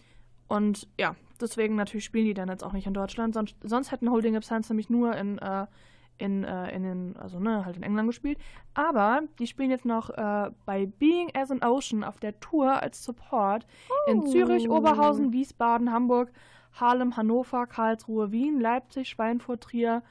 und 0.49 0.89
ja, 0.99 1.15
deswegen 1.41 1.77
natürlich 1.77 2.05
spielen 2.05 2.27
die 2.27 2.35
dann 2.35 2.49
jetzt 2.49 2.65
auch 2.65 2.73
nicht 2.73 2.89
in 2.89 2.95
Deutschland. 2.95 3.35
Sonst, 3.35 3.55
sonst 3.63 3.93
hätten 3.93 4.11
Holding 4.11 4.37
Up 4.37 4.45
Signs 4.45 4.69
nämlich 4.69 4.91
nur 4.91 5.17
in, 5.17 5.39
äh, 5.39 5.67
in, 6.19 6.45
äh, 6.45 6.75
in 6.75 6.83
den, 6.83 7.17
also 7.17 7.39
ne, 7.39 7.65
halt 7.65 7.77
in 7.77 7.83
England 7.83 8.09
gespielt. 8.09 8.39
Aber 8.75 9.23
die 9.39 9.47
spielen 9.47 9.71
jetzt 9.71 9.85
noch 9.85 10.11
äh, 10.11 10.51
bei 10.65 10.87
Being 10.87 11.31
as 11.35 11.51
an 11.51 11.63
Ocean 11.63 12.05
auf 12.05 12.19
der 12.19 12.39
Tour 12.41 12.83
als 12.83 13.05
Support 13.05 13.67
in 14.09 14.21
Oh. 14.21 14.27
Zürich, 14.27 14.69
Oberhausen, 14.69 15.33
Wiesbaden, 15.33 15.93
Hamburg, 15.93 16.33
Haarlem, 16.73 17.17
Hannover, 17.17 17.67
Karlsruhe, 17.67 18.33
Wien, 18.33 18.61
Leipzig, 18.61 19.09
Schweinfurt, 19.09 19.63
Trier, 19.63 20.03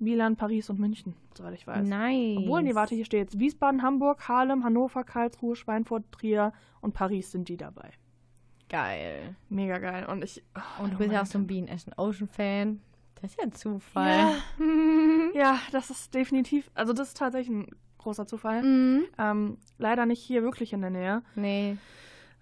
Milan, 0.00 0.36
Paris 0.36 0.70
und 0.70 0.78
München, 0.78 1.14
soweit 1.36 1.54
ich 1.54 1.66
weiß. 1.66 1.86
Nice. 1.88 2.38
Obwohl, 2.38 2.62
nee, 2.62 2.74
warte, 2.74 2.94
hier 2.94 3.04
steht 3.04 3.20
jetzt 3.20 3.38
Wiesbaden, 3.38 3.82
Hamburg, 3.82 4.28
Haarlem, 4.28 4.64
Hannover, 4.64 5.04
Karlsruhe, 5.04 5.56
Schweinfurt, 5.56 6.04
Trier 6.12 6.52
und 6.80 6.94
Paris 6.94 7.32
sind 7.32 7.48
die 7.48 7.56
dabei. 7.56 7.90
Geil. 8.68 9.34
Mega 9.48 9.78
geil. 9.78 10.06
Und 10.06 10.22
ich. 10.22 10.42
oh, 10.54 10.82
Und 10.82 10.92
du 10.92 10.96
oh 10.96 10.98
bist 10.98 11.12
ja 11.12 11.22
auch 11.22 11.26
so 11.26 11.38
ein 11.38 11.46
Bean 11.46 11.68
Ocean 11.96 12.28
Fan. 12.28 12.80
Das 13.20 13.30
ist 13.32 13.38
ja 13.38 13.44
ein 13.44 13.52
Zufall. 13.52 14.08
Ja. 14.18 14.34
Ja, 15.34 15.58
das 15.72 15.90
ist 15.90 16.14
definitiv. 16.14 16.70
Also, 16.74 16.92
das 16.92 17.08
ist 17.08 17.16
tatsächlich 17.18 17.54
ein 17.54 17.66
großer 17.98 18.26
Zufall. 18.26 18.62
Mhm. 18.62 19.04
Ähm, 19.18 19.58
leider 19.78 20.06
nicht 20.06 20.20
hier 20.22 20.42
wirklich 20.42 20.72
in 20.72 20.80
der 20.80 20.90
Nähe. 20.90 21.22
Nee. 21.34 21.76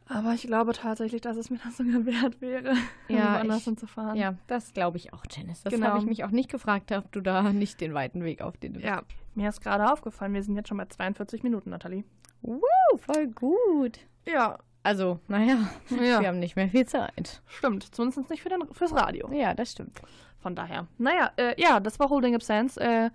Aber 0.08 0.34
ich 0.34 0.42
glaube 0.42 0.72
tatsächlich, 0.72 1.20
dass 1.20 1.36
es 1.36 1.50
mir 1.50 1.58
das 1.64 1.76
sogar 1.78 2.06
wert 2.06 2.40
wäre, 2.40 2.74
Ja, 3.08 3.34
woanders 3.34 3.64
hinzufahren. 3.64 4.16
Ja, 4.16 4.34
das 4.46 4.72
glaube 4.72 4.98
ich 4.98 5.12
auch, 5.12 5.24
Janice. 5.30 5.62
Das 5.64 5.72
Genau. 5.72 5.88
habe 5.88 5.98
ich 5.98 6.06
mich 6.06 6.22
auch 6.24 6.30
nicht 6.30 6.48
gefragt, 6.48 6.92
ob 6.92 7.10
du 7.12 7.20
da 7.20 7.52
nicht 7.52 7.80
den 7.80 7.92
weiten 7.92 8.22
Weg 8.22 8.40
auf 8.40 8.56
den 8.56 8.74
du 8.74 8.80
Ja, 8.80 9.02
mir 9.34 9.48
ist 9.48 9.60
gerade 9.62 9.90
aufgefallen, 9.92 10.32
wir 10.32 10.42
sind 10.44 10.54
jetzt 10.56 10.68
schon 10.68 10.78
bei 10.78 10.86
42 10.86 11.42
Minuten, 11.42 11.70
Nathalie. 11.70 12.04
Woo, 12.42 12.60
voll 12.96 13.26
gut. 13.28 13.98
Ja, 14.26 14.58
Also, 14.84 15.18
naja, 15.26 15.58
ja. 15.90 16.20
wir 16.20 16.28
haben 16.28 16.38
nicht 16.38 16.54
mehr 16.54 16.68
viel 16.68 16.86
Zeit. 16.86 17.42
Stimmt, 17.46 17.82
zumindest 17.94 18.30
nicht 18.30 18.42
für 18.42 18.48
den, 18.48 18.62
fürs 18.72 18.94
Radio. 18.94 19.28
Ja, 19.32 19.54
das 19.54 19.72
stimmt. 19.72 20.00
Von 20.46 20.54
daher. 20.54 20.86
Naja, 20.96 21.32
äh, 21.38 21.60
ja, 21.60 21.80
das 21.80 21.98
war 21.98 22.08
Holding 22.08 22.36
Up 22.36 22.42
Sands. 22.44 22.76
Äh, 22.76 23.10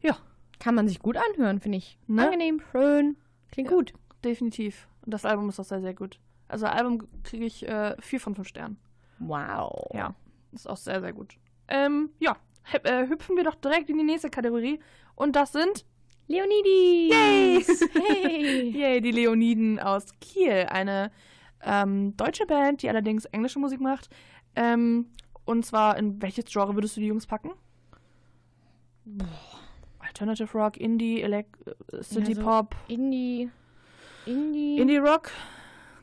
ja, 0.00 0.16
Kann 0.58 0.74
man 0.74 0.88
sich 0.88 0.98
gut 0.98 1.16
anhören, 1.16 1.60
finde 1.60 1.78
ich. 1.78 1.96
Ne? 2.08 2.24
Angenehm, 2.24 2.60
schön, 2.72 3.16
klingt 3.52 3.70
Ja. 3.70 3.76
gut. 3.76 3.92
definitiv. 4.24 4.88
Und 5.06 5.14
das 5.14 5.24
Album 5.24 5.48
ist 5.48 5.60
auch 5.60 5.64
sehr, 5.64 5.80
sehr 5.80 5.94
gut. 5.94 6.18
Also 6.48 6.66
Album 6.66 7.06
kriege 7.22 7.44
ich 7.44 7.68
äh, 7.68 7.94
vier 8.00 8.18
von 8.18 8.34
fünf 8.34 8.48
Sternen. 8.48 8.78
Wow. 9.20 9.90
Ja, 9.94 10.16
ist 10.50 10.68
auch 10.68 10.76
sehr, 10.76 11.00
sehr 11.00 11.12
gut. 11.12 11.36
Ähm, 11.68 12.10
ja, 12.18 12.36
äh, 12.82 13.06
hüpfen 13.06 13.36
wir 13.36 13.44
doch 13.44 13.54
direkt 13.54 13.88
in 13.88 13.98
die 13.98 14.02
nächste 14.04 14.28
Kategorie. 14.28 14.80
Und 15.14 15.36
das 15.36 15.52
sind, 15.52 15.84
Leonidis! 16.26 17.88
Hey! 17.94 18.70
yay, 18.76 19.00
die 19.00 19.12
Leoniden 19.12 19.78
aus 19.78 20.06
Kiel. 20.20 20.66
Eine 20.68 21.12
ähm, 21.62 22.16
deutsche 22.16 22.44
Band, 22.46 22.82
die 22.82 22.88
allerdings 22.88 23.24
englische 23.26 23.60
Musik 23.60 23.80
macht. 23.80 24.10
Ähm, 24.56 25.06
und 25.44 25.64
zwar, 25.66 25.96
in 25.96 26.20
welches 26.22 26.44
Genre 26.46 26.74
würdest 26.74 26.96
du 26.96 27.00
die 27.00 27.06
Jungs 27.08 27.26
packen? 27.26 27.50
Alternative 29.98 30.52
Rock, 30.56 30.76
Indie, 30.76 31.22
Elec 31.22 31.46
äh, 31.92 32.02
City 32.02 32.32
Ja, 32.32 32.36
so 32.36 32.42
Pop, 32.42 32.76
Indie. 32.88 33.50
Indie. 34.26 34.78
Indie 34.78 34.98
Rock, 34.98 35.30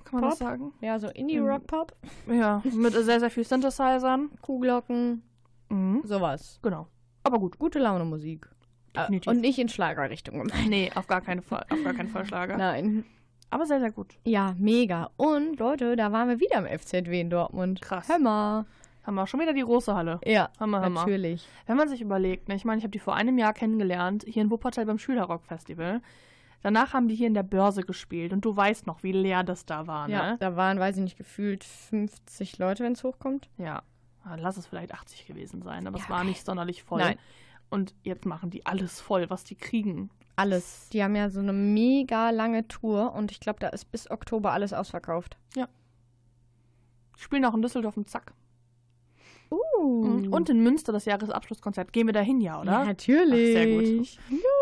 kann 0.04 0.20
man 0.20 0.22
Pop? 0.22 0.30
das 0.32 0.40
sagen? 0.40 0.74
Ja, 0.82 1.00
so 1.00 1.08
Mhm. 1.08 1.14
Indie-Rock-Pop. 1.16 1.96
Ja, 2.28 2.62
mit 2.74 2.94
sehr, 2.94 3.20
sehr 3.20 3.30
viel 3.30 3.44
Synthesizern. 3.46 4.30
Kuhglocken, 4.42 5.22
Mhm. 5.70 6.02
sowas. 6.04 6.60
Genau. 6.62 6.88
Aber 7.24 7.40
gut. 7.40 7.60
Gute 7.60 7.80
Laune 7.80 8.06
Musik. 8.06 8.48
Äh, 8.94 9.02
Definitiv. 9.02 9.32
Und 9.32 9.42
nicht 9.42 9.60
in 9.60 9.70
Schlagerrichtung. 9.70 10.48
Nee, 10.68 10.92
auf 10.96 11.08
gar, 11.08 11.22
keine 11.22 11.42
auf 11.42 11.50
gar 11.50 11.94
keinen 11.94 12.10
Fall 12.10 12.26
Schlager. 12.26 12.58
Nein. 12.58 13.06
Aber 13.52 13.66
sehr, 13.66 13.80
sehr 13.80 13.92
gut. 13.92 14.16
Ja, 14.26 14.56
mega. 14.58 15.10
Und 15.18 15.60
Leute, 15.60 15.96
da 15.96 16.12
waren 16.12 16.28
wir 16.30 16.40
wieder 16.40 16.58
im 16.58 16.66
FZW 16.80 17.20
in 17.22 17.30
Dortmund. 17.30 17.82
Krass. 17.82 18.08
Hör 18.10 18.20
mal. 18.20 18.66
Haben 19.04 19.16
wir 19.16 19.24
auch 19.24 19.28
schon 19.28 19.40
wieder 19.40 19.54
die 19.54 19.62
große 19.64 19.94
Halle. 19.96 20.20
Ja, 20.26 20.50
Hammer, 20.60 20.82
Hammer. 20.82 21.02
natürlich. 21.02 21.48
Wenn 21.66 21.78
man 21.78 21.88
sich 21.90 22.02
überlegt, 22.02 22.48
ne, 22.50 22.56
ich 22.56 22.66
meine, 22.66 22.78
ich 22.80 22.84
habe 22.84 22.92
die 22.92 23.00
vor 23.00 23.16
einem 23.16 23.38
Jahr 23.38 23.54
kennengelernt, 23.54 24.26
hier 24.28 24.42
in 24.44 24.52
Wuppertal 24.52 24.86
beim 24.86 25.00
Schülerrock-Festival. 25.00 26.02
Danach 26.62 26.94
haben 26.94 27.08
die 27.08 27.16
hier 27.16 27.28
in 27.28 27.34
der 27.34 27.44
Börse 27.44 27.84
gespielt 27.84 28.34
und 28.34 28.44
du 28.44 28.56
weißt 28.56 28.86
noch, 28.86 29.02
wie 29.02 29.14
leer 29.14 29.44
das 29.44 29.66
da 29.66 29.88
war, 29.88 30.10
Ja, 30.10 30.32
ne? 30.32 30.38
da 30.40 30.58
waren, 30.58 30.78
weiß 30.78 30.98
ich 30.98 31.04
nicht, 31.04 31.18
gefühlt 31.18 31.64
50 31.64 32.58
Leute, 32.58 32.84
wenn 32.84 32.92
es 32.92 33.04
hochkommt. 33.04 33.50
Ja. 33.58 33.84
Ah, 34.26 34.36
Lass 34.36 34.58
es 34.58 34.68
vielleicht 34.68 34.94
80 34.94 35.26
gewesen 35.26 35.62
sein, 35.62 35.88
aber 35.88 35.98
es 35.98 36.04
Ja, 36.04 36.10
war 36.10 36.24
nicht 36.26 36.46
sonderlich 36.46 36.84
voll. 36.84 37.00
Nein. 37.00 37.18
Und 37.70 37.96
jetzt 38.04 38.26
machen 38.26 38.50
die 38.50 38.66
alles 38.66 39.00
voll, 39.00 39.30
was 39.30 39.46
die 39.46 39.56
kriegen. 39.56 40.10
Alles. 40.36 40.90
Die 40.92 41.02
haben 41.04 41.16
ja 41.16 41.30
so 41.30 41.40
eine 41.40 41.54
mega 41.54 42.30
lange 42.32 42.68
Tour 42.68 43.14
und 43.14 43.32
ich 43.32 43.40
glaube, 43.40 43.60
da 43.60 43.70
ist 43.70 43.86
bis 43.92 44.12
Oktober 44.12 44.52
alles 44.52 44.74
ausverkauft. 44.74 45.38
Die 45.56 45.64
spielen 47.22 47.46
auch 47.46 47.54
in 47.54 47.62
Düsseldorf 47.62 47.96
im 47.98 48.06
Zack. 48.06 48.34
Uh. 49.52 50.28
Und 50.32 50.50
in 50.50 50.62
Münster 50.62 50.92
das 50.94 51.06
Jahresabschlusskonzert. 51.06 51.92
Gehen 51.94 52.08
wir 52.08 52.14
dahin, 52.14 52.40
ja, 52.42 52.60
oder? 52.62 52.72
Ja, 52.72 52.86
natürlich. 52.86 53.56
Ach, 53.56 53.62
sehr 53.62 53.68
gut. 53.68 54.20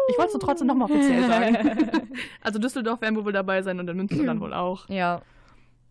Ich 0.10 0.18
wollte 0.18 0.34
es 0.34 0.40
trotzdem 0.40 0.68
nochmal 0.68 0.90
offiziell 0.92 1.24
sagen. 1.28 1.90
also 2.42 2.60
Düsseldorf 2.60 3.02
werden 3.02 3.16
wir 3.16 3.26
wohl 3.26 3.34
dabei 3.34 3.62
sein 3.62 3.80
und 3.80 3.90
in 3.90 3.98
Münster 3.98 4.24
dann 4.24 4.40
wohl 4.40 4.54
auch. 4.54 4.88
Ja, 4.90 5.22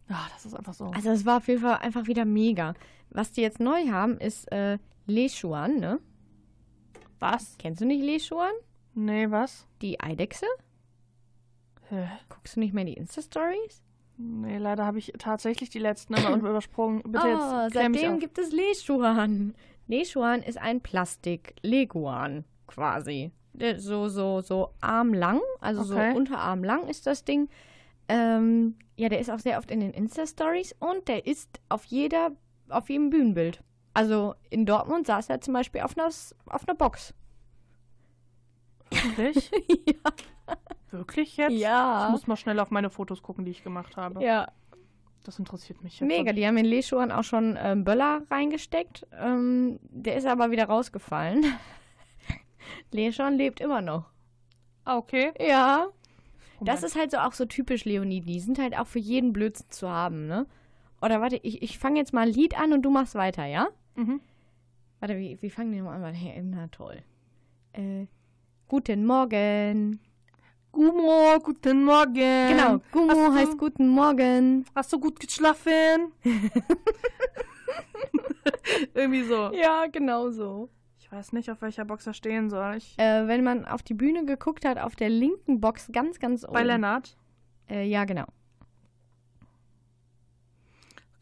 Ah, 0.09 0.29
das 0.33 0.47
ist 0.47 0.55
einfach 0.55 0.73
so. 0.73 0.87
also 0.95 1.11
es 1.11 1.27
war 1.27 1.39
auf 1.39 1.49
jeden 1.49 1.61
Fall 1.63 1.79
einfach 1.79 2.07
wieder 2.07 2.25
mega. 2.25 2.75
Was 3.11 3.33
die 3.33 3.41
jetzt 3.41 3.59
neu 3.59 3.89
haben, 3.89 4.19
ist 4.19 4.51
äh, 4.53 4.79
Lechuan, 5.07 5.79
ne? 5.81 5.99
Was? 7.19 7.57
Kennst 7.59 7.81
du 7.81 7.87
nicht 7.87 8.05
Lechuan? 8.05 8.53
Nee, 8.95 9.31
was? 9.33 9.67
Die 9.83 9.99
Eidechse? 10.01 10.47
Hä? 11.89 12.09
Guckst 12.29 12.55
du 12.57 12.61
nicht 12.61 12.73
mehr 12.73 12.85
die 12.85 12.95
Insta-Stories? 12.95 13.83
Nee, 14.19 14.59
leider 14.59 14.87
habe 14.87 14.99
ich 14.99 15.13
tatsächlich 15.19 15.71
die 15.71 15.79
letzten 15.79 16.15
immer 16.15 16.37
übersprungen. 16.37 17.03
Bitte 17.03 17.27
oh, 17.27 17.63
jetzt 17.63 17.75
seitdem 17.75 18.19
gibt 18.19 18.39
es 18.39 18.53
Lechuan. 18.53 19.55
Lechuan 19.89 20.43
ist 20.43 20.59
ein 20.59 20.81
Plastik-Leguan 20.81 22.45
quasi. 22.67 23.31
So, 23.79 24.09
so, 24.09 24.41
so 24.41 24.71
armlang, 24.81 25.41
also 25.61 25.81
Okay. 25.81 26.13
so 26.13 26.19
unterarmlang 26.19 26.89
ist 26.89 27.07
das 27.07 27.25
Ding. 27.25 27.49
Ähm, 28.09 28.77
ja, 28.97 29.09
der 29.09 29.21
ist 29.21 29.31
auch 29.31 29.39
sehr 29.39 29.59
oft 29.59 29.71
in 29.71 29.81
den 29.81 29.93
Insta-Stories 29.93 30.75
und 30.79 31.09
der 31.09 31.27
ist 31.27 31.61
auf 31.69 31.85
jeder, 31.85 32.33
auf 32.69 32.89
jedem 32.91 33.11
Bühnenbild. 33.11 33.63
Also 33.95 34.35
in 34.51 34.67
Dortmund 34.67 35.07
saß 35.07 35.31
er 35.31 35.41
zum 35.41 35.55
Beispiel 35.55 35.81
auf 35.81 35.97
einer, 35.97 36.09
auf 36.09 36.69
einer 36.69 36.77
Box. 36.77 37.15
Wirklich? 39.05 39.51
Wirklich 40.91 41.37
jetzt? 41.37 41.53
Ich 41.53 41.61
Ja. 41.61 42.09
muss 42.11 42.27
mal 42.27 42.37
schnell 42.37 42.59
auf 42.61 42.71
meine 42.71 42.91
Fotos 42.91 43.23
gucken, 43.23 43.45
die 43.45 43.51
ich 43.51 43.63
gemacht 43.65 43.97
habe. 43.97 44.23
Ja, 44.23 44.49
Das 45.25 45.39
interessiert 45.39 45.83
mich 45.83 45.99
jetzt. 46.01 46.09
mega. 46.09 46.33
Die 46.33 46.47
haben 46.47 46.57
in 46.57 46.65
Lechuan 46.67 47.11
auch 47.13 47.25
schon 47.25 47.59
ähm, 47.61 47.85
Böller 47.85 48.23
reingesteckt. 48.31 49.07
Ähm, 49.13 49.79
der 49.83 50.17
ist 50.17 50.27
aber 50.27 50.51
wieder 50.51 50.67
rausgefallen. 50.67 51.45
Lechuan 52.93 53.37
lebt 53.37 53.61
immer 53.61 53.81
noch. 53.83 54.07
Ah, 54.85 54.97
okay. 54.97 55.33
Ja. 55.41 55.89
Oh 56.61 56.65
Das 56.65 56.83
ist 56.83 56.97
halt 56.97 57.11
so 57.11 57.19
auch 57.19 57.33
so 57.33 57.45
typisch 57.45 57.85
Leoniden. 57.85 58.27
Die 58.29 58.41
sind 58.41 58.59
halt 58.59 58.79
auch 58.79 58.87
für 58.87 58.99
jeden 59.01 59.33
Blödsinn 59.33 59.71
zu 59.71 59.91
haben, 59.91 60.27
ne? 60.27 60.47
Oder 61.03 61.21
warte, 61.21 61.37
ich, 61.43 61.61
ich 61.63 61.79
fange 61.79 61.99
jetzt 61.99 62.15
mal 62.15 62.27
ein 62.27 62.33
Lied 62.33 62.59
an 62.59 62.73
und 62.73 62.83
du 62.83 62.91
machst 62.91 63.15
weiter, 63.15 63.45
ja? 63.45 63.69
Mhm. 63.97 64.21
Warte, 65.01 65.19
wie, 65.19 65.37
wie 65.43 65.51
fangen 65.51 65.73
die 65.73 65.79
nochmal 65.81 66.03
an? 66.03 66.15
Hey, 66.15 66.41
Na 66.43 66.69
toll. 66.69 67.03
Äh, 67.75 68.07
guten 68.69 69.05
Morgen. 69.07 70.01
Gumo, 70.73 71.39
guten 71.43 71.85
Morgen. 71.85 72.49
Genau, 72.49 72.81
Gummo 72.93 73.11
hast 73.11 73.19
du- 73.19 73.35
heißt 73.35 73.59
guten 73.59 73.89
Morgen. 73.89 74.65
Hast 74.75 74.93
du 74.93 75.01
gut 75.01 75.19
geschlafen? 75.21 76.13
Irgendwie 78.95 79.23
so. 79.25 79.51
Ja, 79.53 79.87
genau 79.87 80.31
so. 80.31 80.69
Ich 80.99 81.11
weiß 81.11 81.33
nicht, 81.33 81.51
auf 81.51 81.63
welcher 81.63 81.85
Box 81.85 82.07
er 82.07 82.15
stehen 82.15 82.51
soll. 82.51 82.77
Ich, 82.77 82.99
Äh, 82.99 83.27
wenn 83.29 83.45
man 83.45 83.65
auf 83.65 83.83
die 83.83 83.95
Bühne 83.95 84.25
geguckt 84.25 84.65
hat, 84.65 84.79
auf 84.79 84.97
der 84.97 85.09
linken 85.09 85.61
Box 85.61 85.89
ganz, 85.93 86.19
ganz 86.19 86.45
oben. 86.45 86.55
bei 86.55 86.63
Lennart. 86.65 87.17
Äh, 87.71 87.85
ja, 87.87 88.05
genau. 88.05 88.27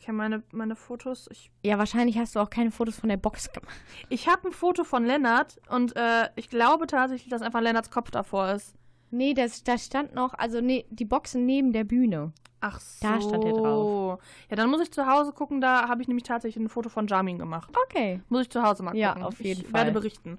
Okay, 0.04 0.12
meine, 0.12 0.42
meine 0.52 0.76
Fotos. 0.76 1.28
Ich, 1.32 1.50
Ja, 1.62 1.78
wahrscheinlich 1.78 2.18
hast 2.18 2.34
du 2.36 2.40
auch 2.40 2.50
keine 2.50 2.70
Fotos 2.70 2.98
von 2.98 3.08
der 3.08 3.16
Box 3.16 3.50
gemacht. 3.52 3.74
ich 4.10 4.28
habe 4.28 4.48
ein 4.48 4.52
Foto 4.52 4.84
von 4.84 5.06
Lennart 5.06 5.58
und 5.70 5.96
äh, 5.96 6.28
ich 6.36 6.50
glaube 6.50 6.86
tatsächlich, 6.86 7.30
dass 7.30 7.40
einfach 7.40 7.62
Lennarts 7.62 7.90
Kopf 7.90 8.10
davor 8.10 8.50
ist. 8.52 8.74
Nee, 9.10 9.32
das, 9.32 9.64
da 9.64 9.78
stand 9.78 10.14
noch, 10.14 10.34
also 10.34 10.60
nee, 10.60 10.84
die 10.90 11.06
Boxen 11.06 11.46
neben 11.46 11.72
der 11.72 11.84
Bühne. 11.84 12.32
Ach 12.60 12.80
so. 12.80 13.06
Da 13.06 13.20
stand 13.20 13.44
er 13.44 13.52
drauf. 13.52 14.20
Ja, 14.50 14.56
dann 14.56 14.68
muss 14.70 14.82
ich 14.82 14.90
zu 14.92 15.06
Hause 15.06 15.32
gucken. 15.32 15.60
Da 15.60 15.88
habe 15.88 16.02
ich 16.02 16.08
nämlich 16.08 16.24
tatsächlich 16.24 16.62
ein 16.62 16.68
Foto 16.68 16.88
von 16.90 17.06
Jamin 17.06 17.38
gemacht. 17.38 17.70
Okay. 17.84 18.20
Muss 18.28 18.42
ich 18.42 18.50
zu 18.50 18.62
Hause 18.62 18.82
mal 18.82 18.90
gucken. 18.90 19.00
Ja, 19.00 19.16
auf 19.16 19.40
jeden 19.40 19.60
ich 19.62 19.66
Fall. 19.68 19.80
werde 19.80 19.92
berichten. 19.92 20.38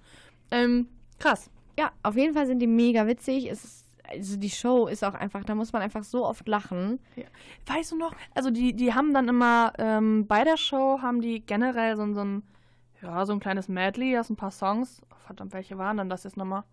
Ähm, 0.51 0.89
krass. 1.19 1.49
Ja, 1.79 1.91
auf 2.03 2.15
jeden 2.15 2.33
Fall 2.33 2.45
sind 2.47 2.59
die 2.59 2.67
mega 2.67 3.07
witzig. 3.07 3.49
Es 3.49 3.63
ist, 3.63 3.84
also 4.09 4.37
die 4.37 4.49
Show 4.49 4.87
ist 4.87 5.03
auch 5.03 5.13
einfach, 5.13 5.43
da 5.43 5.55
muss 5.55 5.73
man 5.73 5.81
einfach 5.81 6.03
so 6.03 6.25
oft 6.25 6.47
lachen. 6.47 6.99
Weißt 7.65 7.91
du 7.91 7.97
noch? 7.97 8.13
Also 8.33 8.49
die, 8.51 8.73
die 8.73 8.93
haben 8.93 9.13
dann 9.13 9.27
immer 9.27 9.73
ähm, 9.77 10.27
bei 10.27 10.43
der 10.43 10.57
Show 10.57 10.99
haben 11.01 11.21
die 11.21 11.41
generell 11.45 11.95
so, 11.97 12.03
ein- 12.03 12.13
so 12.13 12.21
ein 12.21 12.43
ja 13.01 13.25
so 13.25 13.33
ein 13.33 13.39
kleines 13.39 13.67
Medley 13.67 14.17
aus 14.17 14.29
ein 14.29 14.35
paar 14.35 14.51
Songs. 14.51 15.01
Oh, 15.11 15.15
verdammt, 15.27 15.53
welche 15.53 15.77
waren 15.77 15.97
denn 15.97 16.09
das 16.09 16.23
jetzt 16.23 16.37
nochmal? 16.37 16.63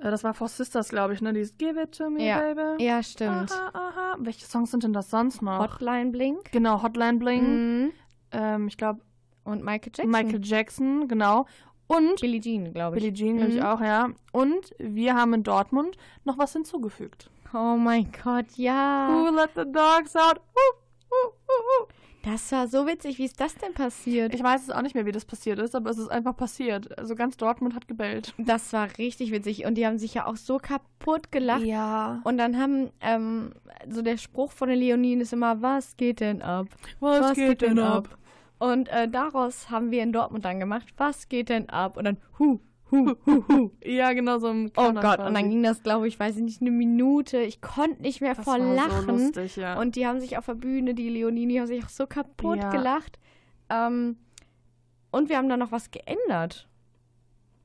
Äh, 0.00 0.10
Das 0.10 0.24
war 0.24 0.34
Four 0.34 0.48
Sisters, 0.48 0.88
glaube 0.88 1.14
ich, 1.14 1.20
ne? 1.20 1.32
Dieses 1.32 1.56
Give 1.58 1.80
it 1.80 1.96
to 1.96 2.10
me, 2.10 2.26
Ja. 2.26 2.40
baby. 2.40 2.82
Ja, 2.82 3.02
stimmt. 3.02 3.52
Aha, 3.52 3.70
aha. 3.74 4.16
Welche 4.18 4.46
Songs 4.46 4.70
sind 4.70 4.82
denn 4.82 4.92
das 4.92 5.10
sonst 5.10 5.42
noch? 5.42 5.58
Hotline 5.60 6.10
Blink. 6.10 6.50
genau, 6.52 6.82
Hotline 6.82 7.18
Bling. 7.18 7.82
Mhm. 7.84 7.92
Ähm, 8.32 8.68
ich 8.68 8.76
glaube, 8.76 9.00
Und 9.44 9.64
Michael 9.64 9.92
Jackson. 9.94 10.10
Michael 10.10 10.40
Jackson, 10.44 11.08
genau. 11.08 11.46
Und 11.90 12.20
Billie 12.20 12.40
Jean, 12.40 12.72
glaube 12.72 12.96
ich. 12.96 13.02
Billie 13.02 13.14
Jean, 13.14 13.36
glaube 13.38 13.52
ich 13.52 13.58
Mhm. 13.58 13.66
auch, 13.66 13.80
ja. 13.80 14.08
Und 14.32 14.74
wir 14.78 15.14
haben 15.16 15.34
in 15.34 15.42
Dortmund 15.42 15.96
noch 16.24 16.38
was 16.38 16.52
hinzugefügt. 16.52 17.30
Oh 17.52 17.76
mein 17.76 18.10
Gott, 18.22 18.46
ja. 18.56 19.08
Who 19.10 19.34
let 19.34 19.50
the 19.56 19.64
dogs 19.64 20.14
out? 20.14 20.38
Uh, 20.38 20.74
uh, 21.10 21.26
uh. 21.28 21.86
Das 22.22 22.52
war 22.52 22.68
so 22.68 22.86
witzig. 22.86 23.16
Wie 23.18 23.24
ist 23.24 23.40
das 23.40 23.54
denn 23.56 23.72
passiert? 23.72 24.34
Ich 24.34 24.42
weiß 24.42 24.64
es 24.64 24.70
auch 24.70 24.82
nicht 24.82 24.94
mehr, 24.94 25.06
wie 25.06 25.10
das 25.12 25.24
passiert 25.24 25.58
ist, 25.58 25.74
aber 25.74 25.88
es 25.88 25.96
ist 25.96 26.10
einfach 26.10 26.36
passiert. 26.36 26.96
Also 26.98 27.14
ganz 27.14 27.38
Dortmund 27.38 27.74
hat 27.74 27.88
gebellt. 27.88 28.34
Das 28.36 28.72
war 28.74 28.88
richtig 28.98 29.32
witzig. 29.32 29.64
Und 29.64 29.74
die 29.76 29.86
haben 29.86 29.96
sich 29.98 30.12
ja 30.12 30.26
auch 30.26 30.36
so 30.36 30.58
kaputt 30.58 31.32
gelacht. 31.32 31.62
Ja. 31.62 32.20
Und 32.24 32.36
dann 32.36 32.58
haben, 32.60 32.90
ähm, 33.00 33.52
so 33.88 34.02
der 34.02 34.18
Spruch 34.18 34.52
von 34.52 34.68
den 34.68 34.78
Leoniden 34.78 35.22
ist 35.22 35.32
immer, 35.32 35.62
was 35.62 35.96
geht 35.96 36.20
denn 36.20 36.42
ab? 36.42 36.66
Was, 37.00 37.34
geht 37.34 37.62
denn 37.62 37.78
ab? 37.78 38.10
Und 38.60 38.88
äh, 38.90 39.08
daraus 39.08 39.70
haben 39.70 39.90
wir 39.90 40.02
in 40.02 40.12
Dortmund 40.12 40.44
dann 40.44 40.60
gemacht, 40.60 40.86
was 40.96 41.28
geht 41.28 41.48
denn 41.48 41.68
ab? 41.70 41.96
Und 41.96 42.04
dann, 42.04 42.18
hu, 42.38 42.60
hu, 42.92 43.14
hu, 43.26 43.44
hu. 43.48 43.70
Ja, 43.84 44.12
genau 44.12 44.38
so 44.38 44.48
im 44.50 44.70
Oh 44.76 44.92
Gott, 44.92 44.94
und 44.94 45.02
dann 45.02 45.34
quasi. 45.34 45.48
ging 45.48 45.62
das, 45.62 45.82
glaube 45.82 46.06
ich, 46.06 46.20
weiß 46.20 46.36
ich 46.36 46.42
nicht, 46.42 46.60
eine 46.60 46.70
Minute. 46.70 47.38
Ich 47.40 47.60
konnte 47.62 48.02
nicht 48.02 48.20
mehr 48.20 48.34
das 48.34 48.44
vor 48.44 48.58
war 48.58 48.74
Lachen. 48.74 49.18
So 49.18 49.24
lustig, 49.24 49.56
ja. 49.56 49.80
Und 49.80 49.96
die 49.96 50.06
haben 50.06 50.20
sich 50.20 50.36
auf 50.38 50.46
der 50.46 50.54
Bühne, 50.54 50.92
die 50.94 51.08
Leonini, 51.08 51.56
haben 51.56 51.66
sich 51.66 51.82
auch 51.84 51.88
so 51.88 52.06
kaputt 52.06 52.58
Ja. 52.58 52.70
gelacht. 52.70 53.18
Ähm, 53.70 54.18
und 55.10 55.28
wir 55.30 55.38
haben 55.38 55.48
dann 55.48 55.58
noch 55.60 55.72
was 55.72 55.90
geändert 55.90 56.68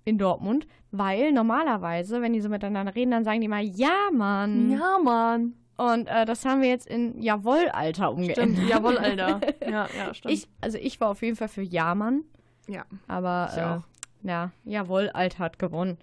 in 0.05 0.17
Dortmund, 0.17 0.65
weil 0.91 1.31
normalerweise, 1.33 2.21
wenn 2.21 2.31
die 2.33 2.39
so 2.41 2.47
miteinander 2.49 2.95
reden, 2.95 3.11
dann 3.11 3.23
sagen 3.25 3.41
die 3.41 3.47
mal, 3.47 3.63
ja, 3.65 4.09
Mann. 4.13 4.69
ja, 4.71 4.97
Mann. 5.03 5.55
Und 5.77 6.07
äh, 6.07 6.25
das 6.25 6.45
haben 6.45 6.61
wir 6.61 6.69
jetzt 6.69 6.87
in 6.87 7.21
Jawohl, 7.21 7.67
Alter, 7.69 8.11
umgeändert. 8.11 8.37
Stimmt, 8.55 8.69
jawohl, 8.69 8.97
Alter. 8.97 9.41
Ja, 9.69 9.87
ja, 9.97 10.13
stimmt. 10.13 10.33
Ich, 10.33 10.47
also 10.61 10.77
ich 10.77 10.99
war 11.01 11.09
auf 11.09 11.21
jeden 11.21 11.35
Fall 11.35 11.49
für 11.49 11.61
Ja, 11.63 11.93
Mann. 11.95 12.23
ja. 12.67 12.85
Aber 13.07 13.49
Ich 13.51 13.57
äh, 13.57 13.63
auch. 13.63 13.83
ja, 14.23 14.51
Jawohl, 14.63 15.09
Alter 15.09 15.39
hat 15.39 15.59
gewonnen. 15.59 15.97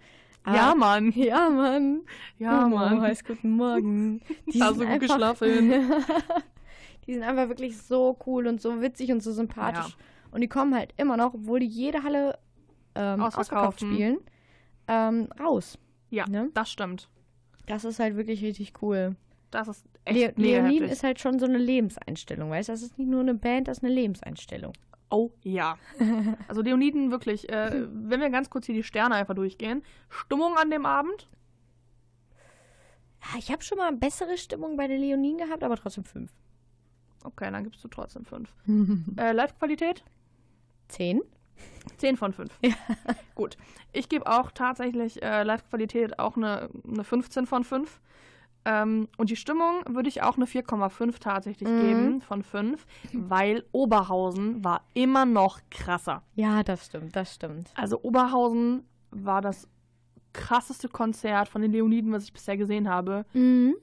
Aber- 0.45 0.57
ja, 0.57 0.75
Mann. 0.77 1.13
Ja, 1.13 1.49
Mann. 1.49 2.03
Ja, 2.39 2.65
Humo 2.65 2.77
Mann. 2.77 3.01
heißt 3.01 3.27
guten 3.27 3.51
Morgen. 3.57 4.21
Die 4.47 4.59
sind 4.59 4.69
du 4.71 4.75
gut 4.75 4.87
einfach- 4.87 5.01
geschlafen? 5.01 5.81
die 7.07 7.15
sind 7.15 7.23
einfach 7.23 7.49
wirklich 7.49 7.81
so 7.81 8.17
cool 8.27 8.47
und 8.47 8.61
so 8.61 8.81
witzig 8.81 9.11
und 9.11 9.23
so 9.23 9.33
sympathisch. 9.33 9.97
Und 10.31 10.41
die 10.41 10.49
kommen 10.49 10.75
halt 10.75 10.95
immer 10.97 11.17
noch, 11.17 11.35
obwohl 11.35 11.61
die 11.61 11.67
jede 11.67 12.03
Halle 12.03 12.39
ähm, 12.95 13.23
ausverkauft 13.23 13.81
spielen, 13.81 14.19
ähm, 14.89 15.29
raus. 15.41 15.79
Ja, 16.11 16.27
Ne? 16.29 16.51
das 16.55 16.71
stimmt. 16.71 17.09
Das 17.67 17.85
ist 17.85 17.99
halt 17.99 18.17
wirklich 18.17 18.43
richtig 18.43 18.75
cool. 18.83 19.17
Das 19.53 19.69
ist 19.69 19.87
echt 20.05 20.19
Le 20.19 20.33
mega 20.37 20.59
Leonin 20.59 20.73
heftig. 20.81 20.91
ist 20.93 21.03
halt 21.05 21.21
schon 21.21 21.39
so 21.39 21.47
eine 21.47 21.59
Lebenseinstellung, 21.59 22.51
weißt 22.51 22.69
du? 22.69 22.73
Das 22.73 22.83
ist 22.83 22.99
nicht 22.99 23.09
nur 23.09 23.21
eine 23.21 23.35
Band, 23.35 23.69
das 23.69 23.79
ist 23.79 23.85
eine 23.85 23.93
Lebenseinstellung. 23.93 24.73
Oh 25.11 25.31
ja. 25.43 25.77
Also 26.49 26.63
Leoniden 26.63 27.11
wirklich, 27.11 27.49
äh, 27.51 27.87
wenn 27.93 28.21
wir 28.21 28.31
ganz 28.31 28.51
kurz 28.51 28.67
hier 28.67 28.75
die 28.75 28.83
Sterne 28.83 29.15
einfach 29.15 29.35
durchgehen. 29.35 29.83
Stimmung 30.09 30.57
an 30.57 30.71
dem 30.71 30.87
Abend? 30.87 31.29
Ja, 33.23 33.39
Ich 33.39 33.53
habe 33.53 33.63
schon 33.63 33.79
mal 33.79 33.93
bessere 33.93 34.37
Stimmung 34.39 34.77
bei 34.77 34.89
den 34.89 35.01
Leoninen 35.01 35.39
gehabt, 35.39 35.63
aber 35.63 35.77
trotzdem 35.77 36.05
fünf. 36.05 36.33
Okay, 37.25 37.51
dann 37.53 37.63
gibst 37.65 37.85
du 37.85 37.89
trotzdem 37.89 38.25
fünf. 38.25 38.53
Äh, 39.19 39.33
Live-Qualität? 39.33 40.03
Zehn? 40.89 41.21
10 41.99 42.17
von 42.17 42.33
5. 42.33 42.59
Gut. 43.35 43.57
Ich 43.93 44.09
gebe 44.09 44.27
auch 44.27 44.51
tatsächlich 44.51 45.23
äh, 45.23 45.43
Live-Qualität 45.45 46.19
auch 46.19 46.37
eine, 46.37 46.71
eine 46.89 47.05
15 47.05 47.47
von 47.47 47.63
5. 47.65 48.01
Ähm, 48.65 49.09
und 49.17 49.31
die 49.31 49.37
Stimmung 49.37 49.83
würde 49.89 50.09
ich 50.09 50.23
auch 50.23 50.37
eine 50.37 50.47
4,5 50.47 51.19
tatsächlich 51.19 51.69
Mhm. 51.69 51.81
geben 51.81 52.21
von 52.21 52.43
5, 52.45 52.87
weil 53.13 53.65
Oberhausen 53.73 54.63
war 54.65 54.83
immer 54.95 55.25
noch 55.25 55.59
krasser. 55.71 56.23
Ja, 56.37 56.63
das 56.63 56.87
stimmt, 56.87 57.17
das 57.17 57.35
stimmt. 57.35 57.71
Also 57.75 58.01
Oberhausen 58.03 58.85
war 59.11 59.41
das 59.41 59.69
krasseste 60.33 60.89
Konzert 60.89 61.49
von 61.49 61.61
den 61.61 61.73
Leoniden, 61.73 62.13
was 62.13 62.25
ich 62.25 62.33
bisher 62.33 62.57
gesehen 62.57 62.89
habe. 62.89 63.25
Mhm. 63.33 63.75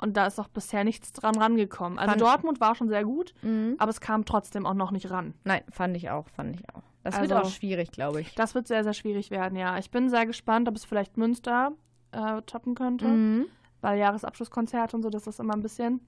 Und 0.00 0.16
da 0.16 0.26
ist 0.26 0.38
auch 0.38 0.48
bisher 0.48 0.84
nichts 0.84 1.12
dran 1.12 1.36
rangekommen. 1.36 1.98
Also 1.98 2.10
Fand- 2.10 2.20
Dortmund 2.22 2.60
war 2.60 2.74
schon 2.74 2.88
sehr 2.88 3.04
gut, 3.04 3.34
Mhm. 3.42 3.74
aber 3.78 3.90
es 3.90 4.00
kam 4.00 4.24
trotzdem 4.24 4.64
auch 4.64 4.74
noch 4.74 4.92
nicht 4.92 5.10
ran. 5.10 5.34
Nein, 5.44 5.62
fand 5.70 5.96
ich 5.96 6.08
auch, 6.10 6.28
fand 6.30 6.54
ich 6.58 6.68
auch. 6.74 6.82
Das 7.02 7.20
wird 7.20 7.32
Also- 7.32 7.48
auch 7.48 7.52
schwierig, 7.52 7.90
glaube 7.90 8.20
ich. 8.20 8.34
Das 8.34 8.54
wird 8.54 8.66
sehr, 8.68 8.84
sehr 8.84 8.94
schwierig 8.94 9.30
werden, 9.30 9.56
ja. 9.58 9.76
Ich 9.78 9.90
bin 9.90 10.08
sehr 10.08 10.24
gespannt, 10.26 10.68
ob 10.68 10.76
es 10.76 10.84
vielleicht 10.84 11.16
Münster 11.16 11.72
äh, 12.12 12.40
toppen 12.42 12.74
könnte. 12.74 13.06
Mhm. 13.06 13.46
Weil 13.80 13.98
Jahresabschlusskonzert 13.98 14.94
und 14.94 15.02
so, 15.02 15.10
das 15.10 15.26
ist 15.26 15.40
immer 15.40 15.54
ein 15.54 15.62
bisschen. 15.62 16.00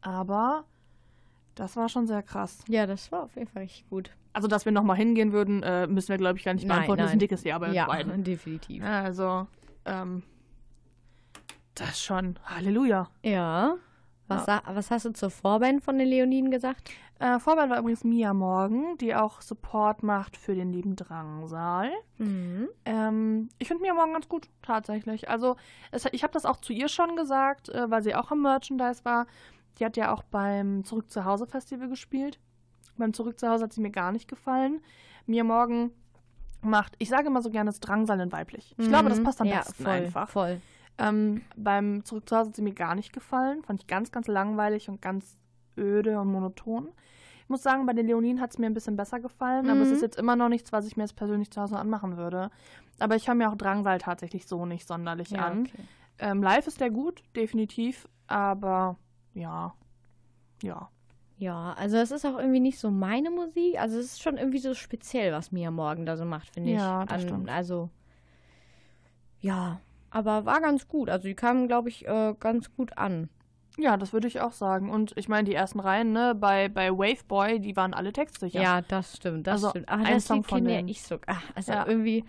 Aber 0.00 0.64
das 1.54 1.76
war 1.76 1.88
schon 1.88 2.06
sehr 2.06 2.22
krass. 2.22 2.64
Ja, 2.68 2.86
das 2.86 3.12
war 3.12 3.24
auf 3.24 3.36
jeden 3.36 3.48
Fall 3.48 3.62
richtig 3.62 3.88
gut. 3.88 4.10
Also, 4.32 4.48
dass 4.48 4.64
wir 4.64 4.72
nochmal 4.72 4.96
hingehen 4.96 5.32
würden, 5.32 5.62
äh, 5.62 5.86
müssen 5.86 6.08
wir, 6.08 6.16
glaube 6.16 6.38
ich, 6.38 6.44
gar 6.44 6.54
nicht 6.54 6.66
Nein, 6.66 6.76
beantworten. 6.78 7.00
Das 7.00 7.06
ist 7.06 7.12
ein 7.12 7.16
nein. 7.16 7.18
dickes 7.20 7.44
Ja 7.44 7.58
bei 7.58 7.66
uns 7.66 7.76
ja, 7.76 7.86
beiden. 7.86 8.24
definitiv. 8.24 8.82
Also, 8.82 9.46
ähm, 9.84 10.22
das 11.74 12.02
schon 12.02 12.38
Halleluja. 12.44 13.08
Ja. 13.22 13.76
Was, 14.28 14.46
sa- 14.46 14.62
was 14.66 14.90
hast 14.90 15.04
du 15.04 15.12
zur 15.12 15.30
Vorband 15.30 15.82
von 15.82 15.98
den 15.98 16.08
Leoniden 16.08 16.50
gesagt? 16.50 16.90
Äh, 17.18 17.38
Vorband 17.38 17.70
war 17.70 17.78
übrigens 17.78 18.02
Mia 18.02 18.32
Morgan, 18.32 18.96
die 18.98 19.14
auch 19.14 19.40
Support 19.42 20.02
macht 20.02 20.36
für 20.36 20.54
den 20.54 20.72
lieben 20.72 20.96
Drangsal. 20.96 21.90
Mhm. 22.18 22.68
Ähm, 22.84 23.48
ich 23.58 23.68
finde 23.68 23.82
Mia 23.82 23.94
Morgan 23.94 24.14
ganz 24.14 24.28
gut, 24.28 24.48
tatsächlich. 24.62 25.28
Also, 25.28 25.56
es, 25.90 26.06
ich 26.12 26.22
habe 26.22 26.32
das 26.32 26.46
auch 26.46 26.56
zu 26.56 26.72
ihr 26.72 26.88
schon 26.88 27.14
gesagt, 27.16 27.68
äh, 27.68 27.90
weil 27.90 28.02
sie 28.02 28.14
auch 28.14 28.30
am 28.30 28.42
Merchandise 28.42 29.04
war. 29.04 29.26
Die 29.78 29.84
hat 29.84 29.96
ja 29.96 30.12
auch 30.12 30.22
beim 30.22 30.84
Zurück 30.84 31.10
zu 31.10 31.24
Hause 31.24 31.46
Festival 31.46 31.88
gespielt. 31.88 32.38
Beim 32.96 33.12
Zurück 33.12 33.38
zu 33.38 33.48
Hause 33.48 33.64
hat 33.64 33.72
sie 33.72 33.80
mir 33.80 33.90
gar 33.90 34.12
nicht 34.12 34.28
gefallen. 34.28 34.80
Mia 35.26 35.44
Morgan 35.44 35.90
macht, 36.60 36.94
ich 36.98 37.08
sage 37.08 37.26
immer 37.28 37.42
so 37.42 37.50
gerne, 37.50 37.70
das 37.70 37.80
Drangsal 37.80 38.20
in 38.20 38.32
weiblich. 38.32 38.74
Ich 38.78 38.88
glaube, 38.88 39.08
das 39.08 39.22
passt 39.22 39.40
am 39.40 39.46
Mhm. 39.46 39.52
ja, 39.52 39.58
besten 39.60 39.84
voll, 39.84 39.92
einfach. 39.92 40.28
Voll. 40.28 40.60
Ähm, 40.98 41.42
beim 41.56 42.04
Zurück 42.04 42.28
zu 42.28 42.36
Hause 42.36 42.48
hat 42.50 42.56
sie 42.56 42.62
mir 42.62 42.74
gar 42.74 42.94
nicht 42.94 43.12
gefallen. 43.12 43.62
Fand 43.64 43.80
ich 43.80 43.86
ganz, 43.86 44.12
ganz 44.12 44.26
langweilig 44.26 44.88
und 44.88 45.00
ganz 45.02 45.36
öde 45.76 46.20
und 46.20 46.30
monoton. 46.30 46.88
Ich 47.42 47.48
muss 47.48 47.62
sagen, 47.62 47.86
bei 47.86 47.92
den 47.92 48.06
Leoninen 48.06 48.40
hat 48.40 48.50
es 48.50 48.58
mir 48.58 48.66
ein 48.66 48.74
bisschen 48.74 48.96
besser 48.96 49.20
gefallen, 49.20 49.68
aber 49.68 49.80
es 49.80 49.88
Mhm. 49.88 49.94
ist 49.94 50.02
jetzt 50.02 50.18
immer 50.18 50.36
noch 50.36 50.48
nichts, 50.48 50.72
was 50.72 50.86
ich 50.86 50.96
mir 50.96 51.02
jetzt 51.04 51.16
persönlich 51.16 51.50
zu 51.50 51.60
Hause 51.60 51.76
anmachen 51.76 52.16
würde. 52.16 52.50
Aber 52.98 53.16
ich 53.16 53.26
höre 53.26 53.34
mir 53.34 53.50
auch 53.50 53.56
Drangsal 53.56 53.98
tatsächlich 53.98 54.46
so 54.46 54.64
nicht 54.64 54.86
sonderlich 54.86 55.30
Ja, 55.30 55.48
an. 55.48 55.62
okay. 55.62 55.82
Ähm, 56.18 56.42
live 56.42 56.66
ist 56.66 56.80
der 56.80 56.90
gut, 56.90 57.22
definitiv, 57.34 58.08
aber 58.26 58.96
ja, 59.34 59.74
ja. 60.62 60.88
Ja, 61.38 61.72
also 61.72 61.96
es 61.96 62.12
ist 62.12 62.24
auch 62.24 62.38
irgendwie 62.38 62.60
nicht 62.60 62.78
so 62.78 62.90
meine 62.92 63.30
Musik. 63.30 63.80
Also 63.80 63.98
es 63.98 64.04
ist 64.06 64.22
schon 64.22 64.36
irgendwie 64.36 64.60
so 64.60 64.74
speziell, 64.74 65.32
was 65.32 65.50
Mia 65.50 65.72
Morgan 65.72 66.06
da 66.06 66.16
so 66.16 66.24
macht, 66.24 66.50
finde 66.54 66.70
ich. 66.70 66.76
Ja, 66.78 67.04
das 67.06 67.22
stimmt. 67.22 67.48
Also, 67.50 67.90
ja, 69.40 69.80
aber 70.12 70.44
war 70.44 70.60
ganz 70.60 70.86
gut. 70.88 71.08
Also 71.10 71.26
die 71.28 71.34
kamen, 71.34 71.66
glaube 71.68 71.88
ich, 71.88 72.06
äh, 72.06 72.34
ganz 72.38 72.74
gut 72.74 72.96
an. 72.98 73.28
Ja, 73.78 73.96
das 73.96 74.12
würde 74.12 74.28
ich 74.28 74.40
auch 74.42 74.52
sagen. 74.52 74.90
Und 74.90 75.12
ich 75.16 75.28
meine, 75.28 75.44
die 75.44 75.54
ersten 75.54 75.80
Reihen, 75.80 76.12
ne, 76.12 76.34
bei, 76.34 76.68
bei 76.68 76.90
Waveboy, 76.90 77.58
die 77.58 77.74
waren 77.74 77.94
alle 77.94 78.12
textsicher. 78.12 78.60
Ja, 78.60 78.82
das 78.82 79.16
stimmt, 79.16 79.46
das 79.46 79.54
Also 79.54 79.70
stimmt. 79.70 79.88
Aber 79.88 80.04
ein 80.04 80.14
das 80.14 80.26
Song 80.26 80.44
von 80.44 80.64
denen. 80.64 80.88
ich 80.88 81.02
so. 81.02 81.18
Ach, 81.26 81.42
also 81.54 81.72
Ja. 81.72 81.86
irgendwie, 81.86 82.24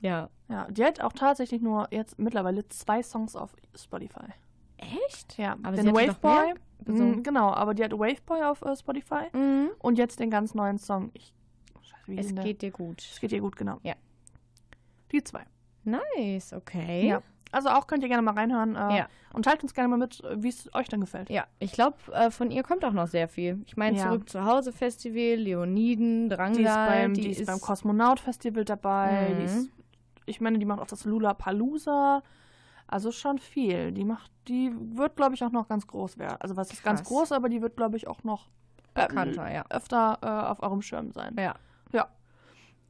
ja. 0.00 0.28
ja. 0.48 0.66
Die 0.70 0.84
hat 0.84 1.00
auch 1.00 1.14
tatsächlich 1.14 1.62
nur 1.62 1.88
jetzt 1.90 2.18
mittlerweile 2.18 2.68
zwei 2.68 3.02
Songs 3.02 3.34
auf 3.34 3.56
Spotify. 3.74 4.26
Echt? 4.76 5.38
Ja, 5.38 5.56
Aber 5.62 5.74
den 5.76 5.94
Waveboy. 5.94 6.52
Mm, 6.84 7.22
genau, 7.22 7.54
aber 7.54 7.72
die 7.72 7.82
hat 7.82 7.92
Waveboy 7.92 8.42
auf 8.42 8.60
äh, 8.60 8.76
Spotify 8.76 9.24
Mhm. 9.32 9.70
und 9.78 9.96
jetzt 9.96 10.20
den 10.20 10.30
ganz 10.30 10.54
neuen 10.54 10.76
Song. 10.76 11.10
Ich, 11.14 11.32
Scheiße, 11.80 12.02
wie 12.06 12.18
Es 12.18 12.26
denn 12.26 12.36
der? 12.36 12.44
geht 12.44 12.60
dir 12.60 12.70
gut. 12.70 13.00
es 13.00 13.18
geht 13.18 13.30
dir 13.32 13.40
gut, 13.40 13.56
genau. 13.56 13.78
Ja. 13.82 13.94
Die 15.12 15.24
zwei. 15.24 15.44
Nice, 15.86 16.52
okay. 16.52 17.08
Ja. 17.08 17.22
Also 17.52 17.68
auch 17.70 17.86
könnt 17.86 18.02
ihr 18.02 18.08
gerne 18.08 18.22
mal 18.22 18.34
reinhören 18.34 18.74
äh, 18.74 18.98
Ja. 18.98 19.08
und 19.32 19.44
teilt 19.44 19.62
uns 19.62 19.72
gerne 19.72 19.88
mal 19.88 19.96
mit, 19.96 20.22
äh, 20.24 20.42
wie 20.42 20.48
es 20.48 20.68
euch 20.74 20.88
dann 20.88 21.00
gefällt. 21.00 21.30
Ja, 21.30 21.46
ich 21.58 21.72
glaube, 21.72 21.96
äh, 22.12 22.30
von 22.30 22.50
ihr 22.50 22.62
kommt 22.62 22.84
auch 22.84 22.92
noch 22.92 23.06
sehr 23.06 23.28
viel. 23.28 23.62
Ich 23.66 23.76
meine, 23.76 23.96
Ja. 23.96 24.04
zurück 24.04 24.28
zu 24.28 24.44
Hause 24.44 24.72
Festival, 24.72 25.36
Leoniden, 25.36 26.28
Drangsal. 26.28 26.56
Die 26.62 26.64
ist 26.68 26.74
beim, 26.74 27.14
die 27.14 27.30
ist 27.30 27.46
beim 27.46 27.60
Kosmonaut 27.60 28.20
Festival 28.20 28.64
dabei. 28.64 29.34
Mhm. 29.34 29.44
Ist, 29.44 29.70
ich 30.26 30.40
meine, 30.40 30.58
die 30.58 30.64
macht 30.66 30.80
auch 30.80 30.86
das 30.86 31.04
Lula 31.04 31.34
Palooza. 31.34 32.22
Also 32.88 33.10
schon 33.12 33.38
viel. 33.38 33.92
Die 33.92 34.04
macht, 34.04 34.30
die 34.48 34.72
wird, 34.96 35.16
glaube 35.16 35.34
ich, 35.34 35.42
auch 35.44 35.50
noch 35.52 35.68
ganz 35.68 35.86
groß 35.86 36.18
werden. 36.18 36.36
Also 36.40 36.56
was 36.56 36.72
ist 36.72 36.82
ganz 36.84 37.00
Krass. 37.00 37.08
groß, 37.08 37.32
aber 37.32 37.48
die 37.48 37.62
wird, 37.62 37.76
glaube 37.76 37.96
ich, 37.96 38.06
auch 38.06 38.22
noch 38.24 38.48
äh, 38.94 39.06
Bekannter, 39.06 39.52
ja. 39.52 39.64
öfter 39.70 40.18
äh, 40.22 40.26
auf 40.26 40.62
eurem 40.62 40.82
Schirm 40.82 41.10
sein. 41.12 41.34
Ja. 41.38 41.54
Ja. 41.92 42.08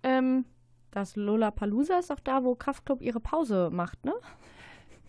Ähm, 0.02 0.44
Das 0.96 1.14
Lollapalooza 1.14 1.98
ist 1.98 2.10
auch 2.10 2.20
da, 2.20 2.42
wo 2.42 2.54
Kraftklub 2.54 3.02
ihre 3.02 3.20
Pause 3.20 3.68
macht, 3.70 4.02
ne? 4.06 4.14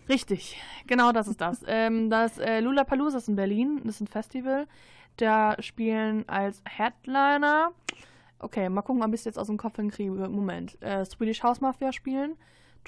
Richtig, 0.09 0.61
genau 0.85 1.13
das 1.13 1.29
ist 1.29 1.39
das. 1.39 1.63
ähm, 1.67 2.09
das 2.09 2.37
äh, 2.39 2.59
Lollapalooza 2.59 3.19
ist 3.19 3.29
in 3.29 3.37
Berlin, 3.37 3.79
das 3.85 3.95
ist 3.95 4.01
ein 4.01 4.07
Festival. 4.07 4.67
Da 5.15 5.55
spielen 5.61 6.27
als 6.27 6.61
Headliner, 6.67 7.71
okay, 8.39 8.67
mal 8.67 8.81
gucken, 8.81 9.01
ob 9.01 9.13
ich 9.13 9.21
es 9.21 9.23
jetzt 9.23 9.39
aus 9.39 9.47
dem 9.47 9.55
Kopf 9.55 9.77
hinkriege. 9.77 10.11
Moment. 10.27 10.77
Äh, 10.81 11.05
Swedish 11.05 11.41
House 11.41 11.61
Mafia 11.61 11.93
spielen, 11.93 12.35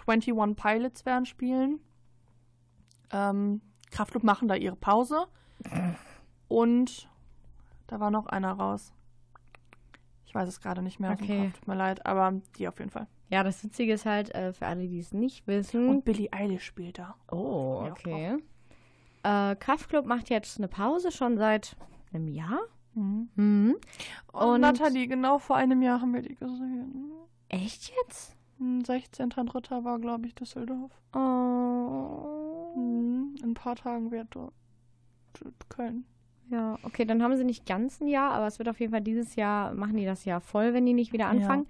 21 0.06 0.62
Pilots 0.62 1.06
werden 1.06 1.26
spielen, 1.26 1.80
ähm, 3.14 3.62
Kraftklub 3.92 4.26
machen 4.26 4.50
da 4.50 4.56
ihre 4.56 4.76
Pause 4.76 5.28
und 6.50 7.08
da 7.88 8.02
war 8.02 8.12
noch 8.12 8.26
einer 8.26 8.52
raus. 8.52 8.92
Ich 10.30 10.36
weiß 10.36 10.48
es 10.48 10.62
gerade 10.62 10.84
nicht 10.84 11.00
mehr 11.00 11.12
Okay. 11.14 11.52
Tut 11.56 11.68
mir 11.68 11.74
leid, 11.74 12.06
aber 12.06 12.40
die 12.60 12.68
auf 12.68 12.78
jeden 12.78 12.92
Fall. 12.92 13.08
Ja, 13.30 13.42
das 13.44 13.64
Witzige 13.64 13.94
ist 13.94 14.06
halt, 14.06 14.30
äh, 14.36 14.54
für 14.54 14.68
alle, 14.68 14.88
die 14.88 15.00
es 15.00 15.12
nicht 15.12 15.48
wissen. 15.48 15.90
Und 15.90 16.06
Billie 16.06 16.32
Eilish 16.32 16.64
spielt 16.66 17.00
da. 17.00 17.16
oh, 17.32 17.84
okay. 17.90 18.38
Äh, 19.24 19.56
Kraftklub 19.56 20.06
macht 20.06 20.30
jetzt 20.30 20.60
eine 20.60 20.68
Pause 20.68 21.12
schon 21.12 21.38
seit 21.40 21.76
einem 22.14 22.28
Jahr. 22.28 22.60
Mhm. 22.94 23.30
Mhm. 23.36 23.76
Und, 24.32 24.42
Und- 24.50 24.62
Nathalie, 24.62 25.08
genau 25.08 25.40
vor 25.40 25.56
einem 25.56 25.82
Jahr 25.82 26.00
haben 26.00 26.14
wir 26.14 26.22
die 26.22 26.36
gesehen. 26.36 27.12
Echt 27.50 27.92
jetzt? 28.06 28.36
Hm, 28.60 28.82
16.3. 28.84 29.84
war, 29.84 29.98
glaube 29.98 30.28
ich, 30.28 30.36
Düsseldorf. 30.36 30.92
Oh. 31.14 32.72
Hm, 32.76 33.36
In 33.42 33.50
ein 33.50 33.54
paar 33.56 33.76
Tagen 33.76 34.12
wird 34.12 34.28
dort 34.36 34.54
Köln. 35.70 36.06
Ja, 36.52 36.78
okay, 36.84 37.06
dann 37.06 37.22
haben 37.22 37.36
sie 37.38 37.44
nicht 37.44 37.66
ganz 37.66 38.02
ein 38.02 38.08
Jahr, 38.08 38.32
aber 38.32 38.48
es 38.48 38.58
wird 38.60 38.70
auf 38.70 38.80
jeden 38.80 38.92
Fall 38.92 39.02
dieses 39.02 39.36
Jahr, 39.36 39.74
machen 39.74 39.98
die 39.98 40.06
das 40.06 40.26
Jahr 40.26 40.42
voll, 40.42 40.74
wenn 40.74 40.86
die 40.86 40.94
nicht 40.94 41.14
wieder 41.14 41.28
anfangen. 41.28 41.68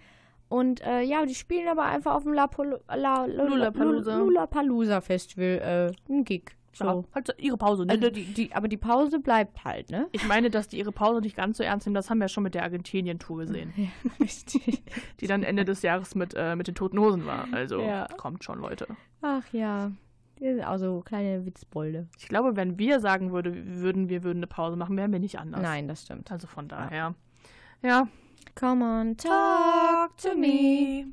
Und 0.47 0.81
äh, 0.81 1.01
ja, 1.01 1.25
die 1.25 1.35
spielen 1.35 1.67
aber 1.67 1.83
einfach 1.83 2.15
auf 2.15 2.23
dem 2.23 2.33
La 2.33 2.49
La 2.95 3.25
Lollapalooza. 3.25 4.17
Lollapalooza 4.17 5.01
Festival 5.01 5.93
äh, 6.09 6.11
ein 6.11 6.23
Gig. 6.23 6.55
So. 6.71 6.85
Ja, 6.85 7.03
halt 7.13 7.35
ihre 7.39 7.57
Pause. 7.57 7.85
Ne? 7.85 7.93
Also 7.93 8.09
die, 8.09 8.25
die, 8.25 8.53
aber 8.53 8.67
die 8.67 8.77
Pause 8.77 9.19
bleibt 9.19 9.63
halt, 9.65 9.89
ne? 9.89 10.07
ich 10.11 10.25
meine, 10.27 10.49
dass 10.49 10.67
die 10.67 10.77
ihre 10.77 10.91
Pause 10.91 11.19
nicht 11.21 11.35
ganz 11.35 11.57
so 11.57 11.63
ernst 11.63 11.85
nehmen, 11.87 11.95
das 11.95 12.09
haben 12.09 12.19
wir 12.19 12.25
ja 12.25 12.29
schon 12.29 12.43
mit 12.43 12.53
der 12.55 12.63
Argentinien-Tour 12.63 13.39
gesehen, 13.39 13.73
Richtig. 14.19 14.83
die 15.19 15.27
dann 15.27 15.43
Ende 15.43 15.65
des 15.65 15.81
Jahres 15.81 16.15
mit, 16.15 16.33
äh, 16.37 16.55
mit 16.55 16.67
den 16.67 16.75
Toten 16.75 16.99
Hosen 16.99 17.25
war. 17.25 17.47
Also 17.51 17.81
Ja. 17.81 18.07
kommt 18.17 18.43
schon, 18.43 18.59
Leute. 18.59 18.87
Ach 19.21 19.43
ja. 19.51 19.91
Die 20.39 20.53
sind 20.53 20.63
auch 20.63 20.77
so 20.77 21.01
kleine 21.01 21.45
Witzbolde. 21.45 22.07
Ich 22.17 22.27
glaube, 22.29 22.55
wenn 22.55 22.79
wir 22.79 22.99
sagen 22.99 23.31
würde, 23.31 23.53
würden 23.81 24.07
wir 24.09 24.23
würden 24.23 24.39
eine 24.39 24.47
Pause 24.47 24.77
machen, 24.77 24.95
wären 24.95 25.11
wir 25.11 25.19
nicht 25.19 25.37
anders. 25.37 25.61
Nein, 25.61 25.87
das 25.87 26.03
stimmt. 26.03 26.31
Also 26.31 26.47
von 26.47 26.67
daher. 26.67 27.13
Ja. 27.81 28.07
Come 28.55 28.83
on, 28.85 29.17
talk 29.17 30.15
to 30.17 30.35
me. 30.35 31.07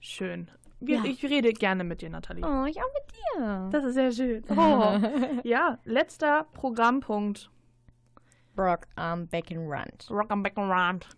Schön. 0.00 0.48
Wir, 0.80 0.98
Ja. 0.98 1.04
Ich 1.04 1.24
rede 1.24 1.52
gerne 1.52 1.82
mit 1.84 2.00
dir, 2.02 2.10
Nathalie. 2.10 2.44
Oh, 2.44 2.64
ich 2.66 2.78
auch 2.78 2.92
mit 2.94 3.14
dir. 3.16 3.68
Das 3.72 3.84
ist 3.84 3.94
sehr 3.94 4.12
schön. 4.12 4.44
Oh. 4.50 4.98
ja, 5.42 5.78
letzter 5.84 6.44
Programmpunkt. 6.52 7.50
Brock 8.54 8.86
am 8.94 9.26
Beckenrand. 9.26 10.08
Rock 10.10 10.30
am 10.30 10.42
Beckenrand. 10.42 11.08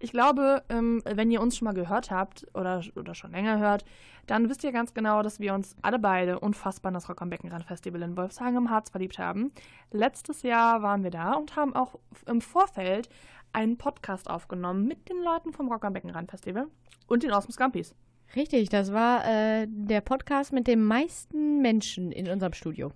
Ich 0.00 0.12
glaube, 0.12 0.62
ähm, 0.68 1.02
wenn 1.04 1.30
ihr 1.30 1.40
uns 1.40 1.56
schon 1.56 1.66
mal 1.66 1.74
gehört 1.74 2.10
habt 2.10 2.46
oder, 2.54 2.82
oder 2.94 3.14
schon 3.14 3.32
länger 3.32 3.58
hört, 3.58 3.84
dann 4.26 4.48
wisst 4.48 4.62
ihr 4.62 4.72
ganz 4.72 4.94
genau, 4.94 5.22
dass 5.22 5.40
wir 5.40 5.54
uns 5.54 5.74
alle 5.82 5.98
beide 5.98 6.38
unfassbar 6.38 6.90
in 6.90 6.94
das 6.94 7.08
Rock 7.08 7.20
am 7.22 7.30
Beckenrand 7.30 7.64
Festival 7.64 8.02
in 8.02 8.16
Wolfshagen 8.16 8.56
im 8.56 8.70
Harz 8.70 8.90
verliebt 8.90 9.18
haben. 9.18 9.50
Letztes 9.90 10.42
Jahr 10.42 10.82
waren 10.82 11.02
wir 11.02 11.10
da 11.10 11.32
und 11.32 11.56
haben 11.56 11.74
auch 11.74 11.98
im 12.26 12.40
Vorfeld 12.40 13.08
einen 13.52 13.76
Podcast 13.78 14.28
aufgenommen 14.30 14.86
mit 14.86 15.08
den 15.08 15.22
Leuten 15.22 15.52
vom 15.52 15.72
Rock 15.72 15.84
am 15.84 15.94
Beckenrand 15.94 16.30
Festival 16.30 16.66
und 17.06 17.22
den 17.22 17.32
Awesome 17.32 17.52
Scampis. 17.52 17.94
Richtig, 18.36 18.68
das 18.68 18.92
war 18.92 19.24
äh, 19.26 19.66
der 19.68 20.02
Podcast 20.02 20.52
mit 20.52 20.66
den 20.66 20.84
meisten 20.84 21.62
Menschen 21.62 22.12
in 22.12 22.28
unserem 22.28 22.52
Studio. 22.52 22.92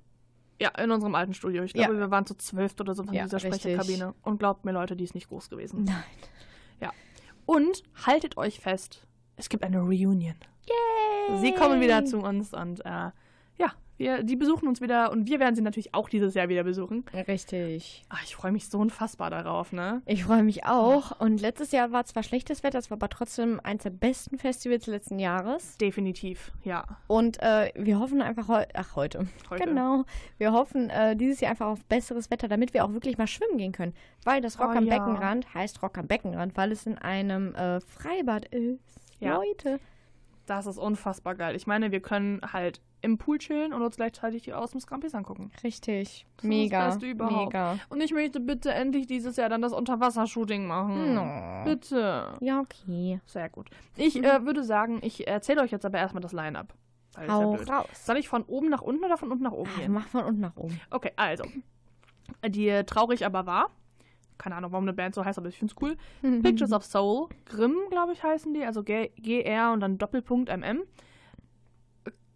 Ja, 0.61 0.68
in 0.78 0.90
unserem 0.90 1.14
alten 1.14 1.32
Studio. 1.34 1.62
Ich 1.64 1.72
Ja. 1.74 1.86
glaube, 1.86 1.98
wir 1.98 2.11
waren 2.11 2.26
zu 2.26 2.34
zwölf 2.36 2.74
oder 2.78 2.94
so 2.94 3.03
von 3.03 3.14
Ja, 3.14 3.24
dieser 3.24 3.38
richtig. 3.42 3.55
Sprecherkabine. 3.62 4.14
Und 4.22 4.38
glaubt 4.38 4.64
mir, 4.66 4.72
Leute, 4.72 4.94
die 4.94 5.05
ist 5.05 5.14
nicht 5.14 5.28
groß 5.28 5.48
gewesen. 5.48 5.84
Nein. 5.84 6.05
Und 7.47 7.83
haltet 8.07 8.37
euch 8.37 8.61
fest, 8.61 9.07
es 9.37 9.49
gibt 9.49 9.64
eine 9.64 9.80
Reunion. 9.80 10.37
Yay! 10.66 11.39
Sie 11.41 11.53
kommen 11.53 11.80
wieder 11.80 12.05
zu 12.05 12.18
uns 12.18 12.53
und 12.53 12.85
äh, 12.85 12.89
ja, 12.89 13.12
wir, 14.03 14.22
die 14.22 14.36
besuchen 14.36 14.68
uns 14.68 14.80
wieder 14.80 15.12
und 15.12 15.28
wir 15.28 15.40
werden 15.40 15.55
sie 15.55 15.62
natürlich 15.62 15.94
auch 15.94 16.09
dieses 16.09 16.34
Jahr 16.34 16.48
wieder 16.48 16.64
besuchen. 16.64 17.05
Richtig. 17.26 18.05
Ach, 18.09 18.22
ich 18.24 18.34
freue 18.34 18.53
mich 18.53 18.68
so 18.68 18.78
unfassbar 18.78 19.30
darauf, 19.30 19.72
ne? 19.72 20.03
Ich 20.07 20.24
freue 20.24 20.42
mich 20.42 20.64
auch. 20.64 21.20
Und 21.20 21.40
letztes 21.40 21.72
Jahr 21.72 21.92
war 21.92 22.05
zwar 22.05 22.22
schlechtes 22.22 22.62
Wetter, 22.62 22.78
es 22.78 22.90
war 22.90 22.96
aber 22.96 23.09
trotzdem 23.09 23.61
eins 23.62 23.84
der 23.84 23.90
besten 23.90 24.38
Festivals 24.38 24.86
letzten 24.86 25.18
Jahres. 25.18 25.78
Definitiv, 25.78 26.53
ja. 26.64 26.84
Und 27.07 27.40
äh, 27.42 27.72
wir 27.76 27.98
hoffen 27.98 28.20
einfach 28.22 28.48
heu 28.48 28.64
ach, 28.74 28.96
heute. 28.96 29.26
Heute. 29.48 29.64
Genau. 29.64 30.05
Wir 30.38 30.53
hoffen 30.53 30.90
äh, 30.90 31.16
dieses 31.16 31.40
Jahr 31.40 31.53
einfach 31.53 31.68
auf 31.68 31.84
besseres 31.84 32.30
Wetter, 32.30 32.48
damit 32.48 32.74
wir 32.74 32.84
auch 32.84 32.92
wirklich 32.92 33.18
mal 33.18 33.26
schwimmen 33.26 33.57
gehen 33.59 33.72
können. 33.72 33.94
Weil 34.24 34.40
das 34.40 34.59
Rock 34.59 34.70
Oh, 34.74 34.78
am 34.78 34.86
ja. 34.86 34.98
Beckenrand 34.98 35.55
heißt 35.55 35.82
Rock 35.82 35.98
am 35.98 36.07
Beckenrand, 36.07 36.57
weil 36.57 36.72
es 36.72 36.86
in 36.86 36.98
einem 36.98 37.55
äh, 37.55 37.80
Freibad 37.80 38.46
ist. 38.46 38.80
Ja. 39.20 39.36
Leute. 39.36 39.78
Das 40.46 40.66
ist 40.66 40.78
unfassbar 40.78 41.34
geil. 41.36 41.55
Ich 41.55 41.66
meine, 41.66 41.92
wir 41.92 42.00
können 42.00 42.40
halt 42.53 42.80
im 43.03 43.18
Pool 43.18 43.38
chillen 43.38 43.72
und 43.72 43.82
uns 43.82 43.96
gleichzeitig 43.96 44.42
die 44.42 44.53
aus 44.55 44.70
dem 44.70 44.80
Scampis 44.80 45.14
angucken. 45.14 45.50
Richtig. 45.62 46.24
Das 46.36 46.44
Mega. 46.44 46.86
das 46.86 46.94
Beste 46.94 47.11
überhaupt. 47.11 47.53
Mega. 47.53 47.78
Und 47.88 48.00
ich 48.00 48.12
möchte 48.12 48.40
bitte 48.40 48.72
endlich 48.72 49.07
dieses 49.07 49.36
Jahr 49.36 49.48
dann 49.48 49.61
das 49.61 49.72
Unterwassershooting 49.72 50.66
machen. 50.66 51.14
No. 51.14 51.64
Bitte. 51.64 52.34
Ja, 52.40 52.61
okay. 52.61 53.20
Sehr 53.26 53.48
gut. 53.50 53.68
Ich 53.96 54.22
äh, 54.24 54.44
würde 54.46 54.62
sagen, 54.64 55.00
ich 55.03 55.26
erzähle 55.26 55.62
euch 55.62 55.70
jetzt 55.72 55.84
aber 55.84 55.98
erstmal 55.98 56.20
das 56.22 56.32
Line-Up. 56.32 56.74
Ja 57.20 57.28
Hau 57.34 57.53
blöd. 57.57 57.68
raus. 57.68 57.86
Soll 57.92 58.16
ich 58.16 58.28
von 58.28 58.42
oben 58.44 58.70
nach 58.70 58.80
unten 58.80 59.05
oder 59.05 59.18
von 59.18 59.30
unten 59.30 59.44
nach 59.44 59.53
oben 59.53 59.68
Ah, 59.76 59.80
gehen? 59.80 59.92
mach 59.92 60.07
von 60.09 60.24
unten 60.24 60.40
nach 60.40 60.57
oben. 60.57 60.80
Okay, 60.90 61.11
also. 61.16 61.44
Die 62.46 62.82
Traurig 62.86 63.26
aber 63.26 63.46
war. 63.46 63.70
Keine 64.38 64.57
Ahnung, 64.57 64.72
warum 64.72 64.84
eine 64.84 64.92
Band 64.94 65.14
so 65.14 65.24
heißt, 65.24 65.38
aber 65.38 65.48
ich 65.48 65.59
finde 65.59 65.74
es 65.76 65.82
cool. 65.82 65.96
Pictures 66.42 66.72
of 66.72 66.84
Soul. 66.84 67.28
Grimm, 67.44 67.76
glaube 67.90 68.12
ich, 68.12 68.22
heißen 68.22 68.55
die. 68.55 68.64
Also 68.64 68.82
G- 68.82 69.11
GR 69.20 69.72
und 69.72 69.80
dann 69.80 69.98
Doppelpunkt 69.98 70.48
MM. 70.48 70.82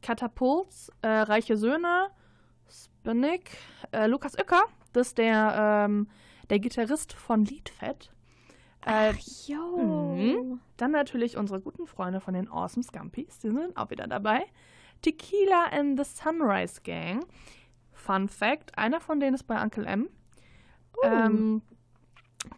Katapults. 0.07 0.93
Äh, 1.03 1.09
Reiche 1.09 1.57
Söhne. 1.57 2.11
Spinnick. 2.71 3.51
Äh, 3.91 4.07
Lukas 4.07 4.39
Uecker. 4.39 4.63
Das 4.93 5.09
ist 5.09 5.19
der, 5.19 5.85
ähm, 5.87 6.09
der 6.49 6.61
Gitarrist 6.61 7.13
von 7.13 7.45
Liedfett. 7.45 8.13
Äh, 8.87 9.15
jo. 9.47 10.15
Mhm. 10.15 10.61
Dann 10.77 10.93
natürlich 10.93 11.37
unsere 11.37 11.61
guten 11.61 11.89
Freunde 11.89 12.21
von 12.21 12.35
den 12.35 12.49
Awesome 12.49 12.85
Scumpies, 12.85 13.41
die 13.41 13.51
sind 13.51 13.77
auch 13.77 13.91
wieder 13.91 14.07
dabei. 14.07 14.45
Tequila 15.03 15.65
and 15.73 15.99
the 15.99 16.05
Sunrise 16.05 16.81
Gang. 16.83 17.27
Fun 17.93 18.29
Fact, 18.29 18.79
einer 18.79 19.01
von 19.01 19.19
denen 19.19 19.35
ist 19.35 19.45
bei 19.45 19.61
Uncle 19.61 19.87
M. 19.87 20.09
Ähm, 21.03 21.63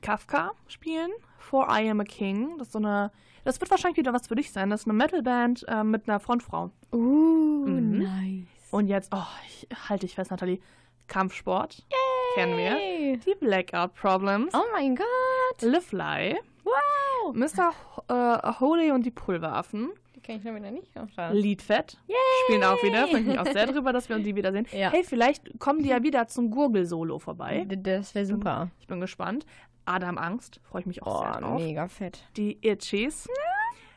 Kafka 0.03 0.53
spielen. 0.67 1.11
For 1.39 1.67
I 1.71 1.89
Am 1.89 2.01
a 2.01 2.05
King. 2.05 2.59
Das 2.59 2.69
ist 2.69 2.73
so 2.73 2.79
eine. 2.79 3.11
Das 3.49 3.63
wird 3.63 3.71
wahrscheinlich 3.71 3.97
wieder 3.97 4.13
was 4.13 4.27
für 4.27 4.35
dich 4.35 4.53
sein. 4.53 4.69
Das 4.69 4.81
ist 4.83 4.87
eine 4.87 4.93
Metalband 4.93 5.65
äh, 5.69 5.83
mit 5.83 6.07
einer 6.07 6.21
Frontfrau. 6.21 6.71
Uh, 6.93 7.65
Mhm. 7.67 7.99
nice. 8.01 8.47
Und 8.71 8.89
jetzt, 8.89 9.11
oh, 9.15 9.23
ich 9.47 9.67
halte 9.89 10.05
dich 10.05 10.17
fest, 10.17 10.31
Nathalie. 10.31 10.59
Kampfsport. 11.07 11.87
Kennen 12.35 12.59
wir. 12.59 13.17
Die 13.17 13.35
Blackout 13.41 13.95
Problems. 13.95 14.53
Oh 14.55 14.63
mein 14.75 14.97
Gott. 14.97 15.63
Le 15.63 15.81
Fly. 15.81 16.39
Wow. 16.63 17.35
Mr. 17.35 17.73
Äh, 18.11 18.53
Holy 18.61 18.91
und 18.91 19.07
die 19.07 19.11
Pulveraffen. 19.11 19.93
Die 20.15 20.21
kenne 20.21 20.41
ich 20.41 20.45
wieder 20.45 20.71
nicht. 20.71 20.91
Oh. 20.97 21.07
Liedfett. 21.33 21.97
Spielen 22.45 22.65
auch 22.65 22.83
wieder. 22.83 23.09
Freue 23.09 23.21
ich 23.21 23.27
mich 23.29 23.39
auch 23.39 23.47
sehr 23.47 23.67
drüber, 23.67 23.95
dass 23.95 24.11
wir 24.11 24.17
uns 24.17 24.27
die 24.27 24.37
wiedersehen. 24.37 24.67
Ja. 24.73 24.91
Hey, 24.91 25.05
vielleicht 25.05 25.59
kommen 25.59 25.83
die 25.83 25.89
ja 25.89 26.03
wieder 26.03 26.29
zum 26.29 26.51
Gurgel-Solo 26.51 27.19
vorbei. 27.19 27.65
Das 27.67 28.15
wäre 28.15 28.27
super. 28.27 28.71
Ich 28.79 28.87
bin 28.89 29.01
gespannt. 29.01 29.47
Adam 29.89 30.19
Angst. 30.19 30.61
Freue 30.63 30.81
ich 30.83 30.87
mich 30.87 31.03
auch 31.03 31.23
sehr 31.23 31.37
Oh, 31.37 31.41
drauf. 31.41 31.61
mega 31.63 31.89
fett. 31.89 32.25
Die 32.37 32.59
Itchies. 32.67 33.27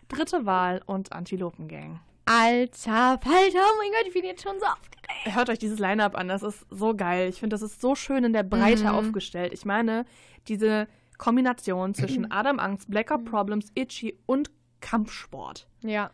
Dritte 0.08 0.46
Wahl 0.46 0.82
und 0.86 1.14
Antilopengang. 1.14 2.00
Alter 2.26 3.20
Falter, 3.22 3.60
oh 3.60 3.78
mein 3.78 3.92
Gott, 3.92 4.08
ich 4.08 4.14
bin 4.14 4.24
jetzt 4.24 4.44
schon 4.44 4.60
so 4.60 4.66
aufgeregt. 4.66 5.36
Hört 5.36 5.50
euch 5.50 5.60
dieses 5.60 5.80
Line-Up 5.80 6.16
an. 6.16 6.28
Das 6.28 6.44
ist 6.44 6.66
so 6.70 6.96
geil. 6.96 7.30
Ich 7.30 7.40
finde, 7.40 7.54
das 7.56 7.62
ist 7.62 7.82
so 7.82 7.96
schön 7.96 8.24
in 8.24 8.34
der 8.34 8.44
Breite 8.44 8.84
Mhm. 8.84 8.90
aufgestellt. 8.90 9.54
Ich 9.54 9.66
meine, 9.66 10.06
diese 10.48 10.88
Kombination 11.18 11.94
zwischen 11.94 12.32
Adam 12.32 12.60
Angst, 12.60 12.90
Blackout 12.90 13.26
Problems, 13.26 13.68
Itchy 13.76 14.18
und 14.26 14.50
Kampfsport. 14.80 15.68
Ja. 15.82 16.10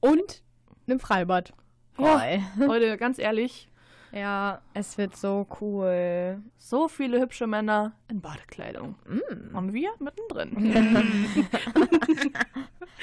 Und 0.00 0.42
einem 0.86 1.00
Freibad. 1.00 1.52
Ja. 1.98 2.18
Voll. 2.56 2.66
Leute, 2.66 2.96
ganz 2.96 3.18
ehrlich, 3.18 3.68
Ja, 4.14 4.60
es 4.74 4.96
wird 4.96 5.16
so 5.16 5.46
cool. 5.60 6.40
so 6.56 6.88
viele 6.88 7.20
hübsche 7.20 7.46
Männer 7.46 7.92
in 8.08 8.20
Badekleidung. 8.20 8.94
Mm. 9.06 9.56
Und 9.56 9.72
wir 9.72 9.90
mittendrin. 9.98 10.52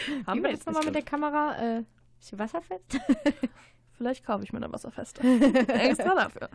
Haben 0.25 0.43
wir 0.43 0.51
jetzt 0.51 0.65
nochmal 0.65 0.85
mit 0.85 0.95
der 0.95 1.01
Kamera? 1.01 1.55
Äh, 1.57 1.79
ist 2.19 2.29
sie 2.29 2.39
wasserfest? 2.39 2.99
Vielleicht 3.97 4.25
kaufe 4.25 4.43
ich 4.43 4.53
mir 4.53 4.57
eine 4.57 4.71
Wasserfeste. 4.71 5.21
Extra 5.67 6.15
dafür. 6.15 6.49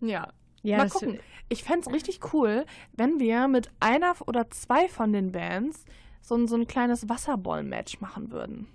Ja, 0.00 0.32
Ja, 0.62 0.78
mal 0.78 0.88
gucken. 0.88 1.20
Ich 1.48 1.62
fände 1.64 1.86
es 1.86 1.92
richtig 1.92 2.32
cool, 2.32 2.64
wenn 2.94 3.20
wir 3.20 3.46
mit 3.46 3.70
einer 3.78 4.14
oder 4.26 4.50
zwei 4.50 4.88
von 4.88 5.12
den 5.12 5.32
Bands 5.32 5.84
so 6.22 6.34
ein, 6.34 6.48
so 6.48 6.56
ein 6.56 6.66
kleines 6.66 7.08
Wasserball-Match 7.08 8.00
machen 8.00 8.30
würden. 8.32 8.66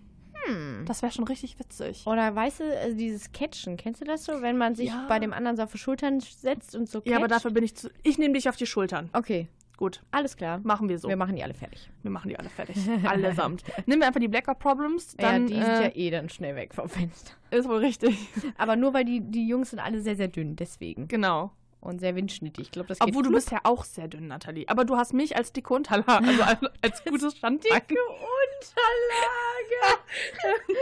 Hm. 0.48 0.86
Das 0.86 1.02
wäre 1.02 1.12
schon 1.12 1.26
richtig 1.26 1.60
witzig. 1.60 2.06
Oder 2.08 2.36
weißt 2.36 2.62
du, 2.62 2.80
also 2.80 2.98
dieses 2.98 3.32
Catchen, 3.32 3.78
kennst 3.78 4.02
du 4.02 4.06
das 4.06 4.26
so? 4.26 4.42
Wenn 4.42 4.58
man 4.58 4.76
sich 4.76 4.90
Ja. 4.90 5.06
bei 5.08 5.20
dem 5.20 5.34
anderen 5.34 5.58
so 5.58 5.64
auf 5.64 5.72
die 5.72 5.78
Schultern 5.78 6.20
setzt 6.20 6.76
und 6.76 6.90
so 6.90 7.00
catcht? 7.00 7.10
Ja, 7.12 7.18
aber 7.18 7.28
dafür 7.28 7.52
bin 7.52 7.64
ich 7.64 7.76
zu. 7.76 7.90
Ich 8.04 8.18
nehme 8.18 8.34
dich 8.34 8.50
auf 8.50 8.56
die 8.56 8.66
Schultern. 8.66 9.10
Okay, 9.14 9.48
Gut, 9.78 10.02
alles 10.10 10.36
klar. 10.36 10.60
machen 10.64 10.90
wir 10.90 10.98
so. 10.98 11.08
Wir 11.08 11.16
machen 11.18 11.36
die 11.36 11.44
alle 11.44 11.54
fertig. 11.54 11.88
Wir 12.02 12.10
machen 12.10 12.30
die 12.30 12.40
alle 12.40 12.50
fertig. 12.50 12.76
Allesamt. 13.06 13.64
Nehmen 13.86 14.02
wir 14.02 14.08
einfach 14.08 14.20
die 14.20 14.28
Blackout 14.28 14.58
Problems, 14.58 15.16
dann 15.18 15.48
ja, 15.48 15.56
die 15.56 15.64
sind 15.64 15.74
ja 15.74 15.82
äh, 15.90 16.08
eh 16.08 16.10
dann 16.10 16.30
schnell 16.30 16.56
weg 16.56 16.74
vom 16.74 16.90
Fenster. 16.90 17.34
ist 17.52 17.70
wohl 17.70 17.78
richtig. 17.78 18.18
Aber 18.58 18.76
nur 18.76 18.96
weil 18.96 19.06
die, 19.06 19.22
die 19.22 19.48
Jungs 19.48 19.70
sind 19.70 19.80
alle 19.80 20.02
sehr, 20.02 20.16
sehr 20.16 20.30
dünn, 20.30 20.56
deswegen. 20.56 21.08
Genau. 21.08 21.52
Und 21.80 22.00
sehr 22.00 22.16
windschnittig. 22.16 22.66
Ich 22.66 22.72
glaube, 22.72 22.88
das 22.90 23.00
geht 23.00 23.08
Obwohl 23.08 23.24
du 23.24 23.32
bist 23.32 23.52
ja 23.52 23.60
auch 23.64 23.86
sehr 23.86 24.08
dünn, 24.08 24.28
Nathalie. 24.28 24.66
Aber 24.68 24.84
du 24.84 24.98
hast 24.98 25.14
mich 25.14 25.38
als 25.38 25.54
dicke 25.54 25.74
Unterlage, 25.74 26.28
also 26.28 26.44
als, 26.44 26.60
als 26.82 27.04
gutes 27.06 27.38
Standbein. 27.38 27.82
Unterlage. 27.82 27.98